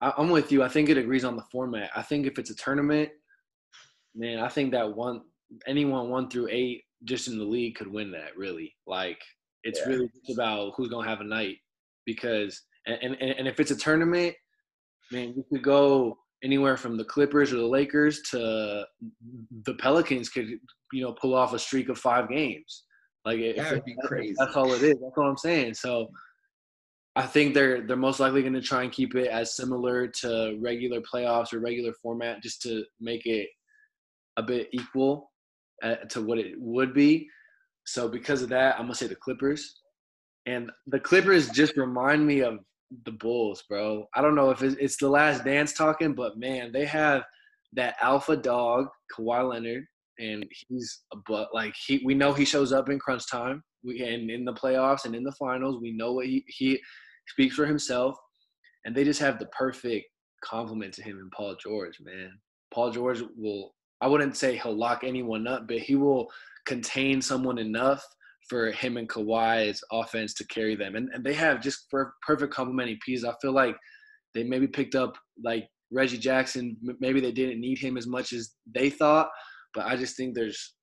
I, 0.00 0.12
I'm 0.16 0.30
with 0.30 0.52
you. 0.52 0.62
I 0.62 0.68
think 0.68 0.88
it 0.88 0.96
agrees 0.98 1.24
on 1.24 1.34
the 1.34 1.42
format. 1.50 1.90
I 1.96 2.02
think 2.02 2.26
if 2.26 2.38
it's 2.38 2.50
a 2.50 2.54
tournament, 2.54 3.10
man, 4.14 4.38
I 4.38 4.48
think 4.48 4.70
that 4.72 4.94
one 4.94 5.22
anyone 5.66 6.10
one 6.10 6.30
through 6.30 6.48
eight 6.50 6.84
just 7.04 7.26
in 7.26 7.38
the 7.38 7.44
league 7.44 7.74
could 7.74 7.88
win 7.92 8.12
that. 8.12 8.36
Really, 8.36 8.76
like 8.86 9.20
it's 9.64 9.80
Yeah. 9.80 9.86
really 9.88 10.08
just 10.14 10.30
about 10.38 10.74
who's 10.76 10.88
gonna 10.88 11.08
have 11.08 11.20
a 11.20 11.24
night 11.24 11.56
because 12.06 12.62
and, 12.86 12.98
and 13.02 13.16
and 13.16 13.48
if 13.48 13.58
it's 13.58 13.72
a 13.72 13.76
tournament, 13.76 14.36
man, 15.10 15.34
you 15.36 15.44
could 15.50 15.62
go 15.62 16.18
anywhere 16.42 16.76
from 16.76 16.96
the 16.96 17.04
Clippers 17.04 17.52
or 17.52 17.56
the 17.56 17.66
Lakers 17.66 18.22
to 18.30 18.84
the 19.66 19.74
Pelicans 19.74 20.28
could 20.28 20.48
you 20.92 21.02
know 21.02 21.12
pull 21.12 21.34
off 21.34 21.52
a 21.52 21.58
streak 21.58 21.88
of 21.88 21.98
five 21.98 22.28
games. 22.28 22.84
Like 23.24 23.38
if 23.38 23.56
That 23.56 23.72
would 23.72 23.84
be 23.84 23.96
crazy. 24.04 24.34
that's 24.38 24.56
all 24.56 24.72
it 24.72 24.82
is. 24.82 24.94
That's 25.00 25.16
what 25.16 25.26
I'm 25.26 25.36
saying. 25.36 25.74
So 25.74 26.08
I 27.16 27.26
think 27.26 27.54
they're 27.54 27.82
they're 27.86 27.96
most 27.96 28.20
likely 28.20 28.42
going 28.42 28.54
to 28.54 28.62
try 28.62 28.82
and 28.82 28.92
keep 28.92 29.14
it 29.14 29.28
as 29.28 29.56
similar 29.56 30.08
to 30.22 30.56
regular 30.60 31.00
playoffs 31.00 31.52
or 31.52 31.58
regular 31.58 31.92
format, 32.02 32.42
just 32.42 32.62
to 32.62 32.84
make 33.00 33.26
it 33.26 33.48
a 34.36 34.42
bit 34.42 34.68
equal 34.72 35.30
uh, 35.82 35.96
to 36.10 36.22
what 36.22 36.38
it 36.38 36.54
would 36.58 36.94
be. 36.94 37.28
So 37.84 38.08
because 38.08 38.42
of 38.42 38.48
that, 38.50 38.76
I'm 38.76 38.82
gonna 38.82 38.94
say 38.94 39.06
the 39.06 39.16
Clippers, 39.16 39.80
and 40.46 40.70
the 40.86 41.00
Clippers 41.00 41.50
just 41.50 41.76
remind 41.76 42.26
me 42.26 42.40
of 42.40 42.60
the 43.04 43.12
Bulls, 43.12 43.62
bro. 43.68 44.06
I 44.14 44.22
don't 44.22 44.34
know 44.34 44.50
if 44.50 44.62
it's, 44.62 44.96
the 44.96 45.08
last 45.08 45.44
dance 45.44 45.72
talking, 45.72 46.14
but 46.14 46.38
man, 46.38 46.72
they 46.72 46.84
have 46.86 47.22
that 47.74 47.96
alpha 48.00 48.36
dog, 48.36 48.86
Kawhi 49.16 49.48
Leonard, 49.48 49.84
and 50.18 50.44
he's 50.68 51.02
a 51.12 51.16
but 51.26 51.48
like 51.54 51.74
he 51.86 52.02
we 52.04 52.14
know 52.14 52.32
he 52.32 52.44
shows 52.44 52.72
up 52.72 52.90
in 52.90 52.98
crunch 52.98 53.28
time. 53.30 53.62
We 53.82 54.02
and 54.02 54.30
in 54.30 54.44
the 54.44 54.52
playoffs 54.52 55.04
and 55.04 55.14
in 55.14 55.22
the 55.22 55.32
finals, 55.32 55.80
we 55.80 55.92
know 55.92 56.12
what 56.12 56.26
he 56.26 56.44
he 56.48 56.80
speaks 57.28 57.54
for 57.54 57.64
himself, 57.64 58.16
and 58.84 58.94
they 58.94 59.04
just 59.04 59.20
have 59.20 59.38
the 59.38 59.46
perfect 59.46 60.06
compliment 60.44 60.92
to 60.94 61.02
him 61.02 61.18
and 61.18 61.30
Paul 61.32 61.56
George, 61.62 61.98
man. 62.00 62.32
Paul 62.72 62.90
George 62.90 63.22
will 63.36 63.72
I 64.00 64.08
wouldn't 64.08 64.36
say 64.36 64.56
he'll 64.56 64.76
lock 64.76 65.04
anyone 65.04 65.46
up, 65.46 65.68
but 65.68 65.78
he 65.78 65.94
will 65.94 66.28
contain 66.66 67.22
someone 67.22 67.58
enough 67.58 68.04
for 68.50 68.72
him 68.72 68.96
and 68.96 69.08
Kawhi's 69.08 69.82
offense 69.92 70.34
to 70.34 70.46
carry 70.48 70.74
them. 70.74 70.96
And, 70.96 71.08
and 71.14 71.24
they 71.24 71.32
have 71.34 71.62
just 71.62 71.88
per- 71.88 72.12
perfect 72.26 72.52
complementing 72.52 72.98
pieces. 73.06 73.24
I 73.24 73.32
feel 73.40 73.52
like 73.52 73.76
they 74.34 74.42
maybe 74.42 74.66
picked 74.66 74.96
up 74.96 75.16
like 75.42 75.68
Reggie 75.92 76.18
Jackson. 76.18 76.76
M- 76.86 76.98
Maybe 77.00 77.20
they 77.20 77.32
didn't 77.32 77.60
need 77.60 77.78
him 77.78 77.96
as 77.96 78.08
much 78.08 78.32
as 78.32 78.50
they 78.74 78.90
thought, 78.90 79.30
but 79.72 79.86
I 79.86 79.96
just 79.96 80.16
think 80.16 80.34
there's 80.34 80.74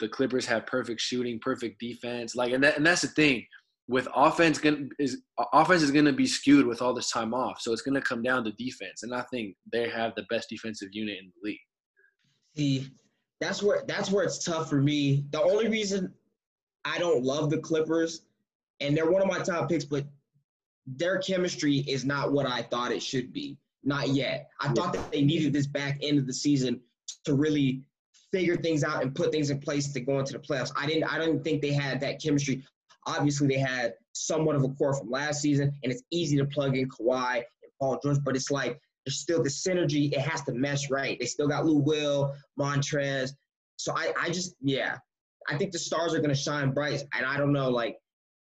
the 0.00 0.08
Clippers 0.08 0.46
have 0.46 0.66
perfect 0.66 1.00
shooting, 1.00 1.38
perfect 1.40 1.78
defense. 1.78 2.34
Like, 2.34 2.52
and 2.52 2.64
that, 2.64 2.78
and 2.78 2.86
that's 2.86 3.02
the 3.02 3.08
thing 3.08 3.44
with 3.86 4.08
offense 4.16 4.58
gonna, 4.58 4.86
is 4.98 5.22
offense 5.52 5.82
is 5.82 5.90
going 5.90 6.06
to 6.06 6.12
be 6.12 6.26
skewed 6.26 6.66
with 6.66 6.80
all 6.80 6.94
this 6.94 7.10
time 7.10 7.34
off. 7.34 7.60
So 7.60 7.72
it's 7.72 7.82
going 7.82 7.94
to 7.94 8.00
come 8.00 8.22
down 8.22 8.44
to 8.44 8.52
defense. 8.52 9.02
And 9.02 9.14
I 9.14 9.22
think 9.30 9.54
they 9.70 9.88
have 9.90 10.14
the 10.16 10.24
best 10.30 10.48
defensive 10.48 10.88
unit 10.92 11.18
in 11.20 11.26
the 11.26 11.48
league. 11.50 11.58
See, 12.56 12.88
that's 13.40 13.62
where 13.62 13.84
that's 13.86 14.10
where 14.10 14.24
it's 14.24 14.42
tough 14.42 14.70
for 14.70 14.80
me. 14.80 15.26
The 15.30 15.42
only 15.42 15.68
reason 15.68 16.12
I 16.84 16.98
don't 16.98 17.24
love 17.24 17.50
the 17.50 17.58
Clippers, 17.58 18.22
and 18.80 18.96
they're 18.96 19.10
one 19.10 19.22
of 19.22 19.28
my 19.28 19.38
top 19.38 19.68
picks, 19.68 19.84
but 19.84 20.04
their 20.86 21.18
chemistry 21.18 21.78
is 21.78 22.04
not 22.04 22.32
what 22.32 22.46
I 22.46 22.62
thought 22.62 22.92
it 22.92 23.02
should 23.02 23.32
be. 23.32 23.56
Not 23.82 24.08
yet. 24.08 24.48
I 24.60 24.72
thought 24.72 24.92
that 24.94 25.12
they 25.12 25.22
needed 25.22 25.52
this 25.52 25.66
back 25.66 25.98
end 26.02 26.18
of 26.18 26.26
the 26.26 26.32
season 26.32 26.80
to 27.24 27.34
really 27.34 27.82
figure 28.32 28.56
things 28.56 28.82
out 28.82 29.02
and 29.02 29.14
put 29.14 29.30
things 29.30 29.50
in 29.50 29.60
place 29.60 29.92
to 29.92 30.00
go 30.00 30.18
into 30.18 30.32
the 30.32 30.38
playoffs. 30.38 30.72
I 30.76 30.86
didn't 30.86 31.04
I 31.04 31.18
didn't 31.18 31.44
think 31.44 31.62
they 31.62 31.72
had 31.72 32.00
that 32.00 32.20
chemistry. 32.22 32.64
Obviously, 33.06 33.46
they 33.46 33.58
had 33.58 33.94
somewhat 34.12 34.56
of 34.56 34.64
a 34.64 34.68
core 34.70 34.94
from 34.94 35.10
last 35.10 35.42
season, 35.42 35.72
and 35.82 35.92
it's 35.92 36.02
easy 36.10 36.36
to 36.38 36.46
plug 36.46 36.76
in 36.76 36.88
Kawhi 36.88 37.36
and 37.36 37.72
Paul 37.78 38.00
George, 38.02 38.18
but 38.24 38.34
it's 38.34 38.50
like 38.50 38.80
there's 39.04 39.18
still 39.18 39.42
the 39.42 39.50
synergy. 39.50 40.12
It 40.12 40.20
has 40.20 40.42
to 40.42 40.52
mesh 40.52 40.90
right. 40.90 41.18
They 41.18 41.26
still 41.26 41.48
got 41.48 41.66
Lou 41.66 41.76
Will, 41.76 42.34
Montrez. 42.58 43.32
So 43.76 43.92
I, 43.96 44.12
I 44.18 44.30
just, 44.30 44.54
yeah, 44.62 44.98
I 45.48 45.56
think 45.56 45.72
the 45.72 45.78
stars 45.78 46.14
are 46.14 46.18
going 46.18 46.30
to 46.30 46.34
shine 46.34 46.70
bright. 46.70 47.02
And 47.14 47.26
I 47.26 47.36
don't 47.36 47.52
know, 47.52 47.70
like, 47.70 47.96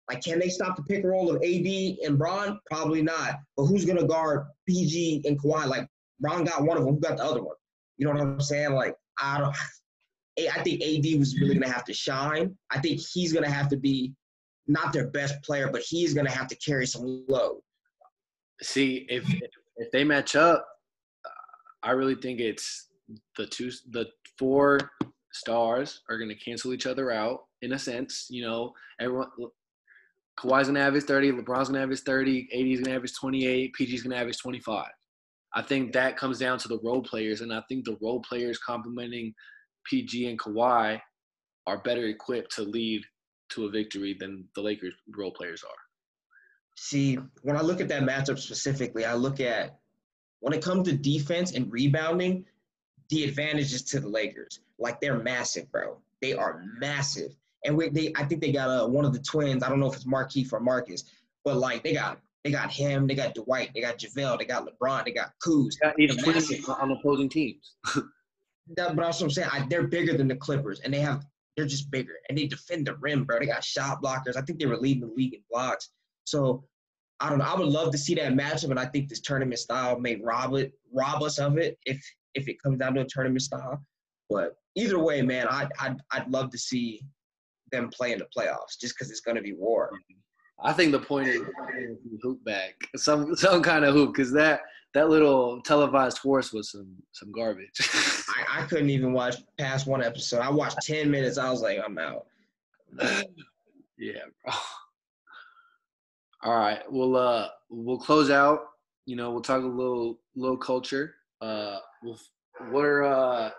like 0.10 0.24
can 0.24 0.40
they 0.40 0.50
stop 0.50 0.76
the 0.76 0.84
pick 0.84 1.04
and 1.04 1.10
roll 1.10 1.30
of 1.30 1.38
AD 1.38 1.98
and 2.06 2.18
Bron? 2.18 2.60
Probably 2.70 3.02
not. 3.02 3.40
But 3.58 3.66
who's 3.66 3.86
going 3.86 3.98
to 3.98 4.06
guard 4.06 4.46
PG 4.68 5.24
and 5.26 5.42
Kawhi? 5.42 5.68
Like, 5.68 5.88
Bron 6.20 6.44
got 6.44 6.64
one 6.64 6.78
of 6.78 6.86
them. 6.86 6.96
Who 6.96 7.00
got 7.00 7.18
the 7.18 7.24
other 7.24 7.42
one? 7.42 7.56
You 7.98 8.06
know 8.06 8.14
what 8.14 8.22
I'm 8.22 8.42
saying? 8.42 8.74
Like, 8.74 8.96
I 9.22 9.40
don't. 9.40 9.56
I 10.40 10.64
think 10.64 10.82
AD 10.82 11.20
was 11.20 11.36
really 11.36 11.56
going 11.56 11.68
to 11.68 11.72
have 11.72 11.84
to 11.86 11.94
shine. 11.94 12.58
I 12.72 12.80
think 12.80 13.02
he's 13.12 13.34
going 13.34 13.44
to 13.44 13.52
have 13.52 13.68
to 13.70 13.78
be 13.78 14.14
not 14.68 14.94
their 14.94 15.08
best 15.08 15.42
player, 15.44 15.70
but 15.72 15.82
he's 15.82 16.14
going 16.14 16.26
to 16.26 16.32
have 16.32 16.48
to 16.48 16.56
carry 16.56 16.88
some 16.88 17.26
load. 17.28 17.60
See, 18.62 19.06
if 19.10 19.26
if 19.78 19.92
they 19.92 20.04
match 20.04 20.36
up, 20.36 20.66
I 21.84 21.92
really 21.92 22.16
think 22.16 22.40
it's 22.40 22.90
the 23.38 23.46
two, 23.48 23.72
the 23.90 24.08
four 24.38 24.80
stars 25.32 26.02
are 26.10 26.18
going 26.18 26.30
to 26.30 26.36
cancel 26.36 26.74
each 26.74 26.86
other 26.86 27.12
out 27.12 27.46
in 27.62 27.74
a 27.74 27.80
sense. 27.80 28.28
You 28.30 28.44
know, 28.44 28.74
everyone. 29.00 29.30
Kawhi's 30.40 30.68
gonna 30.68 30.80
average 30.80 31.04
30, 31.04 31.34
LeBron's 31.34 31.68
gonna 31.70 31.84
average 31.84 32.00
30, 32.00 32.50
AD's 32.54 32.82
gonna 32.82 32.96
average 32.96 33.14
28, 33.14 33.76
PG's 33.80 34.02
gonna 34.02 34.16
average 34.16 34.40
25. 34.40 34.88
I 35.54 35.62
think 35.62 35.92
that 35.92 36.18
comes 36.18 36.40
down 36.40 36.58
to 36.60 36.68
the 36.68 36.80
role 36.80 37.04
players, 37.04 37.42
and 37.42 37.54
I 37.54 37.62
think 37.68 37.86
the 37.86 37.98
role 38.02 38.22
players 38.22 38.58
complementing 38.58 39.34
PG 39.86 40.30
and 40.30 40.40
Kawhi 40.40 41.00
are 41.68 41.82
better 41.84 42.06
equipped 42.06 42.56
to 42.56 42.64
lead 42.64 43.04
to 43.50 43.66
a 43.66 43.70
victory 43.70 44.16
than 44.20 44.46
the 44.56 44.62
Lakers 44.62 44.94
role 45.16 45.32
players 45.32 45.64
are. 45.64 45.82
See, 46.78 47.20
when 47.44 47.58
I 47.58 47.62
look 47.62 47.82
at 47.82 47.90
that 47.90 48.04
matchup 48.04 48.40
specifically, 48.40 49.06
I 49.06 49.14
look 49.14 49.40
at 49.40 49.78
when 50.40 50.54
it 50.54 50.64
comes 50.64 50.88
to 50.88 50.98
defense 50.98 51.52
and 51.52 51.72
rebounding, 51.72 52.46
the 53.12 53.26
advantage 53.26 53.74
is 53.74 53.84
to 53.84 54.00
the 54.00 54.08
Lakers. 54.08 54.62
Like 54.80 55.00
they're 55.00 55.20
massive, 55.20 55.72
bro. 55.72 55.98
They 56.22 56.34
are 56.34 56.64
massive. 56.80 57.36
And 57.64 57.78
we, 57.78 57.90
they, 57.90 58.12
I 58.16 58.24
think 58.24 58.42
they 58.42 58.52
got 58.52 58.70
uh, 58.70 58.88
one 58.88 59.06
of 59.06 59.14
the 59.14 59.20
twins. 59.20 59.62
I 59.62 59.70
don't 59.70 59.80
know 59.80 59.90
if 59.90 59.96
it's 59.96 60.06
Markieff 60.06 60.52
or 60.54 60.60
Marcus, 60.60 61.04
but 61.44 61.58
like 61.58 61.84
they 61.84 61.94
got, 61.94 62.20
they 62.44 62.52
got 62.52 62.72
him, 62.72 63.06
they 63.06 63.14
got 63.14 63.36
Dwight, 63.36 63.72
they 63.76 63.82
got 63.82 64.00
JaVale, 64.00 64.40
they 64.40 64.46
got 64.46 64.66
LeBron, 64.66 65.06
they 65.06 65.12
got 65.12 65.34
Kuz. 65.46 65.76
Massive. 66.26 66.68
on 66.70 66.92
opposing 66.92 67.30
teams. 67.30 67.76
That, 68.78 68.96
but 68.96 69.02
that's 69.02 69.20
what 69.20 69.26
I'm 69.26 69.32
saying. 69.32 69.50
I, 69.52 69.66
they're 69.70 69.88
bigger 69.88 70.16
than 70.16 70.30
the 70.30 70.36
Clippers, 70.36 70.80
and 70.80 70.94
they 70.94 71.00
have, 71.00 71.26
they're 71.58 71.66
just 71.66 71.92
bigger, 71.92 72.14
and 72.30 72.38
they 72.38 72.48
defend 72.48 72.88
the 72.88 72.96
rim, 72.96 73.26
bro. 73.26 73.40
They 73.40 73.48
got 73.48 73.66
shot 73.66 74.02
blockers. 74.02 74.38
I 74.38 74.42
think 74.44 74.60
they 74.60 74.66
were 74.66 74.78
leading 74.78 75.02
the 75.02 75.14
league 75.14 75.34
in 75.34 75.42
blocks. 75.50 75.90
So 76.24 76.64
I 77.20 77.30
don't 77.30 77.40
know. 77.40 77.46
I 77.46 77.58
would 77.58 77.68
love 77.68 77.92
to 77.92 77.98
see 77.98 78.16
that 78.16 78.32
matchup, 78.34 78.70
and 78.70 78.80
I 78.80 78.86
think 78.86 79.10
this 79.10 79.20
tournament 79.20 79.60
style 79.60 80.00
may 80.00 80.22
rob 80.24 80.54
it, 80.56 80.72
rob 80.94 81.22
us 81.24 81.38
of 81.38 81.58
it 81.58 81.78
if 81.86 82.02
if 82.36 82.48
it 82.48 82.62
comes 82.62 82.80
down 82.80 82.94
to 82.96 83.02
a 83.02 83.06
tournament 83.06 83.42
style. 83.42 83.82
But 84.30 84.56
either 84.76 85.00
way, 85.00 85.22
man, 85.22 85.48
I 85.48 85.68
I'd, 85.80 85.98
I'd 86.12 86.30
love 86.30 86.50
to 86.52 86.58
see 86.58 87.02
them 87.72 87.90
play 87.90 88.14
in 88.14 88.20
the 88.20 88.28
playoffs 88.36 88.80
just 88.80 88.96
because 88.96 89.10
it's 89.10 89.22
going 89.22 89.38
to 89.38 89.44
be 89.44 89.54
war. 89.54 89.90
I 90.64 90.74
think 90.74 90.92
the 90.92 91.00
point 91.00 91.28
is 91.28 91.42
hoop 92.22 92.44
back, 92.44 92.76
some 92.96 93.36
some 93.36 93.64
kind 93.64 93.84
of 93.84 93.94
hoop, 93.94 94.14
because 94.14 94.32
that 94.34 94.62
that 94.94 95.10
little 95.10 95.62
televised 95.62 96.20
horse 96.20 96.54
was 96.54 96.72
some 96.72 96.96
some 97.14 97.32
garbage. 97.32 97.80
I, 98.30 98.62
I 98.62 98.66
couldn't 98.68 98.90
even 98.90 99.14
watch 99.14 99.38
past 99.58 99.88
one 99.88 100.04
episode. 100.04 100.42
I 100.42 100.50
watched 100.50 100.78
ten 100.84 101.10
minutes. 101.10 101.38
I 101.38 101.50
was 101.50 101.62
like, 101.62 101.80
I'm 101.84 101.98
out. 101.98 102.26
yeah, 103.98 104.22
bro. 104.44 104.54
All 106.44 106.58
right, 106.58 106.82
we'll 106.90 107.16
uh 107.16 107.48
we'll 107.70 108.00
close 108.00 108.30
out. 108.30 108.62
You 109.06 109.16
know, 109.16 109.32
we'll 109.32 109.42
talk 109.42 109.64
a 109.64 109.68
little 109.68 110.20
little 110.36 110.58
culture. 110.58 111.16
Uh, 111.42 111.80
we'll, 112.04 112.20
what 112.70 112.86
are 112.86 113.04
uh, 113.04 113.50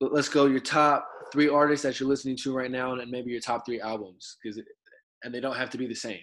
let- 0.00 0.12
let's 0.12 0.28
go 0.28 0.46
your 0.46 0.60
top 0.60 1.08
three 1.32 1.48
artists 1.48 1.82
that 1.84 1.98
you're 2.00 2.08
listening 2.08 2.36
to 2.36 2.54
right 2.56 2.70
now, 2.70 2.94
and 2.94 3.10
maybe 3.10 3.30
your 3.30 3.40
top 3.40 3.66
three 3.66 3.80
albums, 3.80 4.36
because 4.42 4.60
and 5.24 5.34
they 5.34 5.40
don't 5.40 5.56
have 5.56 5.70
to 5.70 5.78
be 5.78 5.86
the 5.86 5.94
same. 5.94 6.20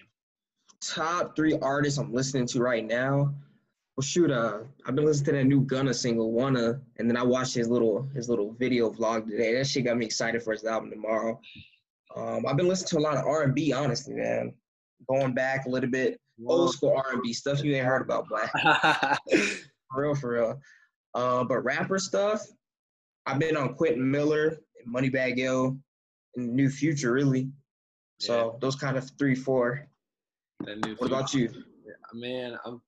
top 0.80 1.34
three 1.36 1.58
artists 1.62 1.98
I'm 1.98 2.12
listening 2.12 2.46
to 2.48 2.60
right 2.60 2.84
now. 2.86 3.34
Well, 3.96 4.02
shoot, 4.04 4.30
uh, 4.30 4.58
I've 4.86 4.94
been 4.94 5.06
listening 5.06 5.26
to 5.26 5.32
that 5.32 5.44
new 5.44 5.62
Gunna 5.62 5.94
single, 5.94 6.32
"Wunna," 6.32 6.80
and 6.98 7.08
then 7.08 7.16
I 7.16 7.22
watched 7.22 7.54
his 7.54 7.68
little 7.68 8.02
his 8.14 8.28
little 8.28 8.52
video 8.52 8.90
vlog 8.90 9.26
today. 9.28 9.54
That 9.54 9.66
shit 9.66 9.84
got 9.86 9.96
me 9.96 10.04
excited 10.06 10.42
for 10.42 10.52
his 10.52 10.64
album 10.64 10.90
tomorrow. 10.90 11.40
Um, 12.14 12.44
I've 12.46 12.56
been 12.56 12.68
listening 12.68 12.88
to 12.88 12.98
a 12.98 13.06
lot 13.08 13.16
of 13.18 13.26
R&B, 13.26 13.72
honestly, 13.72 14.14
man. 14.14 14.54
going 15.08 15.34
back 15.34 15.66
a 15.66 15.68
little 15.70 15.90
bit, 15.90 16.18
old 16.46 16.72
school 16.72 16.94
R&B 16.96 17.32
stuff 17.34 17.62
you 17.62 17.74
ain't 17.74 17.86
heard 17.86 18.00
about, 18.02 18.26
Black. 18.28 18.50
for 19.30 20.02
real, 20.02 20.14
for 20.14 20.30
real. 20.32 20.60
Uh, 21.16 21.42
but 21.44 21.64
rapper 21.64 21.98
stuff, 21.98 22.46
I've 23.24 23.38
been 23.38 23.56
on 23.56 23.74
Quentin 23.74 24.08
Miller, 24.08 24.58
and 24.84 24.94
Moneybagg 24.94 25.38
Yo, 25.38 25.78
and 26.36 26.54
New 26.54 26.68
Future, 26.68 27.12
really. 27.12 27.48
So 28.20 28.52
yeah. 28.52 28.58
those 28.60 28.76
kind 28.76 28.98
of 28.98 29.10
three, 29.18 29.34
four. 29.34 29.88
what 30.58 31.06
about 31.06 31.32
you? 31.32 31.50
Man, 32.12 32.58
I'm. 32.64 32.82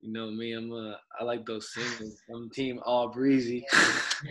You 0.00 0.12
know 0.12 0.30
me, 0.30 0.52
I'm 0.52 0.72
a. 0.72 0.98
I 1.20 1.24
like 1.24 1.44
those 1.44 1.74
singles. 1.74 2.16
I'm 2.34 2.48
Team 2.50 2.80
All 2.86 3.08
Breezy. 3.08 3.66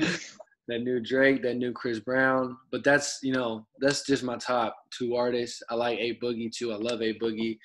that 0.68 0.80
new 0.82 1.00
Drake, 1.00 1.44
that 1.44 1.58
new 1.58 1.74
Chris 1.74 2.00
Brown. 2.00 2.58
But 2.72 2.84
that's 2.84 3.20
you 3.22 3.34
know 3.34 3.68
that's 3.80 4.06
just 4.06 4.24
my 4.24 4.38
top 4.38 4.76
two 4.98 5.16
artists. 5.16 5.62
I 5.70 5.76
like 5.76 6.00
A 6.00 6.18
Boogie 6.24 6.52
too. 6.52 6.74
I 6.74 6.78
love 6.78 7.02
A 7.02 7.14
Boogie, 7.20 7.60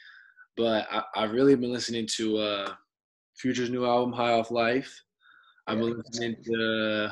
but 0.58 0.86
I, 0.90 1.22
have 1.22 1.32
really 1.32 1.54
been 1.54 1.72
listening 1.72 2.06
to 2.16 2.36
uh, 2.38 2.74
Future's 3.36 3.70
new 3.70 3.86
album, 3.86 4.12
High 4.12 4.32
Off 4.32 4.50
Life. 4.50 5.02
I've 5.66 5.78
been 5.78 5.96
listening 5.96 6.36
to 6.44 7.10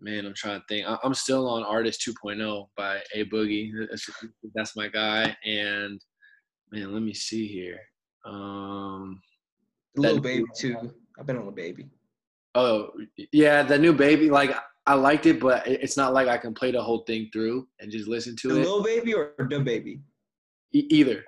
man. 0.00 0.26
I'm 0.26 0.34
trying 0.34 0.60
to 0.60 0.66
think. 0.68 0.86
I, 0.86 0.98
am 1.04 1.14
still 1.14 1.48
on 1.48 1.62
Artist 1.62 2.06
2.0 2.06 2.68
by 2.76 3.00
A 3.14 3.24
Boogie. 3.24 3.70
That's, 4.54 4.76
my 4.76 4.88
guy. 4.88 5.36
And 5.44 6.00
man, 6.72 6.92
let 6.92 7.02
me 7.02 7.14
see 7.14 7.46
here. 7.46 7.80
Um, 8.24 9.20
Lil 9.96 10.20
Baby 10.20 10.44
too. 10.56 10.76
I've 11.18 11.26
been 11.26 11.38
on 11.38 11.46
the 11.46 11.52
baby. 11.52 11.86
Oh 12.54 12.90
yeah, 13.32 13.62
the 13.62 13.78
new 13.78 13.92
baby. 13.92 14.30
Like 14.30 14.54
I 14.86 14.94
liked 14.94 15.26
it, 15.26 15.40
but 15.40 15.66
it's 15.66 15.96
not 15.96 16.12
like 16.12 16.28
I 16.28 16.38
can 16.38 16.54
play 16.54 16.72
the 16.72 16.82
whole 16.82 17.04
thing 17.04 17.28
through 17.32 17.66
and 17.80 17.90
just 17.90 18.08
listen 18.08 18.36
to 18.36 18.50
it. 18.50 18.54
the 18.54 18.60
it. 18.60 18.66
Lil 18.66 18.82
Baby 18.82 19.14
or 19.14 19.34
DaBaby? 19.38 20.00
E- 20.72 20.86
either. 20.90 21.24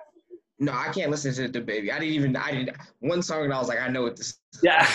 No, 0.61 0.73
I 0.73 0.89
can't 0.89 1.09
listen 1.09 1.33
to 1.33 1.59
DaBaby. 1.59 1.91
I 1.91 1.97
didn't 1.97 2.13
even. 2.13 2.35
I 2.35 2.51
didn't. 2.51 2.77
One 2.99 3.23
song 3.23 3.45
and 3.45 3.51
I 3.51 3.57
was 3.57 3.67
like, 3.67 3.81
I 3.81 3.87
know 3.87 4.03
what 4.03 4.15
this. 4.15 4.37
Yeah, 4.61 4.87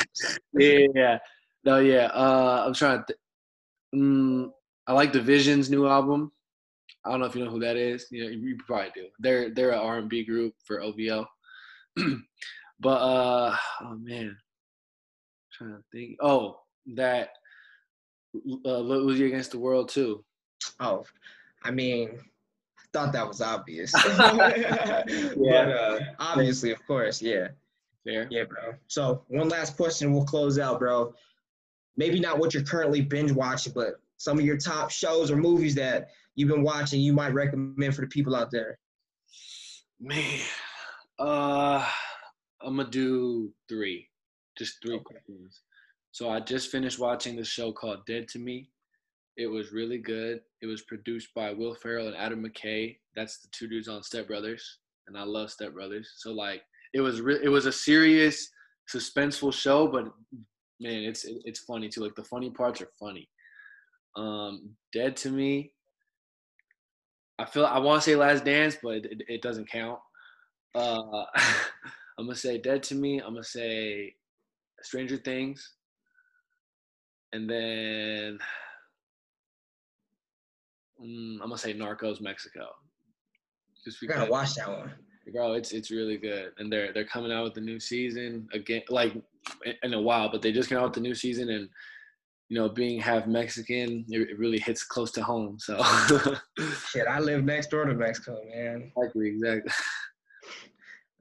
yeah, 0.52 0.86
yeah. 0.94 1.18
No, 1.64 1.80
yeah. 1.80 2.06
Uh, 2.14 2.62
I'm 2.64 2.72
trying 2.72 3.00
to. 3.00 3.04
Th- 3.08 3.18
mm, 3.96 4.48
I 4.86 4.92
like 4.92 5.12
the 5.12 5.18
dvsn 5.18 5.68
new 5.68 5.88
album. 5.88 6.30
I 7.04 7.10
don't 7.10 7.18
know 7.18 7.26
if 7.26 7.34
you 7.34 7.44
know 7.44 7.50
who 7.50 7.58
that 7.60 7.76
is. 7.76 8.06
You 8.12 8.24
know, 8.24 8.30
you 8.30 8.56
probably 8.64 8.92
do. 8.94 9.08
They're 9.18 9.50
they're 9.50 9.72
an 9.72 9.80
R&B 9.80 10.24
group 10.24 10.54
for 10.64 10.80
OVO. 10.80 11.26
but 12.80 12.88
uh, 12.88 13.56
oh 13.80 13.96
man, 14.00 14.28
I'm 14.28 14.38
trying 15.52 15.70
to 15.72 15.82
think. 15.90 16.16
Oh, 16.20 16.60
that 16.94 17.30
uh, 18.64 18.78
Lil 18.78 19.06
Uzi 19.06 19.26
against 19.26 19.50
the 19.50 19.58
world 19.58 19.88
too. 19.88 20.24
Oh, 20.78 21.04
I 21.64 21.72
mean, 21.72 22.20
thought 22.96 23.12
that 23.12 23.28
was 23.28 23.42
obvious. 23.42 23.92
yeah. 23.94 25.02
But 25.36 25.68
uh, 25.70 26.00
obviously, 26.18 26.70
of 26.72 26.84
course, 26.86 27.20
yeah. 27.20 27.48
Fair. 28.04 28.26
Yeah, 28.30 28.44
bro. 28.44 28.74
So 28.86 29.22
one 29.28 29.48
last 29.48 29.76
question, 29.76 30.12
we'll 30.12 30.24
close 30.24 30.58
out, 30.58 30.78
bro. 30.78 31.12
Maybe 31.96 32.20
not 32.20 32.38
what 32.38 32.54
you're 32.54 32.62
currently 32.62 33.02
binge 33.02 33.32
watching, 33.32 33.72
but 33.74 34.00
some 34.16 34.38
of 34.38 34.44
your 34.44 34.56
top 34.56 34.90
shows 34.90 35.30
or 35.30 35.36
movies 35.36 35.74
that 35.74 36.08
you've 36.36 36.48
been 36.48 36.62
watching 36.62 37.00
you 37.00 37.12
might 37.12 37.34
recommend 37.34 37.94
for 37.94 38.02
the 38.02 38.06
people 38.06 38.34
out 38.34 38.50
there. 38.50 38.78
Man, 40.00 40.40
uh, 41.18 41.86
I'm 42.62 42.76
gonna 42.76 42.88
do 42.88 43.52
three. 43.68 44.08
Just 44.56 44.80
three 44.82 44.94
okay. 44.96 45.16
So 46.12 46.30
I 46.30 46.40
just 46.40 46.70
finished 46.70 46.98
watching 46.98 47.36
the 47.36 47.44
show 47.44 47.72
called 47.72 48.06
Dead 48.06 48.28
to 48.28 48.38
Me. 48.38 48.70
It 49.36 49.46
was 49.46 49.72
really 49.72 49.98
good. 49.98 50.40
It 50.62 50.66
was 50.66 50.82
produced 50.82 51.28
by 51.34 51.52
Will 51.52 51.74
Ferrell 51.74 52.06
and 52.06 52.16
Adam 52.16 52.42
McKay. 52.42 52.96
That's 53.14 53.38
the 53.38 53.48
two 53.52 53.68
dudes 53.68 53.88
on 53.88 54.02
Step 54.02 54.26
Brothers, 54.26 54.78
and 55.06 55.16
I 55.16 55.24
love 55.24 55.50
Step 55.50 55.74
Brothers. 55.74 56.14
So 56.16 56.32
like, 56.32 56.62
it 56.94 57.00
was 57.00 57.20
re- 57.20 57.40
it 57.42 57.48
was 57.48 57.66
a 57.66 57.72
serious, 57.72 58.50
suspenseful 58.92 59.52
show, 59.52 59.88
but 59.88 60.06
man, 60.80 61.02
it's 61.02 61.26
it's 61.44 61.60
funny 61.60 61.88
too. 61.88 62.02
Like 62.02 62.14
the 62.14 62.24
funny 62.24 62.50
parts 62.50 62.80
are 62.80 62.88
funny. 62.98 63.28
Um, 64.16 64.70
Dead 64.92 65.16
to 65.18 65.30
Me. 65.30 65.72
I 67.38 67.44
feel 67.44 67.66
I 67.66 67.78
want 67.78 68.02
to 68.02 68.10
say 68.10 68.16
Last 68.16 68.46
Dance, 68.46 68.78
but 68.82 69.04
it, 69.04 69.22
it 69.28 69.42
doesn't 69.42 69.70
count. 69.70 69.98
Uh, 70.74 71.24
I'm 72.18 72.24
gonna 72.24 72.34
say 72.34 72.56
Dead 72.56 72.82
to 72.84 72.94
Me. 72.94 73.18
I'm 73.18 73.34
gonna 73.34 73.44
say 73.44 74.14
Stranger 74.82 75.18
Things, 75.18 75.74
and 77.34 77.50
then 77.50 78.38
mm, 81.02 81.34
I'm 81.34 81.48
gonna 81.48 81.58
say 81.58 81.74
Narcos 81.74 82.20
Mexico. 82.20 82.66
Just 83.84 84.00
because, 84.00 84.16
gotta 84.16 84.30
watch 84.30 84.54
that 84.54 84.68
one, 84.68 84.92
bro. 85.32 85.52
It's 85.52 85.72
it's 85.72 85.90
really 85.90 86.16
good, 86.16 86.52
and 86.58 86.72
they're 86.72 86.92
they're 86.92 87.04
coming 87.04 87.32
out 87.32 87.44
with 87.44 87.54
the 87.54 87.60
new 87.60 87.78
season 87.78 88.48
again, 88.52 88.82
like 88.88 89.12
in 89.82 89.94
a 89.94 90.00
while, 90.00 90.30
but 90.30 90.42
they 90.42 90.52
just 90.52 90.68
came 90.68 90.78
out 90.78 90.84
with 90.84 90.94
the 90.94 91.00
new 91.00 91.14
season, 91.14 91.50
and 91.50 91.68
you 92.48 92.56
know, 92.56 92.68
being 92.68 93.00
half 93.00 93.26
Mexican, 93.26 94.04
it, 94.08 94.30
it 94.30 94.38
really 94.38 94.58
hits 94.58 94.84
close 94.84 95.10
to 95.12 95.22
home. 95.22 95.58
So, 95.58 95.82
shit, 96.88 97.06
I 97.08 97.18
live 97.18 97.44
next 97.44 97.70
door 97.70 97.84
to 97.84 97.94
Mexico, 97.94 98.40
man. 98.54 98.92
Exactly, 98.96 99.28
exactly. 99.28 99.72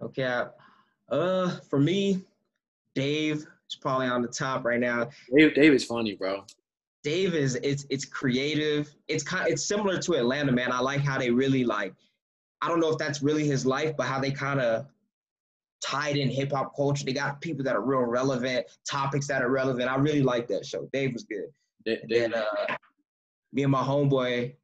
Okay, 0.01 0.43
uh, 1.09 1.57
for 1.69 1.79
me, 1.79 2.23
Dave 2.93 3.37
is 3.37 3.75
probably 3.81 4.07
on 4.07 4.21
the 4.21 4.27
top 4.27 4.65
right 4.65 4.79
now. 4.79 5.09
Dave, 5.35 5.55
Dave 5.55 5.73
is 5.73 5.85
funny, 5.85 6.15
bro. 6.15 6.45
Dave 7.05 7.35
is 7.35 7.53
it's 7.61 7.85
it's 7.91 8.03
creative. 8.03 8.91
It's 9.07 9.23
kind 9.23 9.47
it's 9.47 9.63
similar 9.63 9.99
to 9.99 10.15
Atlanta, 10.15 10.51
man. 10.51 10.71
I 10.71 10.79
like 10.79 11.01
how 11.01 11.19
they 11.19 11.29
really 11.29 11.63
like. 11.63 11.93
I 12.63 12.67
don't 12.67 12.79
know 12.79 12.89
if 12.89 12.97
that's 12.97 13.21
really 13.21 13.45
his 13.45 13.63
life, 13.63 13.95
but 13.95 14.07
how 14.07 14.19
they 14.19 14.31
kind 14.31 14.59
of 14.59 14.87
tied 15.85 16.17
in 16.17 16.29
hip 16.29 16.51
hop 16.51 16.75
culture. 16.75 17.05
They 17.05 17.13
got 17.13 17.41
people 17.41 17.63
that 17.63 17.75
are 17.75 17.81
real 17.81 18.01
relevant, 18.01 18.65
topics 18.89 19.27
that 19.27 19.43
are 19.43 19.51
relevant. 19.51 19.87
I 19.87 19.97
really 19.97 20.23
like 20.23 20.47
that 20.47 20.65
show. 20.65 20.89
Dave 20.91 21.13
was 21.13 21.25
good. 21.25 21.45
Dave, 21.85 21.99
and 22.01 22.11
then, 22.11 22.33
uh, 22.33 22.75
me 23.53 23.61
and 23.61 23.71
my 23.71 23.83
homeboy, 23.83 24.55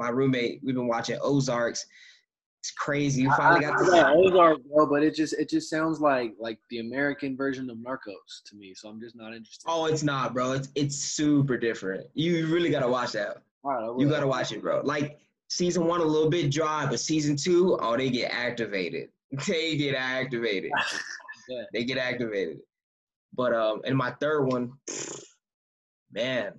my 0.00 0.08
roommate, 0.08 0.62
we've 0.64 0.74
been 0.74 0.88
watching 0.88 1.16
Ozarks. 1.22 1.86
It's 2.64 2.70
crazy. 2.70 3.20
You 3.20 3.30
finally 3.36 3.60
got 3.60 3.78
the 3.78 3.94
yeah, 3.94 4.14
Ozark, 4.16 4.60
bro, 4.64 4.86
but 4.86 5.02
it 5.02 5.14
just 5.14 5.34
it 5.34 5.50
just 5.50 5.68
sounds 5.68 6.00
like 6.00 6.32
like 6.38 6.58
the 6.70 6.78
American 6.78 7.36
version 7.36 7.68
of 7.68 7.76
Narcos 7.76 8.42
to 8.46 8.56
me. 8.56 8.72
So 8.72 8.88
I'm 8.88 8.98
just 8.98 9.14
not 9.14 9.34
interested. 9.34 9.66
Oh, 9.68 9.84
it's 9.84 10.02
not, 10.02 10.32
bro. 10.32 10.52
It's 10.52 10.70
it's 10.74 10.96
super 10.96 11.58
different. 11.58 12.06
You 12.14 12.46
really 12.46 12.70
gotta 12.70 12.88
watch 12.88 13.12
that. 13.12 13.42
you 13.98 14.08
gotta 14.08 14.26
watch 14.26 14.50
it, 14.50 14.62
bro. 14.62 14.80
Like 14.82 15.18
season 15.48 15.84
one 15.84 16.00
a 16.00 16.04
little 16.04 16.30
bit 16.30 16.50
dry, 16.50 16.86
but 16.86 17.00
season 17.00 17.36
two, 17.36 17.76
oh, 17.82 17.98
they 17.98 18.08
get 18.08 18.32
activated. 18.32 19.10
They 19.46 19.76
get 19.76 19.94
activated. 19.94 20.70
yeah. 21.50 21.64
They 21.74 21.84
get 21.84 21.98
activated. 21.98 22.60
But 23.34 23.52
um, 23.52 23.82
and 23.84 23.94
my 23.94 24.12
third 24.12 24.44
one, 24.44 24.72
man, 26.12 26.54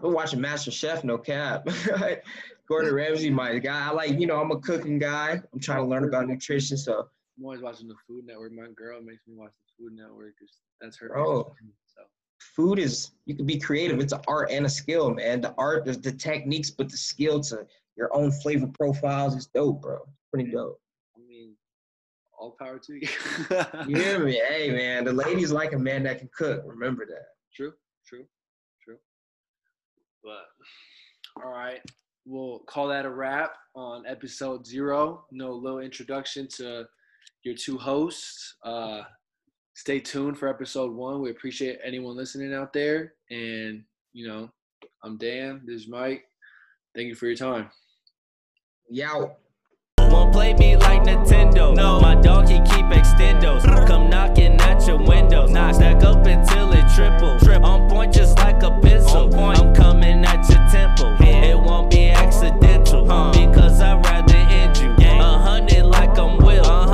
I've 0.00 0.04
been 0.04 0.14
watching 0.14 0.40
Master 0.40 0.70
Chef, 0.70 1.04
no 1.04 1.18
cap. 1.18 1.68
Gordon 2.68 2.94
Ramsay, 2.94 3.28
my 3.28 3.58
guy. 3.58 3.88
I 3.88 3.92
like, 3.92 4.18
you 4.18 4.26
know, 4.26 4.40
I'm 4.40 4.50
a 4.50 4.58
cooking 4.58 4.98
guy. 4.98 5.38
I'm 5.52 5.60
trying 5.60 5.82
to 5.82 5.84
learn 5.84 6.04
about 6.04 6.26
nutrition, 6.26 6.78
so. 6.78 7.06
I'm 7.36 7.44
always 7.44 7.60
watching 7.60 7.86
the 7.86 7.96
Food 8.08 8.24
Network. 8.24 8.52
My 8.52 8.68
girl 8.74 9.02
makes 9.02 9.20
me 9.28 9.34
watch 9.36 9.50
the 9.58 9.84
Food 9.84 9.92
Network. 9.92 10.32
Because 10.40 10.56
that's 10.80 10.96
her. 11.00 11.18
Oh. 11.18 11.52
So. 11.94 12.04
Food 12.38 12.78
is 12.78 13.10
you 13.26 13.36
can 13.36 13.44
be 13.44 13.58
creative. 13.58 14.00
It's 14.00 14.14
an 14.14 14.22
art 14.26 14.50
and 14.50 14.64
a 14.64 14.70
skill, 14.70 15.12
man. 15.12 15.42
The 15.42 15.54
art, 15.58 15.84
there's 15.84 15.98
the 15.98 16.12
techniques, 16.12 16.70
but 16.70 16.88
the 16.88 16.96
skill 16.96 17.40
to 17.40 17.66
your 17.98 18.08
own 18.16 18.32
flavor 18.32 18.68
profiles 18.68 19.36
is 19.36 19.48
dope, 19.48 19.82
bro. 19.82 19.98
Pretty 20.32 20.50
dope. 20.50 20.80
I 21.14 21.20
mean, 21.28 21.52
all 22.38 22.56
power 22.58 22.78
to 22.78 22.94
you. 22.94 23.08
you 23.86 23.96
hear 24.02 24.24
me? 24.24 24.40
Hey, 24.48 24.70
man, 24.70 25.04
the 25.04 25.12
ladies 25.12 25.52
like 25.52 25.74
a 25.74 25.78
man 25.78 26.04
that 26.04 26.20
can 26.20 26.30
cook. 26.34 26.62
Remember 26.64 27.04
that. 27.04 27.34
True. 27.54 27.74
True. 30.22 30.32
But 31.36 31.42
all 31.42 31.50
right, 31.50 31.80
we'll 32.26 32.60
call 32.60 32.88
that 32.88 33.04
a 33.04 33.10
wrap 33.10 33.52
on 33.74 34.06
episode 34.06 34.66
zero. 34.66 35.24
No 35.30 35.52
little 35.52 35.80
introduction 35.80 36.48
to 36.56 36.84
your 37.44 37.54
two 37.54 37.78
hosts. 37.78 38.56
Uh, 38.64 39.02
stay 39.74 40.00
tuned 40.00 40.38
for 40.38 40.48
episode 40.48 40.92
one. 40.92 41.20
We 41.20 41.30
appreciate 41.30 41.78
anyone 41.84 42.16
listening 42.16 42.54
out 42.54 42.72
there. 42.72 43.14
And, 43.30 43.82
you 44.12 44.28
know, 44.28 44.50
I'm 45.04 45.16
Dan. 45.16 45.62
This 45.64 45.82
is 45.82 45.88
Mike. 45.88 46.24
Thank 46.94 47.08
you 47.08 47.14
for 47.14 47.26
your 47.26 47.36
time. 47.36 47.70
Yeah. 48.88 49.26
Won't 49.98 50.32
play 50.32 50.54
me 50.54 50.76
like 50.76 51.02
Nintendo. 51.02 51.74
No, 51.74 52.00
my 52.00 52.16
dog 52.16 52.48
he 52.48 52.58
keep 52.58 52.86
extendos. 52.86 53.62
Come 53.86 54.10
knocking 54.10 54.60
at 54.60 54.86
your 54.86 54.98
windows. 54.98 55.50
Knock 55.50 55.76
stack 55.76 56.02
up 56.02 56.26
and 56.26 56.40
like 58.60 58.72
a 58.72 58.80
pencil. 58.80 59.30
Oh, 59.34 59.38
I'm 59.38 59.74
coming 59.74 60.24
at 60.24 60.48
your 60.48 60.68
temple. 60.70 61.16
It 61.20 61.58
won't 61.58 61.90
be 61.90 62.10
accidental. 62.10 63.06
huh? 63.06 63.39